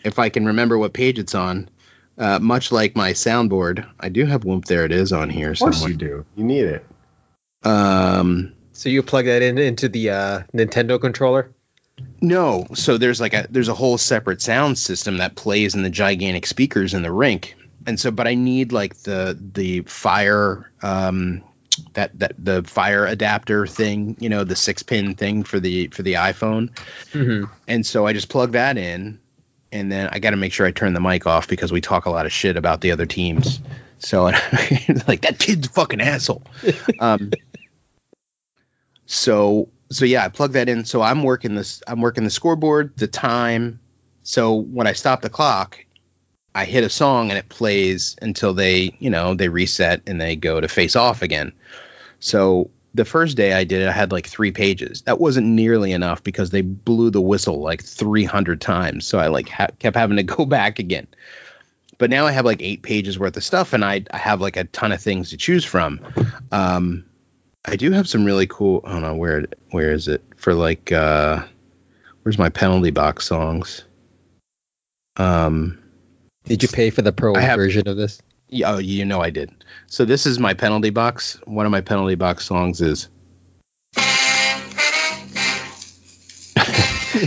[0.04, 1.70] if I can remember what page it's on,
[2.18, 4.66] uh, much like my soundboard, I do have Whoop.
[4.66, 5.92] There it is on here Of course somewhere.
[5.92, 6.26] you do.
[6.36, 6.86] You need it.
[7.64, 11.52] Um, So you plug that in into the uh, Nintendo controller.
[12.22, 15.90] No, so there's like a there's a whole separate sound system that plays in the
[15.90, 21.44] gigantic speakers in the rink, and so but I need like the the fire um
[21.94, 26.02] that that the fire adapter thing, you know, the six pin thing for the for
[26.02, 26.72] the iPhone,
[27.12, 27.52] Mm-hmm.
[27.68, 29.20] and so I just plug that in,
[29.72, 32.08] and then I got to make sure I turn the mic off because we talk
[32.08, 33.60] a lot of shit about the other teams.
[34.00, 34.24] So
[35.08, 36.42] like that kid's a fucking asshole.
[37.00, 37.32] Um,
[39.06, 40.86] so so yeah, I plug that in.
[40.86, 41.82] So I'm working this.
[41.88, 43.80] I'm working the scoreboard, the time.
[44.24, 45.84] So when I stop the clock,
[46.54, 50.36] I hit a song and it plays until they, you know, they reset and they
[50.36, 51.54] go to face off again.
[52.20, 55.04] So the first day I did it, I had like three pages.
[55.04, 59.06] That wasn't nearly enough because they blew the whistle like 300 times.
[59.06, 61.08] So I like ha- kept having to go back again.
[62.00, 64.56] But now I have like eight pages worth of stuff, and I, I have like
[64.56, 66.00] a ton of things to choose from.
[66.52, 67.06] Um,
[67.68, 68.82] I do have some really cool.
[68.86, 71.44] I don't know where where is it for like uh,
[72.24, 73.84] where's my penalty box songs?
[75.18, 75.78] Um,
[76.46, 78.22] Did you pay for the pro have- version of this?
[78.50, 79.52] yeah, oh, you know I did.
[79.88, 81.40] So this is my penalty box.
[81.46, 83.10] One of my penalty box songs is.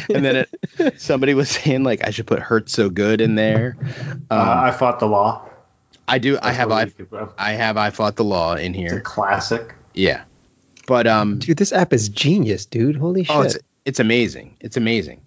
[0.08, 0.46] and then
[0.78, 3.76] it, somebody was saying like I should put "Hurt So Good" in there.
[3.80, 5.46] Um, uh, I fought the law.
[6.08, 6.38] I do.
[6.42, 9.00] I have I, you I have I fought the law in It's a here.
[9.02, 9.74] classic.
[9.94, 10.22] Yeah,
[10.90, 12.96] but um, Dude, this app is genius, dude.
[12.96, 13.36] Holy shit.
[13.36, 14.56] Oh, it's it's amazing.
[14.58, 15.20] It's amazing.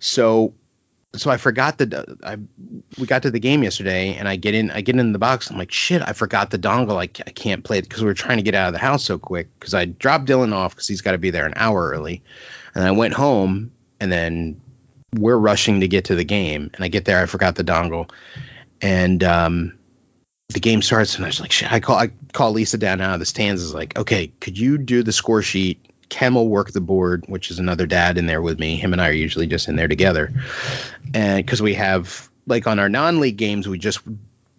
[0.00, 0.52] So
[1.14, 2.36] so I forgot the I
[3.00, 5.50] we got to the game yesterday and I get in I get in the box.
[5.50, 6.02] I'm like shit.
[6.02, 6.98] I forgot the dongle.
[6.98, 9.02] I, I can't play it because we were trying to get out of the house
[9.02, 11.88] so quick because I dropped Dylan off because he's got to be there an hour
[11.88, 12.22] early,
[12.74, 14.60] and I went home and then
[15.14, 18.10] we're rushing to get to the game and I get there I forgot the dongle
[18.82, 19.77] and um
[20.50, 23.14] the game starts and I was like shit I call I call Lisa down out
[23.14, 26.72] of the stands is like okay could you do the score sheet Ken will work
[26.72, 28.76] the board, which is another dad in there with me.
[28.76, 30.32] Him and I are usually just in there together.
[31.14, 34.00] And because we have, like, on our non league games, we just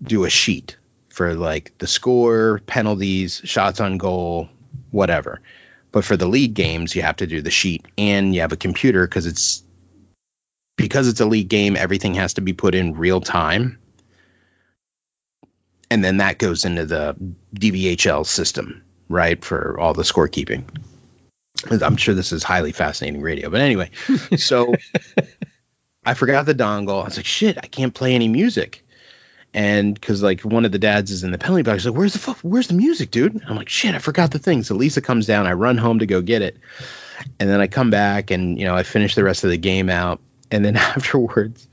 [0.02, 0.78] do a sheet
[1.10, 4.50] for, like, the score, penalties, shots on goal,
[4.92, 5.42] whatever.
[5.92, 8.58] But for the league games, you have to do the sheet and you have a
[8.58, 9.64] computer because it's
[10.76, 13.80] because it's a league game, everything has to be put in real time.
[15.92, 17.16] And then that goes into the
[17.56, 20.64] DVHL system, right, for all the scorekeeping.
[21.70, 23.92] I'm sure this is highly fascinating radio, but anyway,
[24.38, 24.76] so
[26.06, 27.02] I forgot the dongle.
[27.02, 28.86] I was like, shit, I can't play any music.
[29.54, 32.20] And because like one of the dads is in the penalty box, like, where's the
[32.20, 33.42] fuck, where's the music, dude?
[33.48, 34.64] I'm like, shit, I forgot the thing.
[34.64, 36.58] So Lisa comes down, I run home to go get it,
[37.40, 39.90] and then I come back and you know I finish the rest of the game
[39.90, 40.22] out,
[40.52, 41.68] and then afterwards,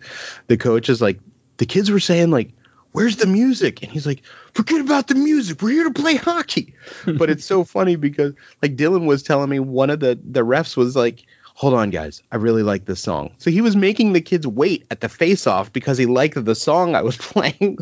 [0.47, 1.21] the coach is like,
[1.59, 2.53] the kids were saying like,
[2.97, 3.83] where's the music?
[3.83, 4.23] And he's like,
[4.55, 5.61] forget about the music.
[5.61, 6.75] We're here to play hockey.
[7.05, 8.33] But it's so funny because
[8.63, 12.23] like Dylan was telling me one of the the refs was like, hold on guys,
[12.33, 13.35] I really like this song.
[13.37, 16.55] So he was making the kids wait at the face off because he liked the
[16.55, 17.77] song I was playing.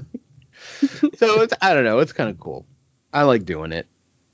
[1.14, 2.66] so it's I don't know, it's kind of cool.
[3.12, 3.86] I like doing it.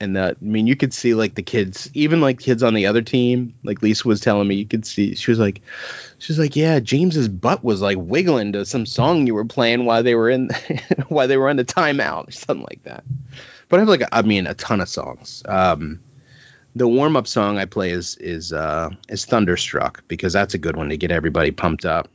[0.02, 2.86] And that I mean you could see like the kids, even like kids on the
[2.86, 5.60] other team, like Lisa was telling me, you could see she was like
[6.18, 9.84] she was like, Yeah, James's butt was like wiggling to some song you were playing
[9.84, 10.48] while they were in
[11.08, 13.04] while they were on the timeout or something like that.
[13.68, 15.42] But I have like I mean a ton of songs.
[15.46, 16.00] Um
[16.74, 20.76] the warm up song I play is is uh is Thunderstruck because that's a good
[20.76, 22.08] one to get everybody pumped up.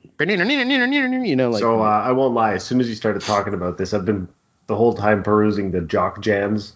[1.26, 2.54] You know, like so uh, I won't lie.
[2.54, 4.28] As soon as you started talking about this, I've been
[4.68, 6.74] the whole time perusing the Jock Jams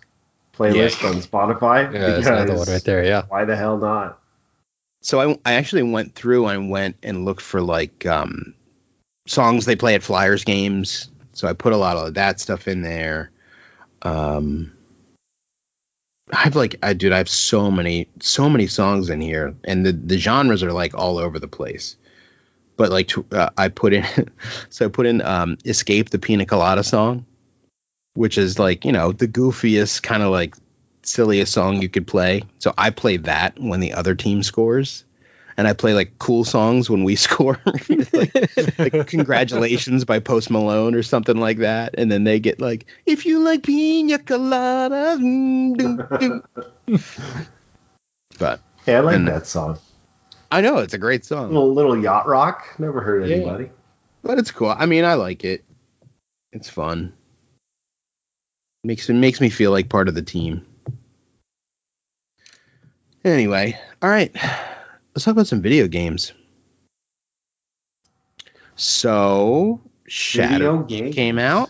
[0.59, 1.93] playlist on Spotify.
[1.93, 3.03] yeah, that's another one right there.
[3.03, 3.23] Yeah.
[3.27, 4.19] Why the hell not?
[5.01, 8.53] so I I actually went through and went and looked for like um
[9.27, 11.09] songs they play at Flyers games.
[11.33, 13.31] So I put a lot of that stuff in there.
[14.01, 14.73] Um
[16.31, 19.85] I have like I dude, I have so many so many songs in here and
[19.85, 21.95] the the genres are like all over the place.
[22.75, 24.05] But like to, uh, I put in
[24.69, 27.25] so I put in um Escape the Pina Colada song,
[28.13, 30.55] which is like, you know, the goofiest kind of like
[31.03, 32.43] silliest song you could play.
[32.59, 35.03] So I play that when the other team scores.
[35.57, 37.59] And I play like cool songs when we score,
[38.13, 42.85] like, like "Congratulations" by Post Malone or something like that, and then they get like
[43.05, 46.41] "If you like pina colada," mm, doo,
[46.87, 46.97] doo."
[48.39, 49.77] but Hey, I like And- that song.
[50.49, 52.63] I know it's a great song, little little yacht rock.
[52.79, 53.35] Never heard Yeah.
[53.35, 53.69] anybody.
[54.23, 54.69] but it's cool.
[54.75, 55.65] I mean, I like it.
[56.53, 57.11] It's fun.
[58.83, 60.65] Makes it makes me feel like part of the team.
[63.25, 64.33] Anyway, all right.
[65.13, 66.31] Let's talk about some video games.
[68.75, 71.69] So, Shadow came out.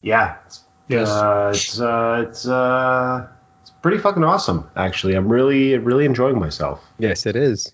[0.00, 0.36] Yeah.
[0.46, 1.08] It's, Yes.
[1.08, 3.26] Uh, it's uh, it's uh,
[3.62, 4.70] it's pretty fucking awesome.
[4.76, 6.84] Actually, I'm really really enjoying myself.
[6.98, 7.72] Yes, it is.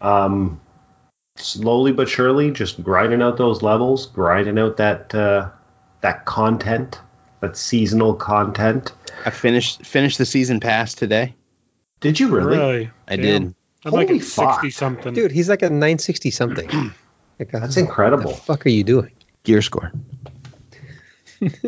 [0.00, 0.60] Um,
[1.36, 5.50] slowly but surely, just grinding out those levels, grinding out that uh,
[6.00, 7.00] that content,
[7.40, 8.92] that seasonal content.
[9.24, 11.34] I finished finished the season pass today.
[12.00, 12.56] Did you really?
[12.56, 12.90] Really?
[13.08, 13.24] I Damn.
[13.24, 13.54] did.
[13.84, 14.60] I'm like Holy at fuck.
[14.62, 15.14] 60 something.
[15.14, 16.70] Dude, he's like a 960 something.
[17.40, 18.32] Like, uh, That's What incredible.
[18.32, 19.12] the fuck are you doing?
[19.44, 19.92] Gear score.
[21.40, 21.62] That's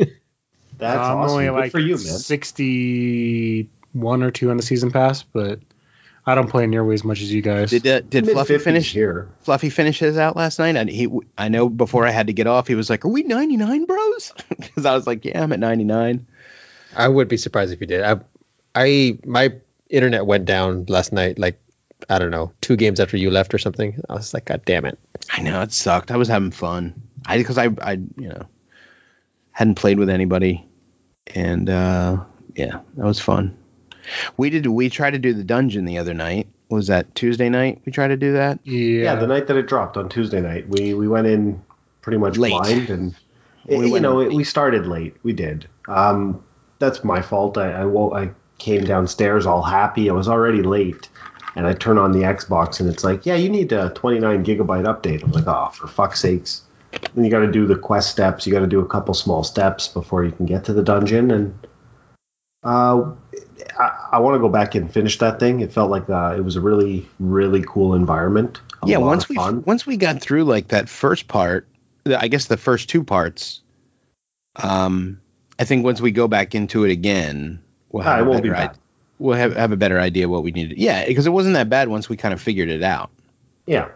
[0.82, 1.30] I'm awesome.
[1.30, 1.98] only Good like for you, man.
[1.98, 5.60] 61 or 2 on the season pass, but
[6.26, 7.70] I don't play nearly as much as you guys.
[7.70, 8.92] Did uh, did Fluffy Mid-fifties finish?
[8.92, 9.28] here?
[9.40, 10.76] Fluffy finish his out last night.
[10.76, 13.22] And he, I know before I had to get off, he was like, "Are we
[13.22, 16.26] 99, bros?" Because I was like, "Yeah, I'm at 99."
[16.94, 18.02] I would be surprised if you did.
[18.02, 18.16] I,
[18.74, 19.54] I, my
[19.88, 21.38] internet went down last night.
[21.38, 21.60] Like,
[22.08, 24.00] I don't know, two games after you left or something.
[24.08, 24.98] I was like, God damn it!
[25.32, 26.10] I know it sucked.
[26.10, 27.00] I was having fun.
[27.26, 28.46] I because I, I, you know,
[29.52, 30.66] hadn't played with anybody,
[31.34, 32.24] and uh,
[32.54, 33.56] yeah, that was fun.
[34.36, 34.66] We did.
[34.66, 36.48] We tried to do the dungeon the other night.
[36.68, 37.82] Was that Tuesday night?
[37.84, 38.60] We tried to do that.
[38.64, 39.02] yeah.
[39.02, 41.60] Yeah, the night that it dropped on Tuesday night, we we went in
[42.00, 42.50] pretty much Late.
[42.50, 43.14] blind, and
[43.66, 45.16] We you know it, we started late.
[45.22, 45.68] We did.
[45.88, 46.42] Um,
[46.78, 47.58] that's my fault.
[47.58, 50.08] I I, wo- I came downstairs all happy.
[50.10, 51.08] I was already late,
[51.56, 54.84] and I turn on the Xbox, and it's like, yeah, you need a 29 gigabyte
[54.84, 55.22] update.
[55.22, 56.62] I'm like, oh, for fuck's sakes.
[57.14, 58.46] Then you got to do the quest steps.
[58.46, 61.30] You got to do a couple small steps before you can get to the dungeon,
[61.30, 61.66] and
[62.62, 63.12] uh,
[63.78, 65.60] I, I want to go back and finish that thing.
[65.60, 68.60] It felt like uh, it was a really, really cool environment.
[68.84, 71.68] Yeah, once we once we got through like that first part,
[72.06, 73.60] I guess the first two parts.
[74.56, 75.20] Um,
[75.58, 78.72] I think once we go back into it again, we'll have a better
[79.18, 80.70] we'll have, have a better idea what we need.
[80.70, 83.10] to Yeah, because it wasn't that bad once we kind of figured it out.
[83.66, 83.88] Yeah.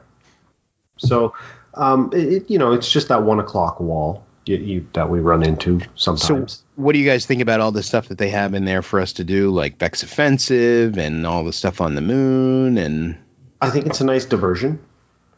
[0.98, 1.34] So,
[1.74, 5.42] um, it- you know, it's just that one o'clock wall you, you, that we run
[5.42, 6.52] into sometimes.
[6.52, 8.82] So, what do you guys think about all the stuff that they have in there
[8.82, 12.78] for us to do, like Vex Offensive and all the stuff on the moon?
[12.78, 13.16] And
[13.60, 14.80] I think it's a nice diversion.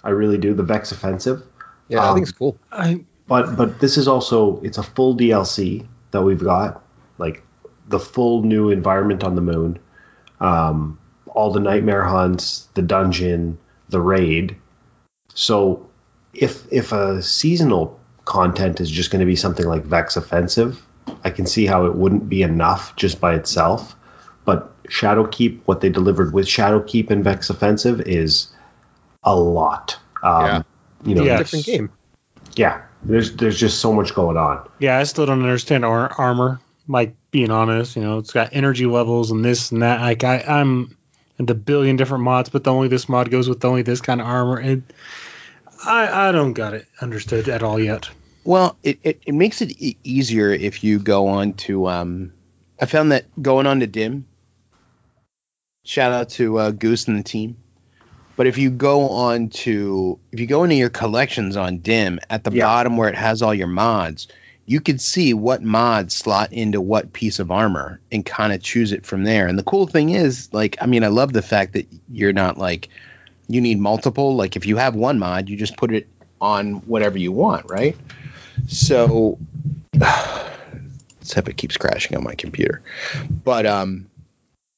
[0.02, 0.54] I really do.
[0.54, 1.42] The Vex offensive,
[1.88, 2.56] Yeah, I Um, think it's cool.
[2.70, 6.82] I, but but this is also it's a full DLC that we've got,
[7.18, 7.42] like
[7.88, 9.78] the full new environment on the moon,
[10.40, 13.58] um, all the nightmare hunts, the dungeon,
[13.88, 14.56] the raid.
[15.34, 15.88] So,
[16.32, 20.82] if if a seasonal content is just going to be something like Vex offensive,
[21.24, 23.96] I can see how it wouldn't be enough just by itself.
[24.44, 28.48] But Shadowkeep, what they delivered with Shadowkeep and Vex offensive is
[29.24, 29.96] a lot.
[30.22, 30.62] Um, Yeah.
[31.04, 31.38] You know, Yeah.
[31.38, 31.90] Different game.
[32.56, 34.68] yeah, there's there's just so much going on.
[34.78, 36.60] yeah, I still don't understand ar- armor.
[36.88, 40.00] Like being honest, you know, it's got energy levels and this and that.
[40.00, 40.96] Like I, I'm
[41.38, 44.20] into a billion different mods, but the only this mod goes with only this kind
[44.20, 44.56] of armor.
[44.58, 44.84] And
[45.84, 48.08] I, I don't got it understood at all yet.
[48.46, 51.88] Well, it, it, it makes it e- easier if you go on to.
[51.88, 52.32] Um,
[52.80, 54.26] I found that going on to Dim.
[55.84, 57.56] Shout out to uh, Goose and the team.
[58.36, 62.44] But if you go on to if you go into your collections on Dim at
[62.44, 62.66] the Yeah.
[62.66, 64.28] bottom where it has all your mods,
[64.66, 68.92] you could see what mods slot into what piece of armor and kind of choose
[68.92, 69.46] it from there.
[69.46, 72.58] And the cool thing is, like, I mean, I love the fact that you're not
[72.58, 72.88] like
[73.48, 74.36] you need multiple.
[74.36, 76.08] Like, if you have one mod, you just put it
[76.40, 77.96] on whatever you want, right?
[78.66, 79.38] So,
[81.20, 82.82] except it keeps crashing on my computer.
[83.30, 84.08] But um,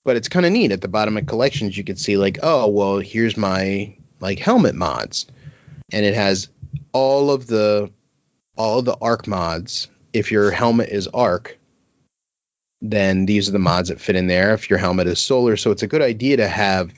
[0.05, 1.77] but it's kind of neat at the bottom of collections.
[1.77, 5.27] You can see like, oh well, here's my like helmet mods,
[5.93, 6.49] and it has
[6.93, 7.91] all of the
[8.57, 9.89] all of the arc mods.
[10.13, 11.59] If your helmet is arc,
[12.81, 14.55] then these are the mods that fit in there.
[14.55, 16.93] If your helmet is solar, so it's a good idea to have,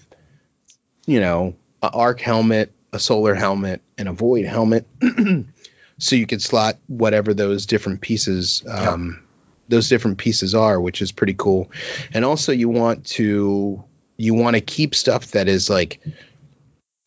[1.07, 4.87] you know, a arc helmet, a solar helmet, and a void helmet,
[6.01, 9.23] so you could slot whatever those different pieces, um,
[9.69, 11.71] those different pieces are, which is pretty cool.
[12.13, 13.85] And also, you want to
[14.17, 16.01] you want to keep stuff that is like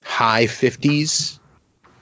[0.04, 1.40] high fifties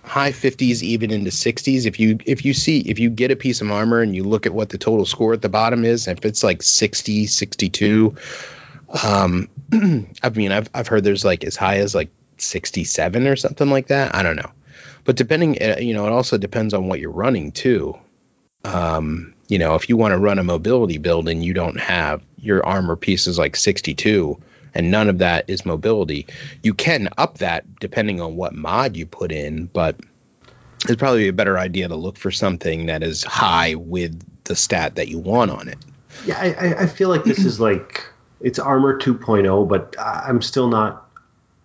[0.04, 3.62] high 50s even into 60s if you if you see if you get a piece
[3.62, 6.26] of armor and you look at what the total score at the bottom is if
[6.26, 8.16] it's like 60 62
[9.04, 9.48] um
[10.24, 12.10] i mean i've i've heard there's like as high as like
[12.42, 14.16] 67 or something like that.
[14.16, 14.52] I don't know
[15.06, 17.98] but depending uh, you know it also depends on what you're running too
[18.64, 22.22] um you know if you want to run a mobility build and you don't have
[22.38, 24.38] your armor pieces like 62
[24.74, 26.28] and none of that is mobility.
[26.64, 29.98] You can up that depending on what mod you put in, but
[30.86, 34.96] it's probably a better idea to look for something that is high with the stat
[34.96, 35.78] that you want on it.
[36.26, 38.06] Yeah, I, I- I feel like this is like
[38.40, 41.01] it's armor 2.0, but I'm still not.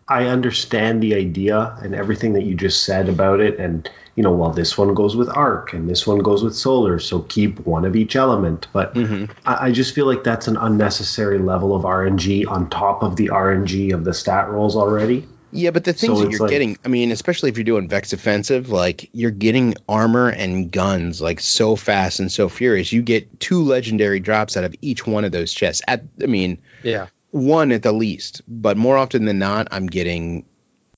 [0.08, 4.32] I understand the idea and everything that you just said about it, and you know,
[4.32, 7.84] well, this one goes with arc and this one goes with solar, so keep one
[7.84, 8.66] of each element.
[8.72, 9.30] But mm-hmm.
[9.44, 13.28] I, I just feel like that's an unnecessary level of RNG on top of the
[13.28, 15.26] RNG of the stat rolls already.
[15.52, 17.88] Yeah, but the things So that you're like- getting, I mean, especially if you're doing
[17.88, 22.92] Vex Offensive, like you're getting armor and guns like so fast and so furious.
[22.92, 25.82] You get two legendary drops out of each one of those chests.
[25.86, 27.06] At I mean, Yeah.
[27.30, 30.44] One at the least, but more often than not, I'm getting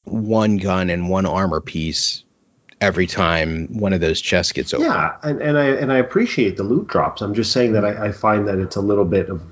[0.04, 2.24] one gun and one armor piece
[2.80, 4.86] every time one of those chests gets open.
[4.86, 7.22] Yeah, and, and I and I appreciate the loot drops.
[7.22, 9.42] I'm just saying that I, I find that it's a little bit of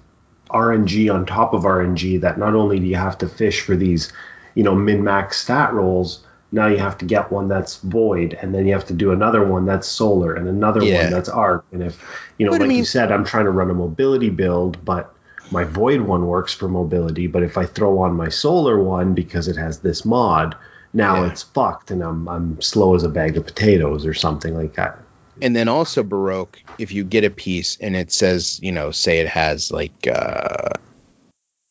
[0.51, 2.21] RNG on top of RNG.
[2.21, 4.13] That not only do you have to fish for these,
[4.55, 8.55] you know, min max stat rolls, now you have to get one that's void, and
[8.55, 11.03] then you have to do another one that's solar, and another Yeah.
[11.03, 11.65] one that's arc.
[11.73, 12.01] And if
[12.39, 14.83] you know, But I like mean- you said, I'm trying to run a mobility build,
[14.85, 15.13] but
[15.51, 17.27] my void one works for mobility.
[17.27, 20.57] But if I throw on my solar one because it has this mod.
[20.93, 21.31] Now Yeah.
[21.31, 24.99] it's fucked, and I'm I'm slow as a bag of potatoes or something like that.
[25.43, 29.19] And then also Baroque, if you get a piece and it says, you know, say
[29.19, 30.71] it has like uh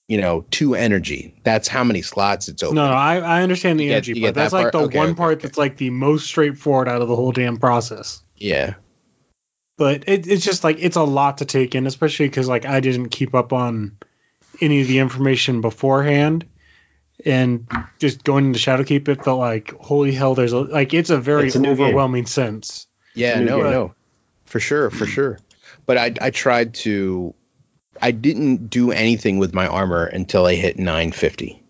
[0.07, 1.33] you know, two energy.
[1.43, 2.75] That's how many slots it's open.
[2.75, 4.27] No, no, I, I understand the You energy you part.
[4.27, 4.73] get that That's like part?
[4.73, 5.47] the Okay, one okay, part okay.
[5.47, 8.21] that's like the most straightforward out of the whole damn process.
[8.35, 8.75] Yeah.
[9.77, 12.79] But it, it's just like it's a lot to take in, especially because like I
[12.79, 13.97] didn't keep up on
[14.61, 16.45] any of the information beforehand,
[17.25, 17.67] and
[17.99, 20.33] just going into Shadowkeep, it felt like holy hell.
[20.33, 21.71] There's a like it's a very It's a game.
[21.71, 22.87] overwhelming sense.
[23.15, 23.71] Yeah, no, game.
[23.71, 23.95] no,
[24.45, 25.39] for sure, for sure.
[25.85, 27.33] But I, I tried to,
[28.01, 31.61] I didn't do anything with my armor until I hit 950,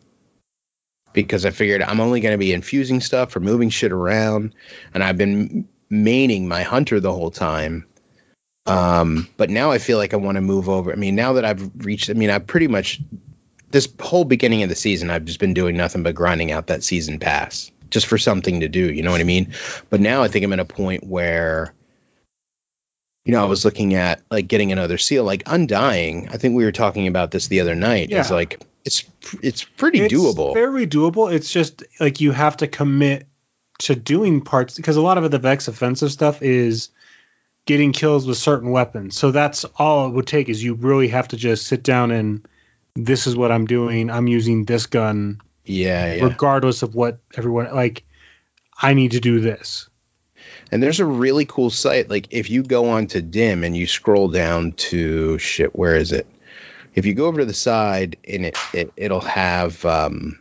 [1.13, 4.53] because I figured I'm only going to be infusing stuff or moving shit around,
[4.93, 7.85] and I've been maining my hunter the whole time.
[8.65, 10.91] Um, but now I feel like I want to move over.
[10.91, 12.99] I mean, now that I've reached, I mean, I pretty much
[13.69, 16.83] this whole beginning of the season, I've just been doing nothing but grinding out that
[16.83, 18.91] season pass just for something to do.
[18.91, 19.53] You know what I mean?
[19.89, 21.73] But now I think I'm at a point where,
[23.25, 26.29] you know, I was looking at like getting another seal, like Undying.
[26.29, 28.11] I think we were talking about this the other night.
[28.11, 28.35] It's Yeah.
[28.35, 29.03] like it's
[29.41, 30.53] it's pretty It's doable.
[30.53, 31.31] Very doable.
[31.33, 33.27] It's just like you have to commit
[33.79, 36.89] to doing parts because a lot of the Vex offensive stuff is
[37.65, 39.17] getting kills with certain weapons.
[39.17, 42.47] So that's all it would take is you really have to just sit down and
[42.95, 44.09] this is what I'm doing.
[44.09, 46.23] I'm using this gun yeah, yeah.
[46.23, 48.03] regardless of what everyone like
[48.81, 49.89] I need to do this.
[50.71, 52.09] And there's a really cool site.
[52.09, 56.11] Like if you go on to dim and you scroll down to shit, where is
[56.11, 56.27] it?
[56.93, 60.39] If you go over to the side and it, it it'll have um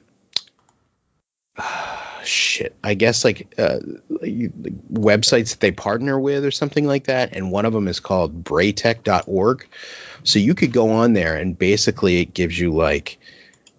[2.26, 2.76] shit.
[2.82, 3.78] I guess like uh
[4.20, 7.34] websites that they partner with or something like that.
[7.34, 9.66] And one of them is called braytech.org.
[10.24, 13.18] So you could go on there and basically it gives you like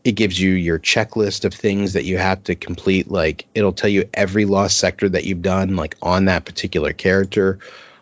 [0.05, 3.89] it gives you your checklist of things that you have to complete like it'll tell
[3.89, 7.57] you every lost sector that you've done like on that particular character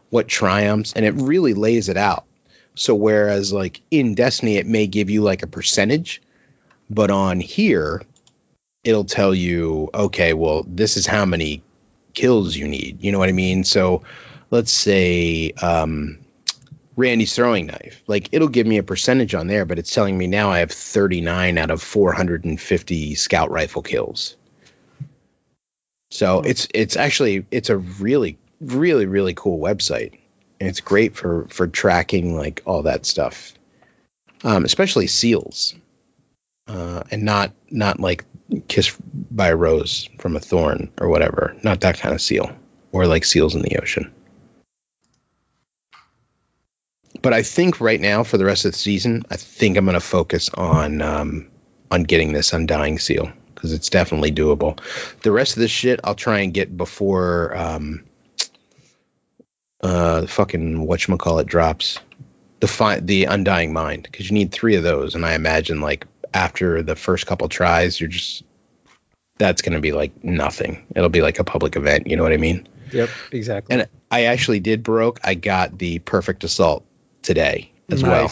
[0.10, 2.26] what triumphs and it really lays it out
[2.76, 6.22] so whereas like in destiny it may give you like a percentage
[6.90, 8.02] but on here
[8.84, 11.64] it'll tell you okay well this is how many
[12.14, 14.04] kills you need you know what i mean so
[14.52, 16.20] let's say um
[16.96, 18.04] Randy's throwing knife.
[18.08, 20.72] Like it'll give me a percentage on there, but it's telling me now I have
[20.72, 24.36] 39 out of 450 scout rifle kills.
[26.12, 30.20] So it's it's actually it's a really really really cool website.
[30.60, 33.54] And it's great for for tracking like all that stuff.
[34.44, 35.74] Um, especially seals.
[36.68, 38.26] Uh, and not not like
[38.62, 38.96] kiss
[39.32, 41.56] by a rose from a thorn or whatever.
[41.64, 42.52] Not that kind of seal
[42.92, 44.14] or like seals in the ocean.
[47.24, 49.94] but I think right now for the rest of the season, I think I'm going
[49.94, 51.48] to focus on um,
[51.90, 54.80] on getting this undying seal because it's definitely doable.
[55.22, 58.04] The rest of this shit I'll try and get before um,
[59.82, 62.00] uh, fucking whatchamacallit drops
[62.60, 66.06] the fi- the undying mind because you need three of those, and I imagine like
[66.34, 68.44] after the first couple tries, you're just
[69.38, 70.86] that's going to be like nothing.
[70.96, 72.08] It'll be like a public event.
[72.08, 72.68] You know what I mean?
[72.92, 73.74] Yep, exactly.
[73.76, 75.20] And I actually did Baroque.
[75.24, 76.86] I got the perfect assault
[77.24, 78.32] today as well.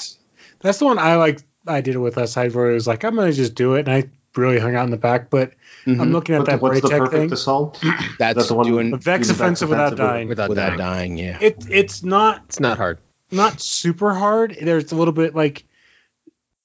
[0.60, 1.40] That's the one I like.
[1.66, 3.88] I did it with last side where it was like I'm gonna just do it,
[3.88, 5.30] and I really hung out in the back.
[5.32, 5.54] But
[5.88, 6.12] I'm Mhm.
[6.12, 7.34] looking at What that what's the perfect thing.
[7.34, 7.80] assault?
[8.20, 10.28] That's That's the one- doing The Vex Vex offensive without dying.
[10.28, 11.16] Without without dying.
[11.16, 11.18] dying.
[11.18, 11.38] Yeah.
[11.42, 13.00] It it's not It's not hard.
[13.32, 14.58] not super hard.
[14.62, 15.64] There's a little bit like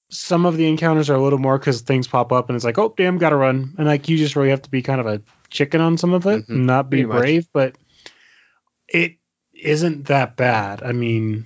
[0.09, 2.78] some of the encounters are a little more because things pop up and it's like,
[2.78, 5.23] oh damn, gotta run, and like you just really have to be kind of a
[5.51, 7.19] chicken on some of it, Mhm, not be pretty much.
[7.19, 7.77] brave, but
[8.89, 9.16] it
[9.53, 10.83] isn't that bad.
[10.83, 11.45] I mean,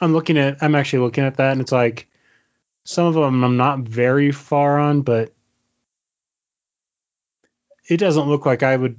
[0.00, 2.08] I'm looking at, I'm actually looking at that, and it's like
[2.84, 5.32] some of them I'm not very far on, but
[7.88, 8.98] it doesn't look like I would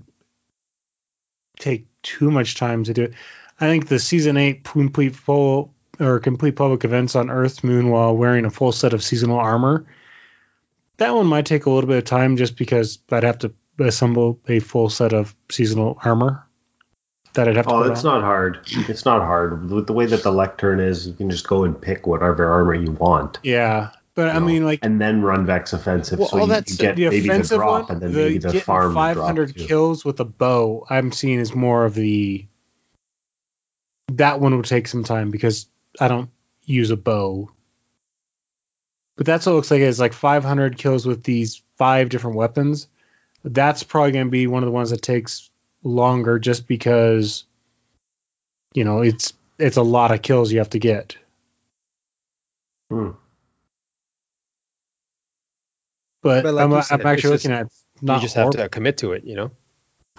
[1.60, 3.14] take too much time to do it.
[3.60, 8.15] I think the season eight complete full or complete public events on Earth Moon while
[8.15, 9.86] wearing a full set of seasonal armor.
[10.98, 14.40] That one might take a little bit of time just because I'd have to assemble
[14.48, 16.48] a full set of seasonal armor
[17.34, 18.22] that I'd have to Oh, put it's on.
[18.22, 18.60] not hard.
[18.68, 19.69] It's not hard.
[19.69, 22.74] With the way that the lectern is, you can just go and pick whatever armor
[22.74, 23.38] you want.
[23.44, 26.49] Yeah, but I know, mean, like and then run Vex offensive, Well, so all you,
[26.49, 29.45] that's- you get the maybe the drop, one, and then the maybe the farm 500
[29.49, 29.68] drop too.
[29.68, 30.88] kills with a bow.
[30.90, 32.48] I'm seeing is more of the
[34.14, 35.68] that one would take some time because
[35.99, 36.30] I don't
[36.64, 37.52] use a bow.
[39.15, 39.82] But that's what it looks like.
[39.82, 42.88] It's like 500 kills with these five different weapons.
[43.44, 45.49] That's probably going to be one of the ones that takes
[45.84, 47.45] longer, just because
[48.74, 51.18] you know it's it's a lot of kills you have to get.
[52.91, 53.11] Hmm.
[56.22, 57.68] But, But like I'm, you I'm actually looking at
[58.02, 59.52] not you just have to commit to it, you know.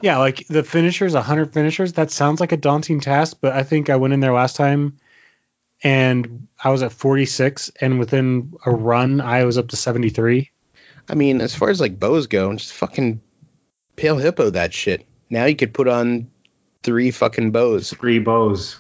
[0.01, 3.91] Yeah, like the finishers, 100 finishers, that sounds like a daunting task, but I think
[3.91, 4.97] I went in there last time
[5.83, 10.51] and I was at 46, and within a run, I was up to 73.
[11.09, 13.21] I mean, as far as like bows go, just fucking
[13.97, 15.07] pale hippo that shit.
[15.31, 16.31] Now you could put on
[16.83, 17.91] three fucking bows.
[17.91, 18.79] Three bows.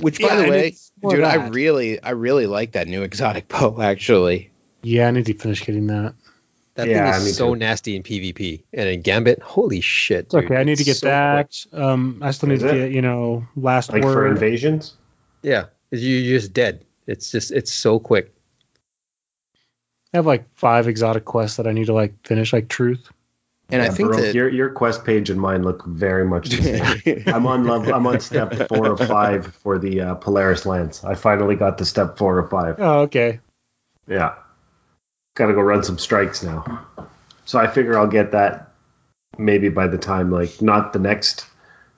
[0.00, 3.02] Which, by Yeah, the way, it's more dude, I really, I really like that new
[3.02, 3.80] exotic bow.
[3.80, 4.50] Actually,
[4.82, 6.14] Yeah, I need to finish getting that.
[6.76, 7.58] That Yeah, thing is so too.
[7.58, 9.42] nasty in PvP and in Gambit.
[9.42, 10.30] Holy shit!
[10.30, 10.44] Dude.
[10.44, 11.46] okay, I need to get so that.
[11.70, 11.82] quick.
[11.82, 12.74] Um, I still need Is to it?
[12.74, 14.30] get, you know, last Like for word.
[14.32, 14.94] invasions?
[15.42, 16.84] Yeah, you're just dead.
[17.06, 18.34] It's just it's so quick.
[20.12, 23.10] I have like five exotic quests that I need to like finish, like truth.
[23.70, 27.00] and I think Baroque, that your your quest page and mine look very much the
[27.02, 27.22] same.
[27.34, 27.94] I'm on level.
[27.94, 31.04] I'm on step four of five for the uh, Polaris lance.
[31.04, 32.76] I finally got to step four of five.
[32.78, 33.40] Oh, okay.
[34.08, 34.34] Yeah,
[35.34, 36.86] got to go run some strikes now.
[37.44, 38.70] So I figure I'll get that
[39.38, 41.46] maybe by the time like not the next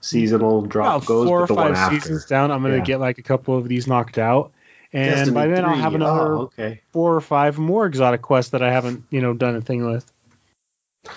[0.02, 2.78] seasonal drop About goes, four or but the one five seasons down, I'm going to
[2.78, 2.84] Yeah.
[2.84, 4.52] get like a couple of these knocked out.
[4.92, 6.82] And Destiny by then, I'll have another Oh, okay.
[6.92, 10.04] four or five more exotic quests that I haven't, you know, done a thing with.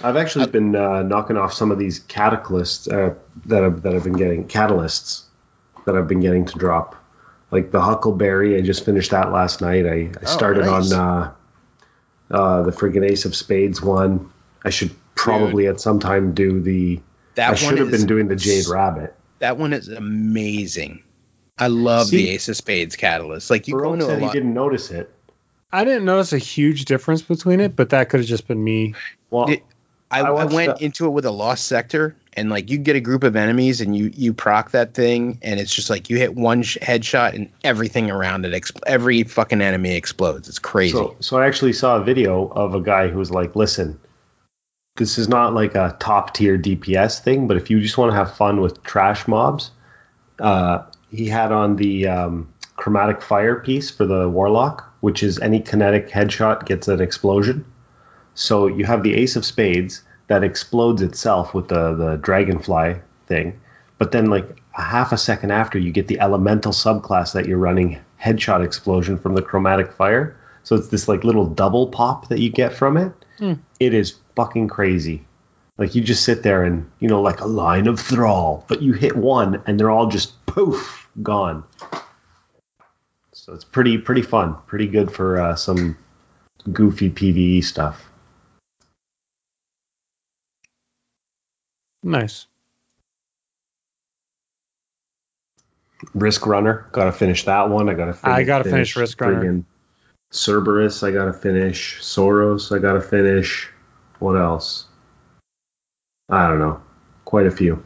[0.01, 3.15] I've actually been uh, knocking off some of these catalysts uh,
[3.47, 5.23] that I've, that I've been getting catalysts
[5.85, 6.95] that I've been getting to drop,
[7.51, 8.57] like the Huckleberry.
[8.57, 9.85] I just finished that last night.
[9.85, 10.91] I, I Oh, started nice.
[10.91, 11.33] on uh,
[12.31, 14.31] uh, the friggin' Ace of Spades one.
[14.63, 17.01] I should probably at some time do the.
[17.35, 19.13] That I one should have is- been doing the Jade Rabbit.
[19.39, 21.03] That one is amazing.
[21.57, 23.49] I love See- the Ace of Spades catalyst.
[23.49, 25.09] Like you go Baroque into a said he didn't notice it.
[25.71, 28.93] I didn't notice a huge difference between it, but that could have just been me.
[29.29, 29.61] Well, Did-
[30.11, 32.95] I, I I, went the- into it with a lost sector, and like you get
[32.95, 36.17] a group of enemies, and you you proc that thing, and it's just like you
[36.17, 40.47] hit one sh- headshot, and everything around it, expl- every fucking enemy explodes.
[40.47, 40.93] It's crazy.
[40.93, 43.99] So, so I actually saw a video of a guy who was like, "Listen,
[44.95, 48.15] this is not like a top tier DPS thing, but if you just want to
[48.15, 49.71] have fun with trash mobs,
[50.39, 55.59] uh, he had on the um, chromatic fire piece for the warlock, which is any
[55.59, 57.65] kinetic headshot gets an explosion.
[58.35, 62.95] So you have the Ace of Spades that explodes itself with the the dragonfly
[63.27, 63.59] thing,
[63.97, 67.57] but then like a half a second after, you get the elemental subclass that you're
[67.57, 70.37] running headshot explosion from the chromatic fire.
[70.63, 73.11] So it's this like little double pop that you get from it.
[73.37, 73.53] Hmm.
[73.79, 75.25] It is fucking crazy.
[75.77, 78.93] Like you just sit there and you know like a line of thrall, but you
[78.93, 81.63] hit one and they're all just poof gone.
[83.33, 85.97] So it's pretty pretty fun, pretty good for uh, some
[86.71, 88.09] goofy PVE stuff.
[92.01, 92.47] Nice.
[96.13, 97.89] Risk Runner, gotta finish that one.
[97.89, 98.13] I gotta.
[98.13, 99.63] Finish, I gotta finish Risk Runner.
[100.31, 101.99] Friggin' Cerberus, I gotta finish.
[102.01, 103.69] Suros, I gotta finish.
[104.19, 104.87] What else?
[106.29, 106.81] I don't know.
[107.25, 107.83] Quite a few.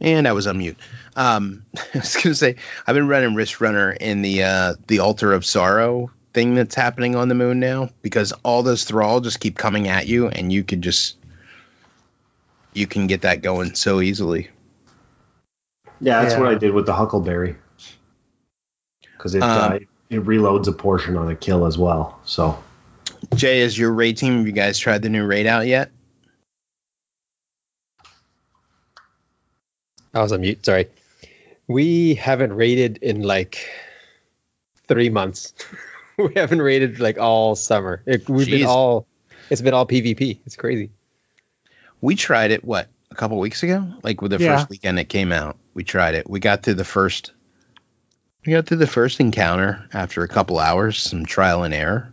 [0.00, 0.76] and I was on mute.
[1.16, 2.56] Um, I was gonna say
[2.86, 7.16] I've been running Risk Runner in the uh, the Altar of Sorrow thing that's happening
[7.16, 10.62] on the moon now because all those thrall just keep coming at you, and you
[10.62, 11.16] could just
[12.74, 14.50] you can get that going so easily.
[16.00, 16.40] Yeah, that's Yeah.
[16.40, 17.56] what I did with the Huckleberry.
[19.00, 19.78] Because it Um, uh,
[20.10, 22.18] it reloads a portion on a kill as well.
[22.24, 22.58] So
[23.34, 24.38] Jay, is your raid team?
[24.38, 25.90] Have you guys tried the new raid out yet?
[30.14, 30.64] I was on mute.
[30.64, 30.86] Sorry.
[31.66, 33.58] We haven't raided in like
[34.86, 35.52] three months.
[36.16, 38.02] we haven't raided like all summer.
[38.06, 39.06] It, we've been all.
[39.50, 40.38] It's been all PvP.
[40.46, 40.90] It's crazy.
[42.00, 44.56] We tried it what a couple weeks ago, like with the Yeah.
[44.56, 45.56] first weekend it came out.
[45.74, 46.28] We tried it.
[46.28, 47.32] We got through the first.
[48.48, 52.10] We got through the first encounter after a couple hours, some trial and error.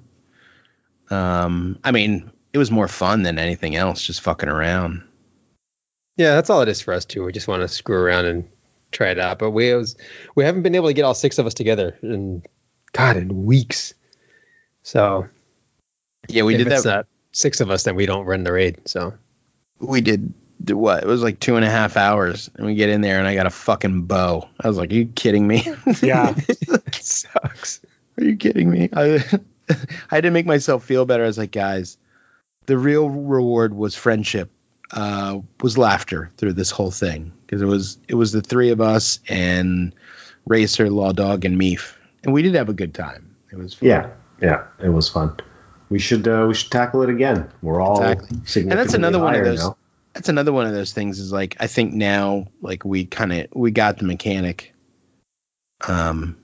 [1.09, 5.01] Um, I mean, it was more fun than anything else, just fucking around.
[6.17, 7.23] Yeah, that's all it is for us too.
[7.23, 8.49] We just want to screw around and
[8.91, 9.39] try it out.
[9.39, 9.95] But we was
[10.35, 12.43] we haven't been able to get all six of us together in
[12.91, 13.93] God in weeks.
[14.83, 15.29] So
[16.27, 17.07] Yeah, we did that.
[17.31, 18.89] six of us, then we don't run the raid.
[18.89, 19.13] So
[19.79, 20.33] we did
[20.63, 21.03] what?
[21.03, 23.35] It was like two and a half hours, and we get in there, and I
[23.35, 24.47] got a fucking bow.
[24.59, 25.67] I was like, "Are you kidding me?
[26.01, 26.33] Yeah.
[26.47, 27.81] it sucks.
[28.17, 29.23] Are you kidding me?" I,
[29.69, 29.75] I
[30.15, 31.23] had to make myself feel better.
[31.23, 31.97] I was like, "Guys,
[32.65, 34.51] the real reward was friendship,
[34.91, 38.81] uh, was laughter through this whole thing because it was it was the three of
[38.81, 39.93] us and
[40.45, 43.35] Racer, Law Dog, and Meef, and we did have a good time.
[43.51, 43.89] It was fun.
[43.89, 44.09] Yeah,
[44.41, 45.37] yeah, it was fun.
[45.89, 47.49] We should uh, we should tackle it again.
[47.61, 48.61] We're all Exactly.
[48.63, 49.77] and that's another one of those now.
[50.15, 53.47] That's another one of those things is like i think now like we kind of
[53.53, 54.73] we got the mechanic
[55.87, 56.35] um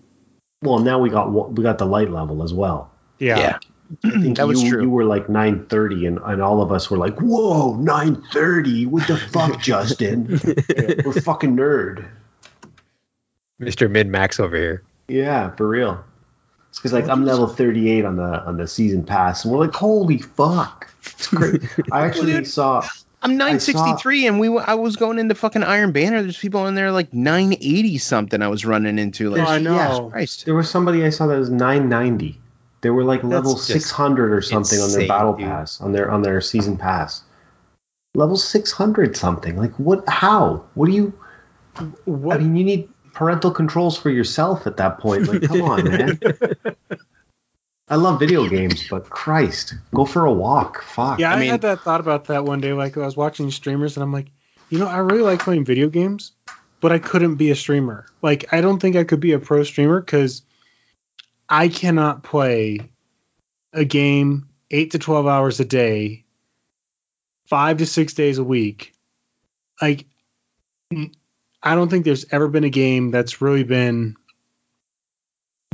[0.61, 2.91] Well, now we got wa- we got the light level as well.
[3.17, 3.37] Yeah.
[3.39, 3.57] yeah,
[4.03, 6.91] I think that was true You were like nine thirty, and, and all of us
[6.91, 8.85] were like, "Whoa, nine thirty!
[8.85, 10.27] What the fuck, Justin?
[11.05, 12.05] We're fucking nerd."
[13.59, 13.89] Mr.
[13.89, 14.83] Mid Max over here.
[15.07, 16.03] Yeah, for real.
[16.69, 19.73] It's because like I'm level 38 on the on the season pass, and we're like,
[19.73, 21.63] "Holy fuck!" It's great.
[21.91, 22.85] I actually saw.
[23.23, 26.75] I'm 963 and we w- i was going into fucking iron banner there's people in
[26.75, 30.09] there like 980 something i was running into like Oh, I know.
[30.11, 30.45] Christ.
[30.45, 32.39] There was somebody I saw that was 990.
[32.81, 35.45] They were like level 600 or something on their battle dude.
[35.45, 37.23] pass, on their on their season pass.
[38.15, 39.55] Level 600 something.
[39.55, 40.03] Like what?
[40.09, 40.65] How?
[40.73, 41.13] What do you?
[42.05, 42.37] What?
[42.37, 45.27] I mean, you need parental controls for yourself at that point.
[45.27, 46.19] Like, come on, man.
[47.91, 50.81] I love video games, but Christ, go for a walk.
[50.81, 51.19] Fuck.
[51.19, 52.71] yeah, I, I mean- had that thought about that one day.
[52.71, 54.27] Like I was watching streamers, and I'm like,
[54.69, 56.31] you know, I really like playing video games,
[56.79, 58.05] but I couldn't be a streamer.
[58.21, 60.41] Like I don't think I could be a pro streamer because
[61.49, 62.79] I cannot play
[63.73, 66.23] a game eight to twelve hours a day,
[67.47, 68.93] five to six days a week.
[69.81, 70.05] Like
[71.61, 74.15] I don't think there's ever been a game that's really been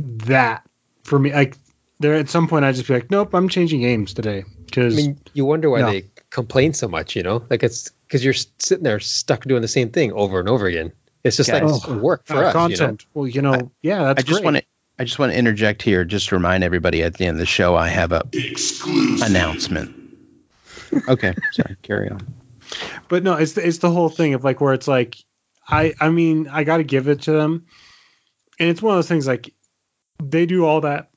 [0.02, 0.68] that
[1.04, 1.32] for me.
[1.32, 1.56] Like
[2.00, 4.96] there, at some point, I just be like, nope, I'm changing games today I because
[4.96, 5.90] mean, you wonder why No.
[5.90, 7.44] they complain so much, you know?
[7.48, 10.92] Like it's because you're sitting there stuck doing the same thing over and over again.
[11.24, 11.86] It's just like Guys.
[11.86, 13.06] work oh, for us, content.
[13.12, 14.62] Well, you know, yeah, that's i just want to
[14.98, 17.46] i just want to interject here just to remind everybody at the end of the
[17.46, 19.28] show i have a Exclusive.
[19.28, 19.94] announcement
[21.08, 22.20] okay sorry carry on
[23.08, 25.16] but no, it's the, it's the whole thing of like where it's like,
[25.66, 27.66] I I mean, I got to give it to them,
[28.58, 29.52] and it's one of those things like
[30.22, 31.10] they do all that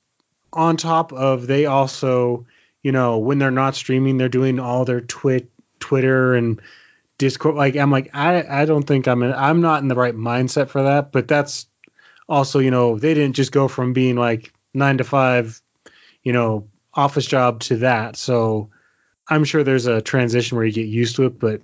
[0.53, 2.45] on top of they also,
[2.83, 5.49] you know, when they're not streaming, they're doing all their twit
[5.79, 6.61] Twitter and
[7.17, 7.55] Discord.
[7.55, 10.69] Like I'm like I I don't think I'm in, I'm not in the right mindset
[10.69, 11.67] for that, but that's
[12.27, 15.61] also you know they didn't just go from being like nine to five,
[16.23, 18.69] you know, office job to that, so.
[19.29, 21.61] I'm sure there's a transition where you get used to it, but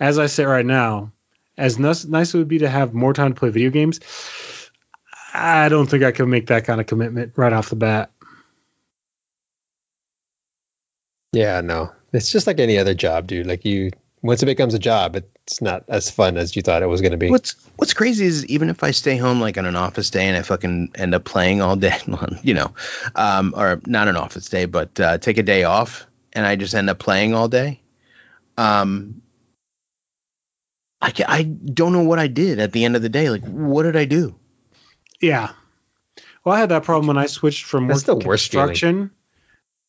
[0.00, 1.12] as I say right now,
[1.58, 4.00] as nice, nice it would be to have more time to play video games,
[5.36, 8.10] I don't think I can make that kind of commitment right off the bat.
[11.32, 11.92] Yeah, no.
[12.12, 13.46] It's just like any other job, dude.
[13.46, 13.90] Like you
[14.22, 17.18] once it becomes a job, it's not as fun as you thought it was gonna
[17.18, 17.30] be.
[17.30, 20.36] What's What's crazy is even if I stay home like on an office day and
[20.36, 22.74] I fucking end up playing all day, long, you know,
[23.14, 26.74] um, or not an office day, but uh, take a day off and I just
[26.74, 27.80] end up playing all day.
[28.56, 29.20] Um,
[31.02, 33.28] I ca- I don't know what I did at the end of the day.
[33.28, 34.34] Like, what did I do?
[35.20, 35.50] Yeah.
[36.44, 38.68] Well, I had that problem when I switched from That's working the worst feeling.
[38.68, 39.10] construction.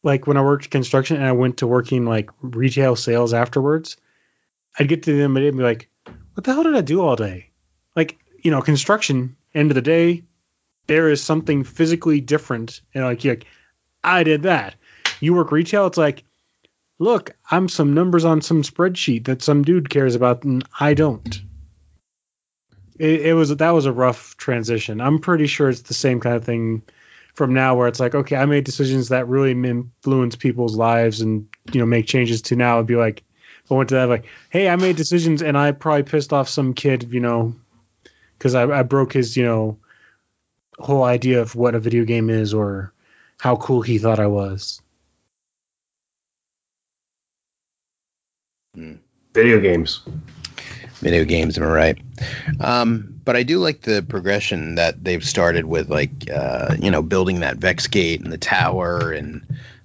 [0.03, 3.97] Like when I worked construction and I went to working like retail sales afterwards,
[4.77, 5.89] I'd get to the end of the day and be like,
[6.33, 7.49] what the hell did I do all day?
[7.95, 10.23] Like, you know, construction, end of the day,
[10.85, 12.81] there is something physically different.
[12.93, 13.45] And like, you're like,
[14.03, 14.75] I did that.
[15.19, 16.23] You work retail, it's like,
[16.99, 21.41] look, I'm some numbers on some spreadsheet that some dude cares about and I don't.
[22.99, 25.01] It, it was that was a rough transition.
[25.01, 26.81] I'm pretty sure it's the same kind of thing
[27.33, 31.47] from now where it's like, okay, I made decisions that really influence people's lives and
[31.71, 33.23] you know make changes to now it'd be like
[33.69, 36.73] I went to that like, hey, I made decisions and I probably pissed off some
[36.73, 37.53] kid, you know,
[38.37, 39.77] because I, I broke his, you know,
[40.79, 42.93] whole idea of what a video game is or
[43.39, 44.81] how cool he thought I was.
[48.73, 48.95] Hmm.
[49.33, 50.01] Video games.
[51.01, 51.97] Video games, am I right?
[52.59, 57.01] Um, But I do like the progression that they've started with, like uh, you know,
[57.03, 59.41] building that Vex gate and the tower, and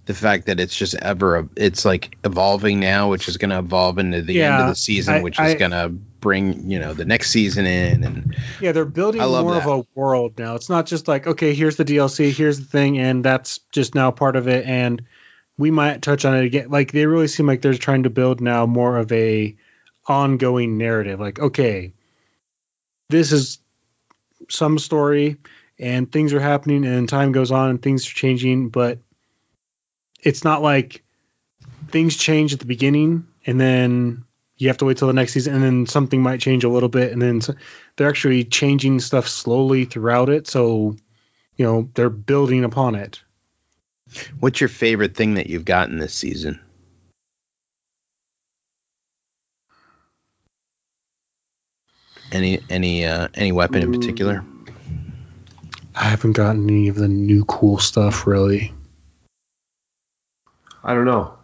[0.07, 3.99] the fact that it's just ever it's like evolving now, which is going to evolve
[3.99, 7.05] into the end of the season, I- which is going to bring you know the
[7.05, 9.67] next season in, and Yeah, they're building more that.
[9.67, 10.55] of a world now.
[10.55, 14.13] It's not just like, okay, here's the DLC, here's the thing, and that's just now
[14.13, 14.65] part of it.
[14.67, 15.03] And
[15.59, 16.71] we might touch on it again.
[16.71, 19.57] Like they really seem like they're trying to build now more of a
[20.07, 21.21] ongoing narrative.
[21.21, 21.93] Like, okay,
[23.09, 23.59] this is
[24.49, 25.39] some story,
[25.79, 28.99] and things are happening, and time goes on, and things are changing, but
[30.23, 31.03] it's not like
[31.89, 34.25] things change at the beginning, and then
[34.57, 36.89] you have to wait till the next season, and then something might change a little
[36.89, 37.41] bit, and then
[37.97, 40.47] they're actually changing stuff slowly throughout it.
[40.47, 40.97] So,
[41.57, 43.23] you know, they're building upon it.
[44.41, 46.61] what's your favorite thing that you've gotten this season?
[52.33, 54.43] Any any uh, any weapon in particular?
[55.95, 58.73] I haven't gotten any of the new cool stuff really.
[60.83, 61.35] I don't know.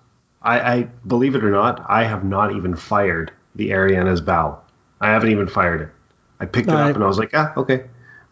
[0.42, 4.60] I, I believe it or not, I have not even fired the Ariana's bow.
[5.00, 5.88] I haven't even fired it.
[6.40, 7.84] I picked it No, up and I was like, ah, okay,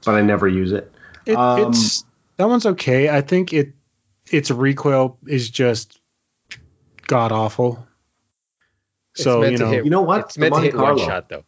[0.04, 0.90] but I never use it.
[1.26, 2.04] It, Um, it's
[2.38, 3.08] that one's okay.
[3.10, 3.72] I think it
[4.30, 6.00] its recoil is just
[7.06, 7.86] god awful.
[9.14, 10.20] It's So meant you to know, hit- You know what?
[10.20, 11.44] It's meant The to hit Monte one shot though.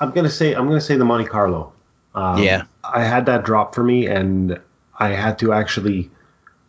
[0.00, 1.72] I'm gonna say I'm gonna say the Monte Carlo.
[2.14, 2.64] Um, Yeah.
[2.82, 4.58] I had that drop for me, and
[4.98, 6.10] I had to actually,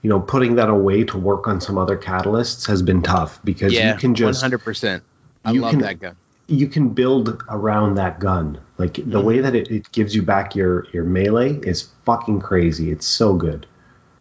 [0.02, 3.74] you know, putting that away to work on some other catalysts has been tough because
[3.74, 5.04] yeah, you can just one hundred percent.
[5.44, 6.16] I you love can- that gun.
[6.48, 8.60] you can build around that gun.
[8.78, 9.24] Like the Mm-hmm.
[9.24, 12.92] way that it, it gives you back your your melee is fucking crazy.
[12.92, 13.66] It's so good.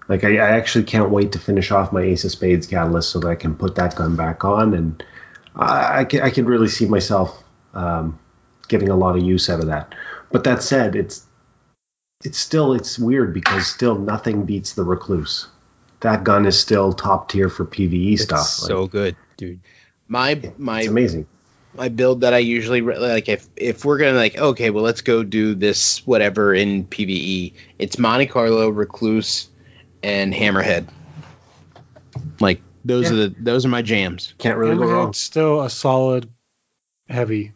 [0.09, 3.21] Like I, I actually can't wait to finish off my Ace of Spades catalyst so
[3.21, 5.05] that I can put that gun back on, and
[5.57, 7.43] I I can, I can really see myself
[7.75, 8.19] um,
[8.71, 9.95] getting a lot of use out of that.
[10.33, 11.27] But that said, it's
[12.25, 15.49] it's still it's weird because still nothing beats the Recluse.
[16.01, 18.47] That gun is still top tier for PVE It's stuff.
[18.47, 19.61] so Like, good, dude.
[20.09, 21.27] My my it's amazing.
[21.77, 25.23] my build that I usually like if if we're gonna like okay well let's go
[25.23, 29.49] do this whatever in PVE it's Monte Carlo Recluse
[30.03, 30.89] and Hammerhead
[32.41, 33.13] like those Yeah.
[33.13, 35.13] are the those are my jams Can't really go wrong.
[35.13, 36.29] Still a solid
[37.09, 37.53] heavy.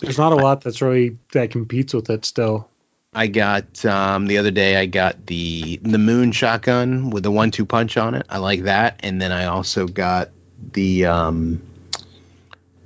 [0.00, 2.68] Like there's not a lot that's really that competes with it still.
[3.14, 7.50] I got um the other day I got the the Moon shotgun with the one
[7.50, 10.28] two punch on it I like that and then I also got
[10.72, 11.62] the um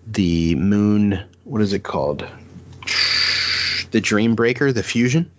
[0.06, 2.26] the Moon what is it called
[3.90, 5.30] the Dream Breaker the Fusion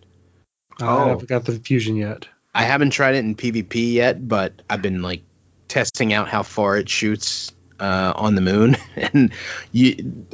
[0.82, 0.86] Oh.
[0.86, 1.08] I Oh.
[1.10, 2.28] haven't got the fusion yet.
[2.54, 5.22] I haven't tried it in PvP yet, but I've been like
[5.68, 9.32] testing out how far it shoots uh, on the moon, and
[9.72, 10.26] you,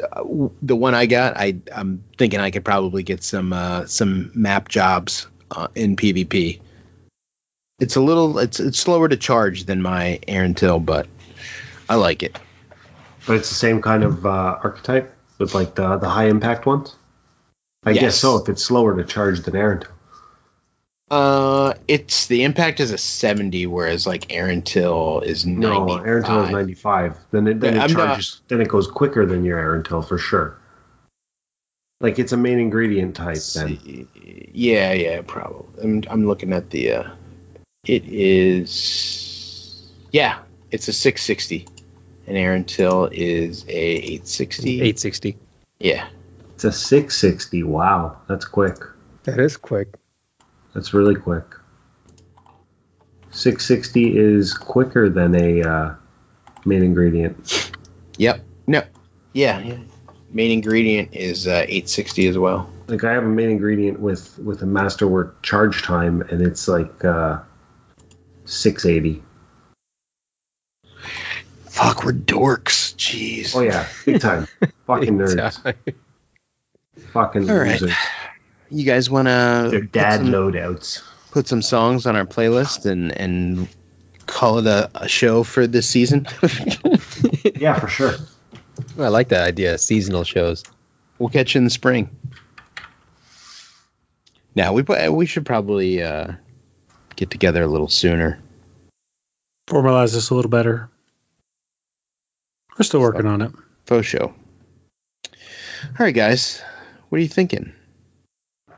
[0.62, 4.68] the one I got, I I'm thinking I could probably get some uh, some map
[4.70, 6.60] jobs uh, in PvP.
[7.80, 11.08] It's a little it's it's slower to charge than my Erentil, but
[11.90, 12.38] I like it.
[13.26, 16.96] But it's the same kind of uh, archetype with like the the high impact ones.
[17.86, 18.02] I Yes.
[18.02, 18.38] guess so.
[18.38, 19.84] If it's slower to charge than Aaron.
[21.12, 25.60] Uh, it's the impact is a 70, whereas like Erentil is 90.
[25.68, 27.18] No, Erentil is ninety five.
[27.32, 28.42] Then it then Yeah, it I'm not- charges.
[28.48, 30.56] Then it goes quicker than your Erentil for sure.
[32.02, 33.40] Like it's a main ingredient type.
[33.56, 34.08] Then
[34.54, 35.84] Yeah, yeah, probably.
[35.84, 36.92] I'm I'm looking at the.
[36.94, 37.10] Uh,
[37.86, 39.90] it is.
[40.12, 40.40] Yeah,
[40.72, 41.68] it's a 660,
[42.28, 44.76] and Erentil is a 860.
[44.76, 45.38] 860.
[45.80, 46.08] Yeah,
[46.54, 47.64] it's a six sixty.
[47.64, 48.78] Wow, that's quick.
[49.24, 49.90] That is quick.
[50.74, 51.46] That's really quick.
[53.32, 55.96] Six sixty is quicker than a uh,
[56.66, 57.72] main ingredient.
[58.18, 58.44] Yep.
[58.68, 58.84] No.
[59.34, 59.60] Yeah.
[59.60, 59.78] yeah.
[60.32, 62.72] Main ingredient is uh, 860 as well.
[62.88, 67.06] Like I have a main ingredient with with a masterwork charge time, and it's like
[67.06, 67.40] uh,
[68.46, 69.22] six eighty.
[71.66, 72.96] Fuck, we're dorks.
[72.96, 73.56] Jeez.
[73.56, 74.48] Oh yeah, big time.
[74.88, 75.76] Fucking nerds.
[77.14, 77.80] Fucking All right.
[77.80, 77.96] losers.
[78.72, 81.04] You guys want They're to dad put some, loadouts.
[81.32, 83.68] put some songs on our playlist and and
[84.26, 86.28] call it a, a show for this season?
[87.56, 88.14] Yeah, for sure.
[88.98, 89.78] I like that idea.
[89.78, 90.64] Seasonal shows.
[91.18, 92.10] we'll catch you in the spring.
[94.56, 96.34] Now we we should probably uh,
[97.18, 98.40] get together a little sooner.
[99.68, 100.90] Formalize this a little better.
[102.78, 103.52] We're still working on it.
[103.86, 104.34] Faux show.
[105.26, 106.62] All right, guys.
[107.10, 107.74] What are you thinking?
[108.66, 108.78] What do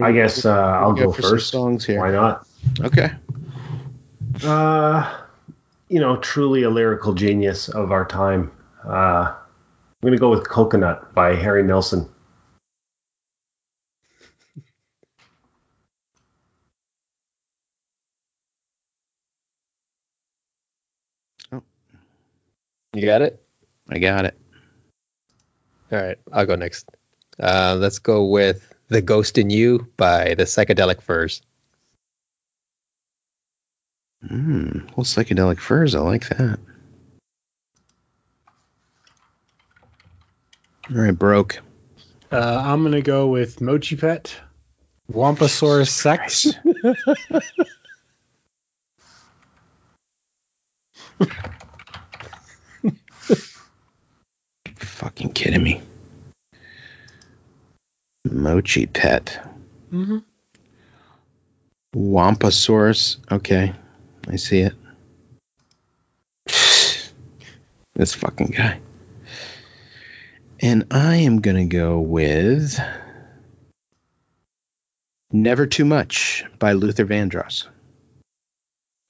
[0.00, 1.50] I guess uh, I'll we got go first.
[1.50, 2.00] Songs here.
[2.00, 2.46] Why not?
[2.80, 3.10] Okay.
[4.44, 5.22] Uh,
[5.88, 8.50] you know, truly a lyrical genius of our time.
[8.84, 12.08] Uh, I'm gonna go with Coconut by Harry Nilsson.
[21.52, 21.62] Oh.
[22.94, 23.44] You got it.
[23.88, 24.38] I got it.
[25.92, 26.88] All right, I'll go next.
[27.38, 31.42] Uh, let's go with "The Ghost in You" by the Psychedelic Furs.
[34.24, 35.94] Mm, well, psychedelic furs.
[35.94, 36.58] I like that.
[40.90, 41.60] All right, broke.
[42.30, 44.34] Uh, I'm gonna go with Mochi Pet,
[45.10, 46.46] Wampasaurus Sex.
[54.76, 55.82] Fucking kidding me.
[58.24, 59.40] Mochi pet.
[59.92, 60.18] mm-hmm.
[61.94, 63.18] Wampasaurus.
[63.30, 63.74] Okay,
[64.28, 64.74] I see it.
[67.94, 68.80] This fucking guy.
[70.60, 72.80] And I am gonna go with
[75.30, 77.66] Never Too Much by Luther Vandross.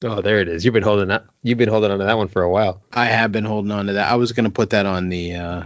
[0.03, 0.65] Oh, there it is.
[0.65, 1.27] You've been holding that.
[1.45, 2.83] You've been holding on to that one for a while.
[2.93, 4.11] I have been holding on to that.
[4.11, 5.63] I was gonna put that on the uh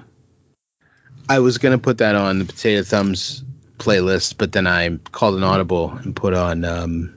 [1.28, 3.42] I was gonna put that on the Potato Thumbs
[3.78, 7.16] playlist, but then I called an audible and put on um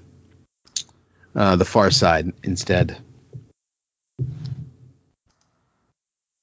[1.36, 2.98] uh the far side instead.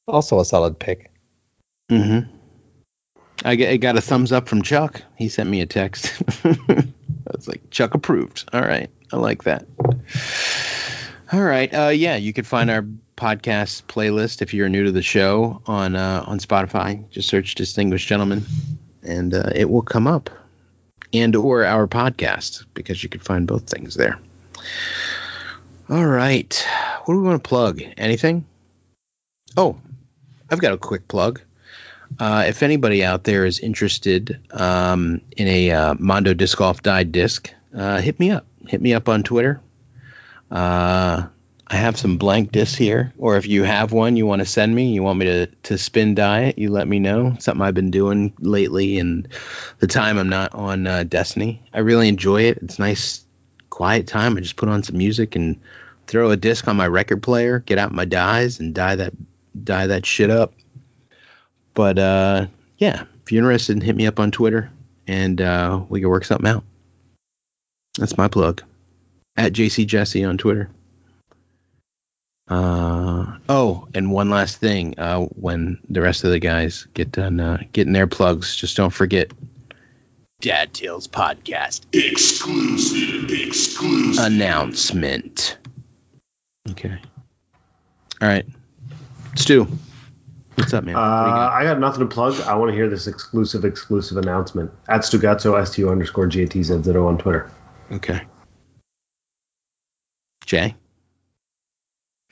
[0.06, 1.10] Also a solid pick.
[1.90, 2.30] Mm-hmm.
[3.44, 5.02] I get I got a thumbs up from Chuck.
[5.16, 6.22] He sent me a text.
[6.44, 8.48] I was like, Chuck approved.
[8.52, 8.90] All right.
[9.12, 9.66] I like that.
[11.32, 11.72] All right.
[11.72, 12.86] Uh, yeah, you could find our
[13.16, 17.08] podcast playlist if you're new to the show on uh, on Spotify.
[17.10, 18.44] Just search "Distinguished Gentlemen,"
[19.02, 20.30] and uh, it will come up,
[21.12, 24.18] and or our podcast because you can find both things there.
[25.88, 26.66] All right.
[27.04, 27.80] What do we want to plug?
[27.96, 28.44] Anything?
[29.56, 29.78] Oh,
[30.50, 31.40] I've got a quick plug.
[32.18, 37.12] Uh, if anybody out there is interested um, in a uh, Mondo Disc Golf Dyed
[37.12, 38.46] disc, uh, hit me up.
[38.66, 39.60] Hit me up on Twitter.
[40.50, 41.26] Uh,
[41.68, 44.72] I have some blank discs here, or if you have one you want to send
[44.72, 47.36] me, you want me to, to spin dye it, you let me know.
[47.40, 49.26] Something I've been doing lately and
[49.80, 51.62] the time I'm not on uh, Destiny.
[51.72, 52.58] I really enjoy it.
[52.62, 53.24] It's nice,
[53.68, 54.36] quiet time.
[54.36, 55.60] I just put on some music and
[56.06, 59.12] throw a disc on my record player, get out my dyes, and dye that
[59.64, 60.54] dye that shit up.
[61.74, 62.46] But uh,
[62.78, 64.70] yeah, if you're interested, hit me up on Twitter
[65.08, 66.62] and uh, we can work something out.
[67.98, 68.62] That's my plug.
[69.36, 70.70] At JC Jesse on Twitter.
[72.48, 74.94] Uh, oh, and one last thing.
[74.98, 78.92] Uh, when the rest of the guys get done uh, getting their plugs, just don't
[78.92, 79.32] forget
[80.40, 83.30] Dad Tales Podcast Exclusive.
[83.30, 84.24] Exclusive.
[84.24, 85.58] announcement.
[86.70, 86.96] Okay.
[88.22, 88.46] All right.
[89.34, 89.66] Stu,
[90.54, 90.94] what's up, man?
[90.94, 91.52] Uh, What got?
[91.52, 92.40] I got nothing to plug.
[92.42, 97.50] I want to hear this exclusive, exclusive announcement at Stugazzo, STU underscore GATZZO on Twitter.
[97.92, 98.22] Okay.
[100.44, 100.76] Jay?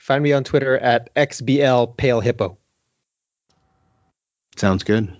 [0.05, 2.59] Find me on Twitter at XBL Pale Hippo.
[4.55, 5.11] Sounds good.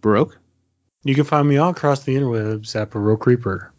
[0.00, 0.38] Baroque?
[1.02, 3.72] You can find me all across the interwebs at Baroque Reaper.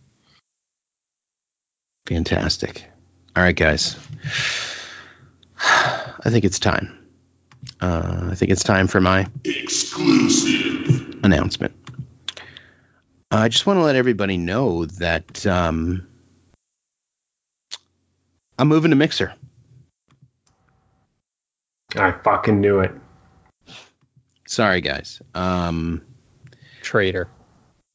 [2.07, 2.83] Fantastic.
[3.33, 3.95] All right, guys.
[5.57, 6.97] I think it's time.
[7.79, 11.21] Uh, I think it's time for my Exclusive.
[11.23, 11.73] announcement.
[13.31, 16.05] I just want to let everybody know that um,
[18.61, 19.33] I'm moving to Mixer.
[21.95, 22.91] I fucking knew it.
[24.45, 25.19] Sorry, guys.
[25.33, 26.03] Um,
[26.83, 27.27] Traitor.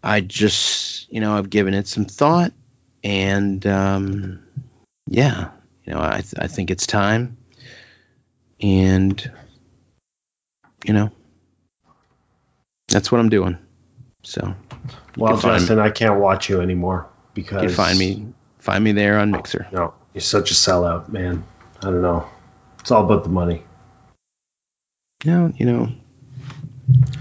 [0.03, 2.53] I just, you know, I've given it some thought,
[3.05, 4.43] and um,
[5.07, 5.51] yeah,
[5.85, 7.37] you know, I th- I think it's time,
[8.61, 9.31] and
[10.85, 11.13] you know,
[12.89, 13.57] that's what I'm doing.
[14.25, 14.53] So
[15.17, 18.27] Well, can find- Justin, I can't watch you anymore because can find me
[18.59, 19.69] find me there on Mixer.
[19.71, 21.45] No, you're such a sellout, man.
[21.81, 22.27] I don't know.
[22.81, 23.63] It's all about the money.
[25.27, 25.91] No, you know,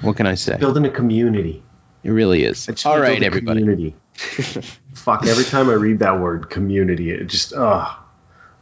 [0.02, 0.56] what can I say?
[0.56, 1.62] Building a community.
[2.04, 2.70] It really is.
[2.86, 3.60] All right, everybody.
[3.60, 3.96] Community.
[4.94, 5.26] Fuck.
[5.26, 7.98] Every time I read that word, community, it just ugh.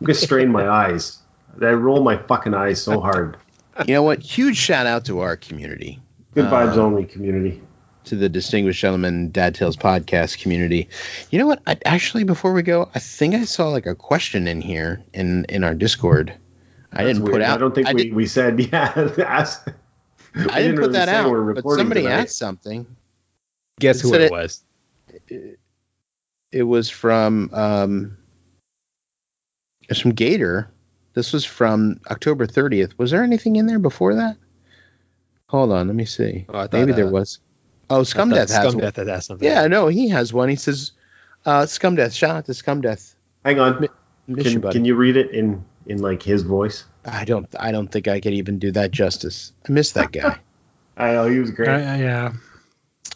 [0.02, 1.20] I'm gonna strain my eyes.
[1.62, 3.38] I roll my fucking eyes so hard.
[3.86, 4.24] You know what?
[4.24, 6.00] Huge shout out to our community.
[6.34, 7.62] Good vibes Uh, only community.
[8.06, 10.90] To the Distinguished Gentleman Dad Tales podcast community.
[11.32, 11.62] You know what?
[11.66, 15.46] I, actually, before we go, I think I saw like a question in here in
[15.46, 16.34] in our Discord.
[16.92, 17.58] I didn't put out.
[17.58, 19.10] I don't think I, we, did, we said yeah.
[19.26, 19.66] ask,
[20.36, 22.22] we I didn't put really that out, but somebody tonight.
[22.22, 22.86] asked something.
[23.80, 24.64] Guess who it, it- was?
[26.52, 28.18] It was from um,
[29.90, 30.70] it's from Gator,
[31.14, 32.98] This was from October 30th.
[32.98, 34.38] Was there anything in there before that?
[35.50, 36.46] Hold on, let me see.
[36.50, 37.40] Oh, I thought, Maybe there uh, was.
[37.94, 38.78] Oh, Scum Death has Scum one.
[38.78, 39.48] Death has something.
[39.48, 40.50] Yeah, no, he has one.
[40.50, 40.92] He says,
[41.46, 43.16] uh, "Scum Death." Shout out to Scum Death.
[43.46, 43.88] Hang on.
[44.28, 44.74] Miss you, Can, buddy.
[44.74, 46.86] can you read it in in like his voice?
[47.06, 47.48] I don't.
[47.60, 49.52] I don't think I could even do that justice.
[49.68, 50.38] I miss that guy.
[50.98, 51.70] I know he was great.
[51.70, 52.34] Uh, yeah.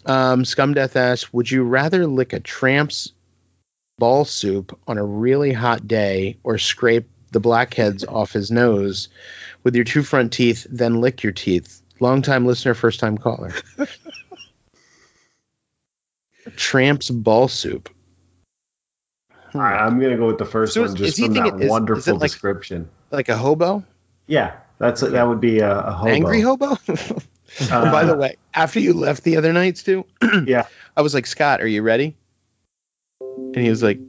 [0.06, 3.14] um, Scum Death asks, "Would you rather lick a tramp's
[3.98, 9.10] ball soup on a really hot day, or scrape the blackheads off his nose
[9.64, 13.54] with your two front teeth, then lick your teeth?" Long time listener, first time caller.
[16.56, 17.90] tramp's ball soup.
[19.52, 19.60] Hmm.
[19.60, 21.70] I'm gonna go with the first So one is- just is from that is- is
[21.70, 22.90] wonderful like- description.
[23.12, 23.84] Like a hobo,
[24.28, 26.12] Yeah, that's that would be a, a hobo.
[26.12, 26.78] angry hobo.
[27.72, 30.06] Uh, By the way, after you left the other nights too,
[30.46, 30.68] Yeah.
[30.98, 32.14] I was like, Scott, are you ready?
[33.22, 34.00] And he was like,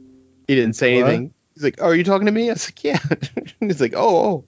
[0.45, 1.07] he didn't say What?
[1.09, 1.33] anything.
[1.55, 2.49] He's like, oh, are you talking to me?
[2.49, 2.99] I was like, yeah.
[3.61, 4.43] He's like, oh, oh.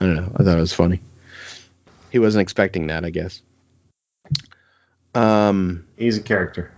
[0.00, 0.32] I don't know.
[0.36, 1.00] I thought it was funny.
[2.10, 3.42] He wasn't expecting that, I guess.
[5.14, 6.72] Um, He's a character.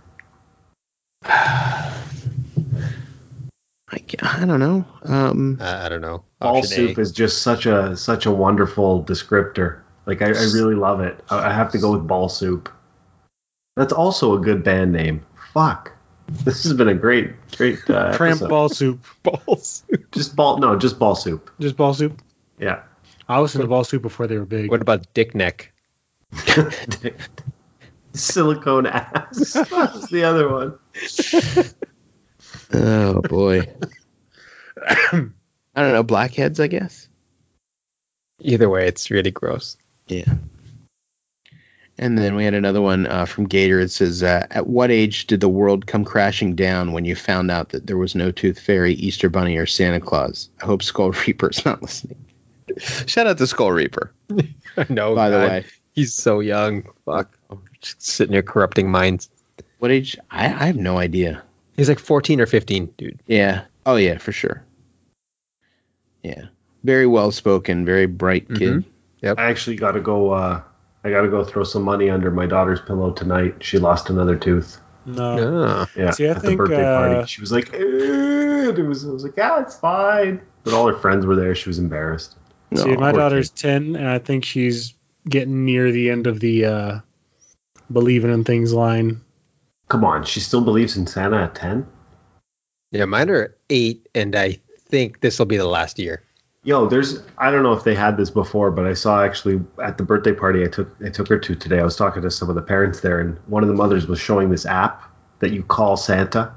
[1.27, 1.91] I,
[4.21, 4.85] I don't know.
[5.03, 6.23] Um, I, I don't know.
[6.39, 7.01] Ball Option soup A.
[7.01, 9.81] is just such a such a wonderful descriptor.
[10.05, 11.23] Like I, I really love it.
[11.29, 12.69] I, I have to go with ball soup.
[13.75, 15.25] That's also a good band name.
[15.53, 15.91] Fuck.
[16.27, 18.49] This has been a great, great uh, Tramp episode.
[18.49, 19.05] ball soup.
[19.23, 19.83] balls.
[20.11, 20.57] Just ball.
[20.57, 21.51] No, just ball soup.
[21.59, 22.21] Just ball soup.
[22.59, 22.81] Yeah.
[23.27, 24.69] I listened to ball soup before they were big.
[24.69, 25.71] What about dick neck?
[28.15, 29.53] Silicone ass.
[29.69, 30.79] That's the other one.
[32.73, 33.67] oh boy.
[35.77, 36.03] I don't know.
[36.03, 37.07] Blackheads, I guess.
[38.39, 39.77] Either way, it's really gross.
[40.07, 40.35] Yeah.
[41.97, 43.79] And then we had another one uh, from Gator.
[43.79, 47.49] It says, uh, "At what age did the world come crashing down when you found
[47.49, 51.11] out that there was no Tooth Fairy, Easter Bunny, or Santa Claus?" I hope Skull
[51.27, 52.25] Reaper's not listening.
[52.77, 54.11] Shout out to Skull Reaper,
[54.89, 55.65] no, by the way.
[55.93, 56.83] he's so young.
[57.05, 57.37] Fuck,
[57.85, 59.29] just sitting there corrupting minds.
[59.79, 60.17] What age?
[60.31, 61.43] I, I have no idea.
[61.77, 63.19] He's like 14 or 15, dude.
[63.27, 63.65] Yeah.
[63.85, 64.63] Oh yeah, for sure.
[66.23, 66.45] Yeah.
[66.83, 68.83] Very well spoken, very bright kid.
[69.23, 69.37] Mhm.
[69.37, 70.31] I actually got to go.
[70.31, 70.61] Uh,
[71.03, 73.55] I got to go throw some money under my daughter's pillow tonight.
[73.63, 74.79] She lost another tooth.
[75.05, 75.65] no.
[75.67, 75.89] Ah.
[75.95, 77.27] Yeah, See, I at the think, birthday uh, party.
[77.27, 79.05] She was like, it was.
[79.07, 81.55] I was like, "Yeah, it's fine." But all her friends were there.
[81.55, 82.35] She was embarrassed.
[82.75, 84.93] See, No, my poor daughter's 10, and I think she's
[85.27, 86.99] getting near the end of the uh,
[87.91, 89.21] believing in things line.
[89.87, 91.87] Come on, she still believes in Santa at ten.
[92.91, 96.23] Yeah, mine are eight, and I think this will be the last year.
[96.63, 99.97] Yo, there's I don't know if they had this before, but I saw actually at
[99.97, 101.79] the birthday party I took I took her to today.
[101.79, 104.19] I was talking to some of the parents there, and one of the mothers was
[104.19, 105.03] showing this app
[105.39, 106.51] that you call Santa.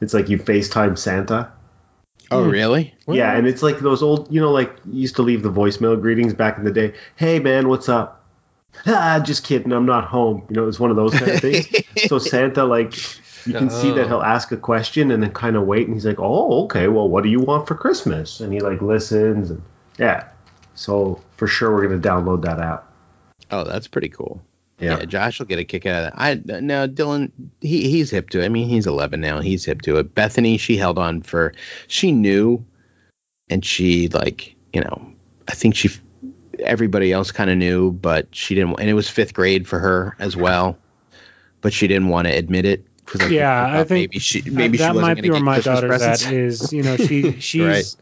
[0.00, 1.50] It's like you FaceTime Santa.
[2.30, 2.50] Oh hmm.
[2.50, 2.94] really?
[3.08, 5.98] Yeah, and it's like those old, you know, like you used to leave the voicemail
[6.00, 6.92] greetings back in the day.
[7.16, 8.23] Hey man, what's up?
[8.86, 10.44] Ah, just kidding, I'm not home.
[10.50, 11.66] You know, it's one of those kind of things.
[12.06, 12.94] so Santa, like,
[13.46, 14.08] you can see that Oh.
[14.08, 17.08] he'll ask a question and then kind of wait, and he's like, "Oh, okay, well,
[17.08, 19.62] what do you want for Christmas?" And he like listens, and
[19.98, 20.28] yeah.
[20.74, 22.90] So for sure, we're gonna download that app.
[23.50, 24.42] Oh, that's pretty cool.
[24.80, 24.98] Yeah.
[24.98, 25.04] Yeah.
[25.04, 26.14] Josh will get a kick out of that.
[26.20, 27.30] I no Dylan,
[27.60, 28.44] he he's hip to it.
[28.44, 29.40] I mean, he's 11 now.
[29.40, 30.14] He's hip to it.
[30.14, 31.54] Bethany, she held on for.
[31.86, 32.64] She knew,
[33.48, 35.12] and she like you know,
[35.48, 35.90] I think she.
[36.60, 38.78] Everybody else kind of knew, but she didn't.
[38.80, 40.78] And it was fifth grade for her as well,
[41.60, 42.86] but she didn't want to admit it.
[43.06, 45.56] 'cause I Yeah, I think maybe she maybe that she wasn't might be where my
[45.56, 46.26] Christmas daughter's presents.
[46.26, 47.96] at is you know she she's Right.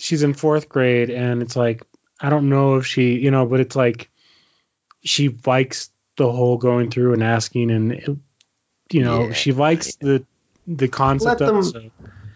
[0.00, 1.82] she's in fourth grade and it's like
[2.20, 4.10] I don't know if she you know but it's like
[5.04, 8.08] she likes the whole going through and asking and it,
[8.90, 10.24] you know Yeah, she likes the
[10.66, 11.90] the concept Let of them- So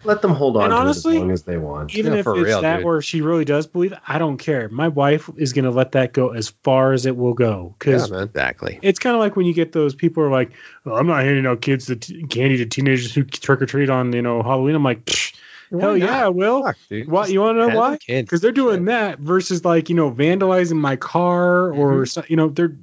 [0.07, 1.93] Let them hold on And to honestly, it as long as they want.
[1.93, 2.85] even Yeah, if for it's real, that dude.
[2.85, 4.69] where she really does believe I don't care.
[4.69, 8.23] My wife is gonna let that go as far as it will go because man.
[8.23, 8.79] exactly.
[8.81, 10.51] it's kind of like when you get those people who are like,
[10.85, 13.89] oh, I'm not handing out kids the t- candy to teenagers who trick or treat
[13.89, 14.75] on you know Halloween.
[14.75, 15.35] I'm like, "Psh,
[15.71, 16.25] hell Why yeah.
[16.25, 16.63] I will.
[16.63, 16.77] Fuck.
[17.07, 17.97] What you want to know why?
[18.07, 22.05] Because they're doing that versus like you know vandalizing my car or mm-hmm.
[22.05, 22.77] so, you know they're.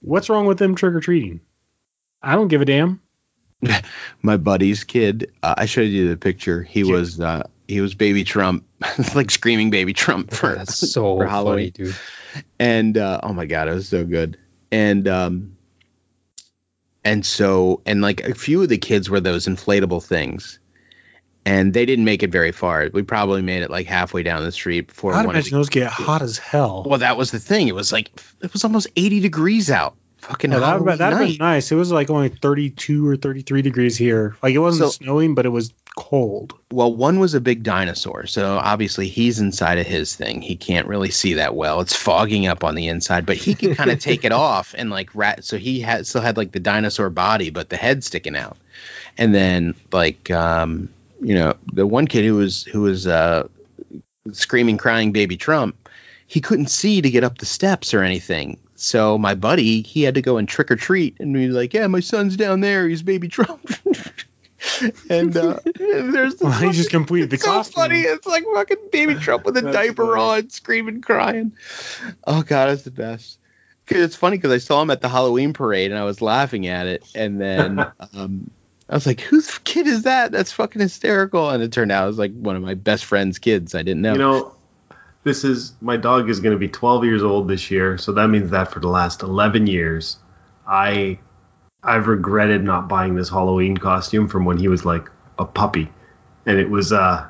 [0.00, 1.40] What's wrong with them trick or treating?
[2.22, 3.00] I don't give a damn.
[4.22, 5.32] my buddy's kid.
[5.42, 6.62] Uh, I showed you the picture.
[6.62, 6.92] He Yeah.
[6.92, 8.64] was uh, he was baby Trump,
[9.14, 11.70] like screaming baby Trump for That's so for funny, Halloween.
[11.74, 11.96] dude.
[12.58, 14.38] and uh, oh my god, it was so good.
[14.70, 15.56] And um,
[17.04, 20.58] and so and like a few of the kids were those inflatable things,
[21.44, 22.88] and they didn't make it very far.
[22.92, 26.22] We probably made it like halfway down the street before I'd imagine those get hot
[26.22, 26.84] as hell.
[26.86, 27.68] Well, that was the thing.
[27.68, 28.10] It was like
[28.42, 29.96] it was almost eighty degrees out.
[30.28, 31.38] Fucking Oh, that that'd night.
[31.38, 31.70] nice.
[31.70, 34.36] It was like only 32 or 33 degrees here.
[34.42, 36.52] Like it wasn't So- snowing, but it was cold.
[36.72, 40.42] Well, one was a big dinosaur, so obviously he's inside of his thing.
[40.42, 41.80] He can't really see that well.
[41.80, 44.90] It's fogging up on the inside, but he can kind of take it off and
[44.90, 45.44] like rat.
[45.44, 48.56] So he had still had like the dinosaur body, but the head sticking out.
[49.16, 50.88] And then like um,
[51.22, 53.46] you know the one kid who was who was uh,
[54.32, 55.88] screaming, crying, baby Trump.
[56.26, 58.58] He couldn't see to get up the steps or anything.
[58.76, 61.86] So my buddy, he had to go and trick or treat, and be like, "Yeah,
[61.86, 62.86] my son's down there.
[62.88, 63.70] He's baby Trump."
[65.10, 68.00] and uh, there's the Well, he just completed the it's so funny.
[68.00, 70.44] It's like fucking baby Trump with a diaper funny.
[70.44, 71.52] on, screaming, crying.
[72.26, 73.38] Oh god, it's the best.
[73.86, 76.66] 'Cause it's funny because I saw him at the Halloween parade and I was laughing
[76.66, 78.50] at it, and then um,
[78.90, 80.32] I was like, "Whose kid is that?
[80.32, 83.38] That's fucking hysterical!" And it turned out it was like one of my best friend's
[83.38, 83.76] kids.
[83.76, 84.12] I didn't know.
[84.12, 84.52] You know,
[85.26, 88.28] this is my dog is going to be 12 years old this year, so that
[88.28, 90.18] means that for the last 11 years,
[90.66, 91.18] I
[91.82, 95.90] I've regretted not buying this Halloween costume from when he was like a puppy,
[96.46, 97.26] and it was uh,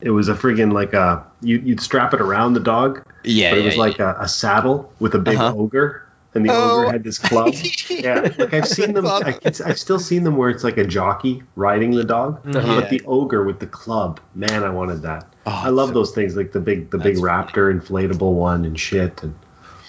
[0.00, 3.58] it was a friggin' like a you you'd strap it around the dog, yeah, but
[3.58, 5.54] it yeah, was like a, a saddle with a big Uh-huh.
[5.56, 6.07] ogre,
[6.38, 6.80] and the Oh.
[6.82, 7.54] ogre had this club.
[7.90, 9.06] yeah, like I've seen them.
[9.06, 12.80] I, it's, I've still seen them where it's like a jockey riding the dog, Uh-huh.
[12.80, 15.32] but the ogre with the club, man, I wanted that.
[15.46, 18.64] Oh, I love so- those things, like the big, the big That's raptor inflatable one
[18.64, 19.22] and shit.
[19.22, 19.34] And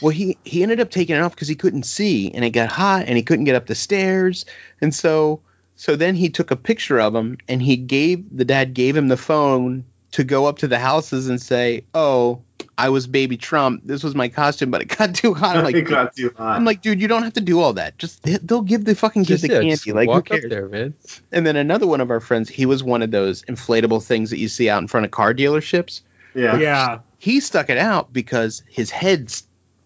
[0.02, 2.70] Well, he he ended up taking it off because he couldn't see, and it got
[2.70, 4.46] hot, and he couldn't get up the stairs,
[4.82, 5.42] and so
[5.76, 9.08] so then he took a picture of him, and he gave the dad gave him
[9.08, 12.42] the phone to go up to the houses and say, "Oh,
[12.78, 13.82] I was baby Trump.
[13.86, 16.56] This was my costume, but it got too hot." I'm like, it got too hot.
[16.56, 17.98] I'm like, dude, you don't have to do all that.
[17.98, 19.72] Just they'll give the fucking kids Just, the yeah, candy.
[19.76, 20.50] just like, who walk up cares?
[20.50, 20.94] there, man.
[21.32, 24.38] And then another one of our friends, he was one of those inflatable things that
[24.40, 26.02] you see out in front of car dealerships
[26.36, 26.58] yeah.
[26.58, 27.00] Yeah.
[27.18, 29.34] he stuck it out because his head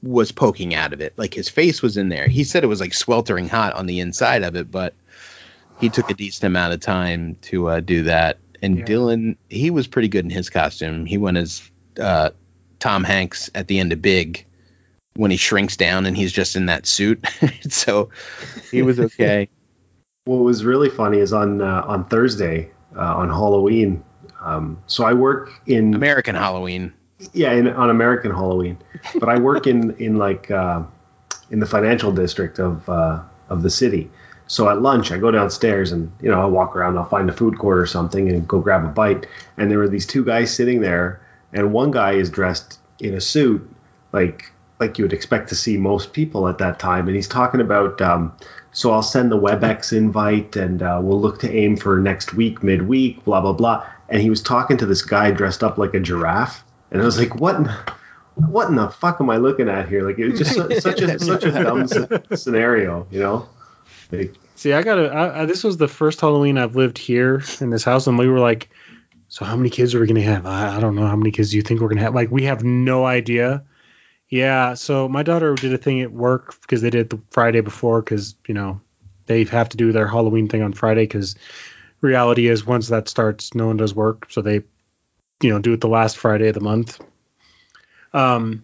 [0.02, 2.82] was poking out of it like his face was in there he said it was
[2.82, 4.94] like sweltering hot on the inside of it but
[5.80, 8.84] he took a decent amount of time to uh, do that and Yeah.
[8.84, 11.62] dylan he was pretty good in his costume he went as
[11.98, 12.32] uh,
[12.84, 14.46] tom hanks at the end of big
[15.16, 17.26] when he shrinks down and he's just in that suit
[17.70, 18.10] so
[18.72, 19.48] he was okay
[20.26, 24.04] What was really funny is on uh, on Thursday uh, on Halloween.
[24.42, 26.94] Um, so I work in american halloween
[27.32, 28.78] yeah in, on American Halloween,
[29.20, 30.84] but I work in in like uh,
[31.50, 34.12] in the financial district of uh, of the city.
[34.48, 36.98] So at lunch, I go downstairs and you know I walk around.
[36.98, 39.28] I'll find a food court or something and go grab a bite.
[39.58, 41.22] And there were these two guys sitting there,
[41.54, 43.68] and one guy is dressed in a suit,
[44.12, 47.08] like like you would expect to see most people at that time.
[47.08, 48.02] And he's talking about.
[48.02, 48.34] Um,
[48.76, 52.64] so I'll send the WebEx invite, and uh, we'll look to aim for next week,
[52.64, 53.86] midweek, blah blah blah.
[54.10, 57.20] And he was talking to this guy dressed up like a giraffe, and I was
[57.20, 57.56] like, "What?
[57.56, 57.70] In,
[58.36, 60.08] what in the fuck am I looking at here?
[60.08, 61.88] Like it was just su- such a such a dumb
[62.36, 63.48] scenario, you know?
[64.12, 65.08] Like, See, I got to.
[65.08, 68.28] I, I, this was the first Halloween I've lived here in this house, and we
[68.28, 68.70] were like,
[69.34, 70.46] "So how many kids are we gonna have?
[70.46, 71.08] I, I don't know.
[71.08, 72.14] How many kids do you think we're gonna have?
[72.14, 73.64] Like, we have no idea."
[74.30, 74.76] Yeah.
[74.76, 78.36] So my daughter did a thing at work because they did the Friday before because
[78.48, 78.80] you know
[79.26, 81.36] they have to do their Halloween thing on Friday because
[82.00, 84.62] reality is once that starts, no one does work, so they
[85.42, 87.02] you know do it the last Friday of the month.
[88.14, 88.64] Um,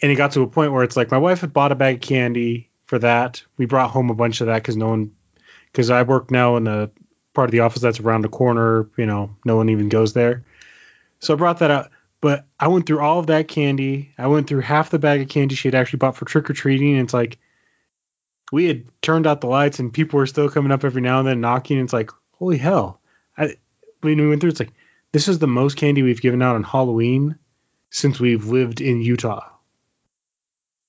[0.00, 1.96] and it got to a point where it's like my wife had bought a bag
[1.96, 3.42] of candy for that.
[3.56, 5.16] We brought home a bunch of that because no one,
[5.72, 6.92] because I work now in a
[7.36, 8.88] part of the office that's around the corner.
[8.96, 10.44] You know, no one even goes there.
[11.20, 11.90] So I brought that out.
[12.20, 14.12] But I went through all of that candy.
[14.18, 16.54] I went through half the bag of candy she had actually bought for trick or
[16.54, 16.94] treating.
[16.94, 17.38] And it's like
[18.50, 21.28] we had turned out the lights and people were still coming up every now and
[21.28, 21.78] then knocking.
[21.78, 23.00] It's like, holy hell.
[23.36, 23.56] I
[24.00, 24.72] when we went through, it's like
[25.12, 27.36] this is the most candy we've given out on Halloween
[27.90, 29.48] since we've lived in Utah.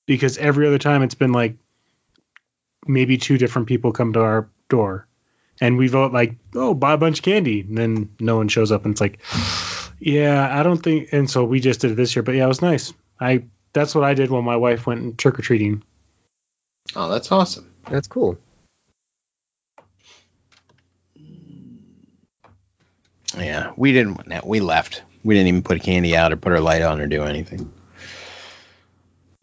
[0.06, 1.58] Because every other time it's been like
[2.88, 5.08] maybe two different people come to our door
[5.62, 7.62] and we vote like, oh, buy a bunch of candy.
[7.62, 9.20] And then no one shows up and it's like,
[10.00, 11.10] yeah, I don't think.
[11.12, 12.24] And so we just did it this year.
[12.24, 12.94] But yeah, it was nice.
[13.20, 13.44] I
[13.74, 15.84] That's what I did when my wife went trick or treating.
[16.96, 18.38] oh that's awesome That's cool.
[23.38, 26.60] yeah we didn't no, we left we didn't even put candy out or put our
[26.62, 27.72] light on or do anything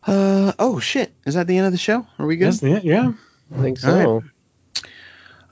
[0.07, 2.81] uh oh shit is that the end of the show are we good Yes, yeah,
[2.83, 3.13] yeah.
[3.57, 4.15] I think so.
[4.21, 4.25] right.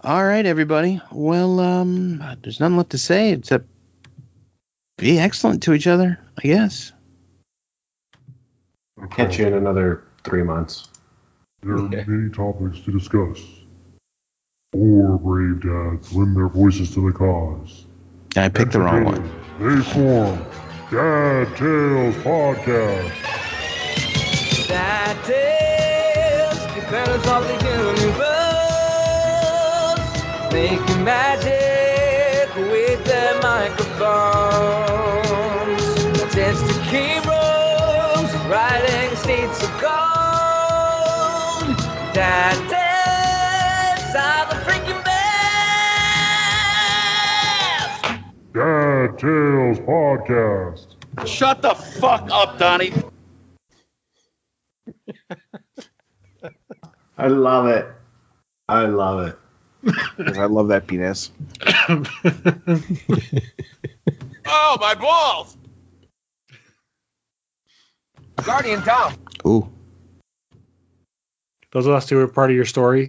[0.04, 1.00] All right, everybody.
[1.12, 3.68] Well, um, there's nothing left to say except
[4.98, 6.90] be excellent to each other, I guess.
[9.12, 10.88] catch you in another three months.
[11.62, 13.40] There are many topics to discuss.
[14.72, 17.86] Four brave dads lend their voices to the cause.
[18.34, 19.22] I picked the wrong one.
[19.60, 20.44] They form
[20.90, 23.12] Dad Tales Podcast.
[24.66, 27.61] That tales,
[30.52, 34.02] making magic with their microphones.
[36.22, 39.92] Attached to key rooms, writing states of gold.
[42.14, 45.22] That dance are the freaking best.
[48.52, 50.86] Dad Tales Podcast.
[51.26, 52.92] Shut the fuck up, Donnie.
[57.16, 57.86] I love it.
[58.68, 59.38] I love it.
[59.82, 61.30] Because I love that penis.
[64.44, 65.56] Oh, my balls!
[68.44, 69.14] Guardian Tom.
[69.46, 69.72] Ooh.
[71.70, 73.00] Those last two were part of your story.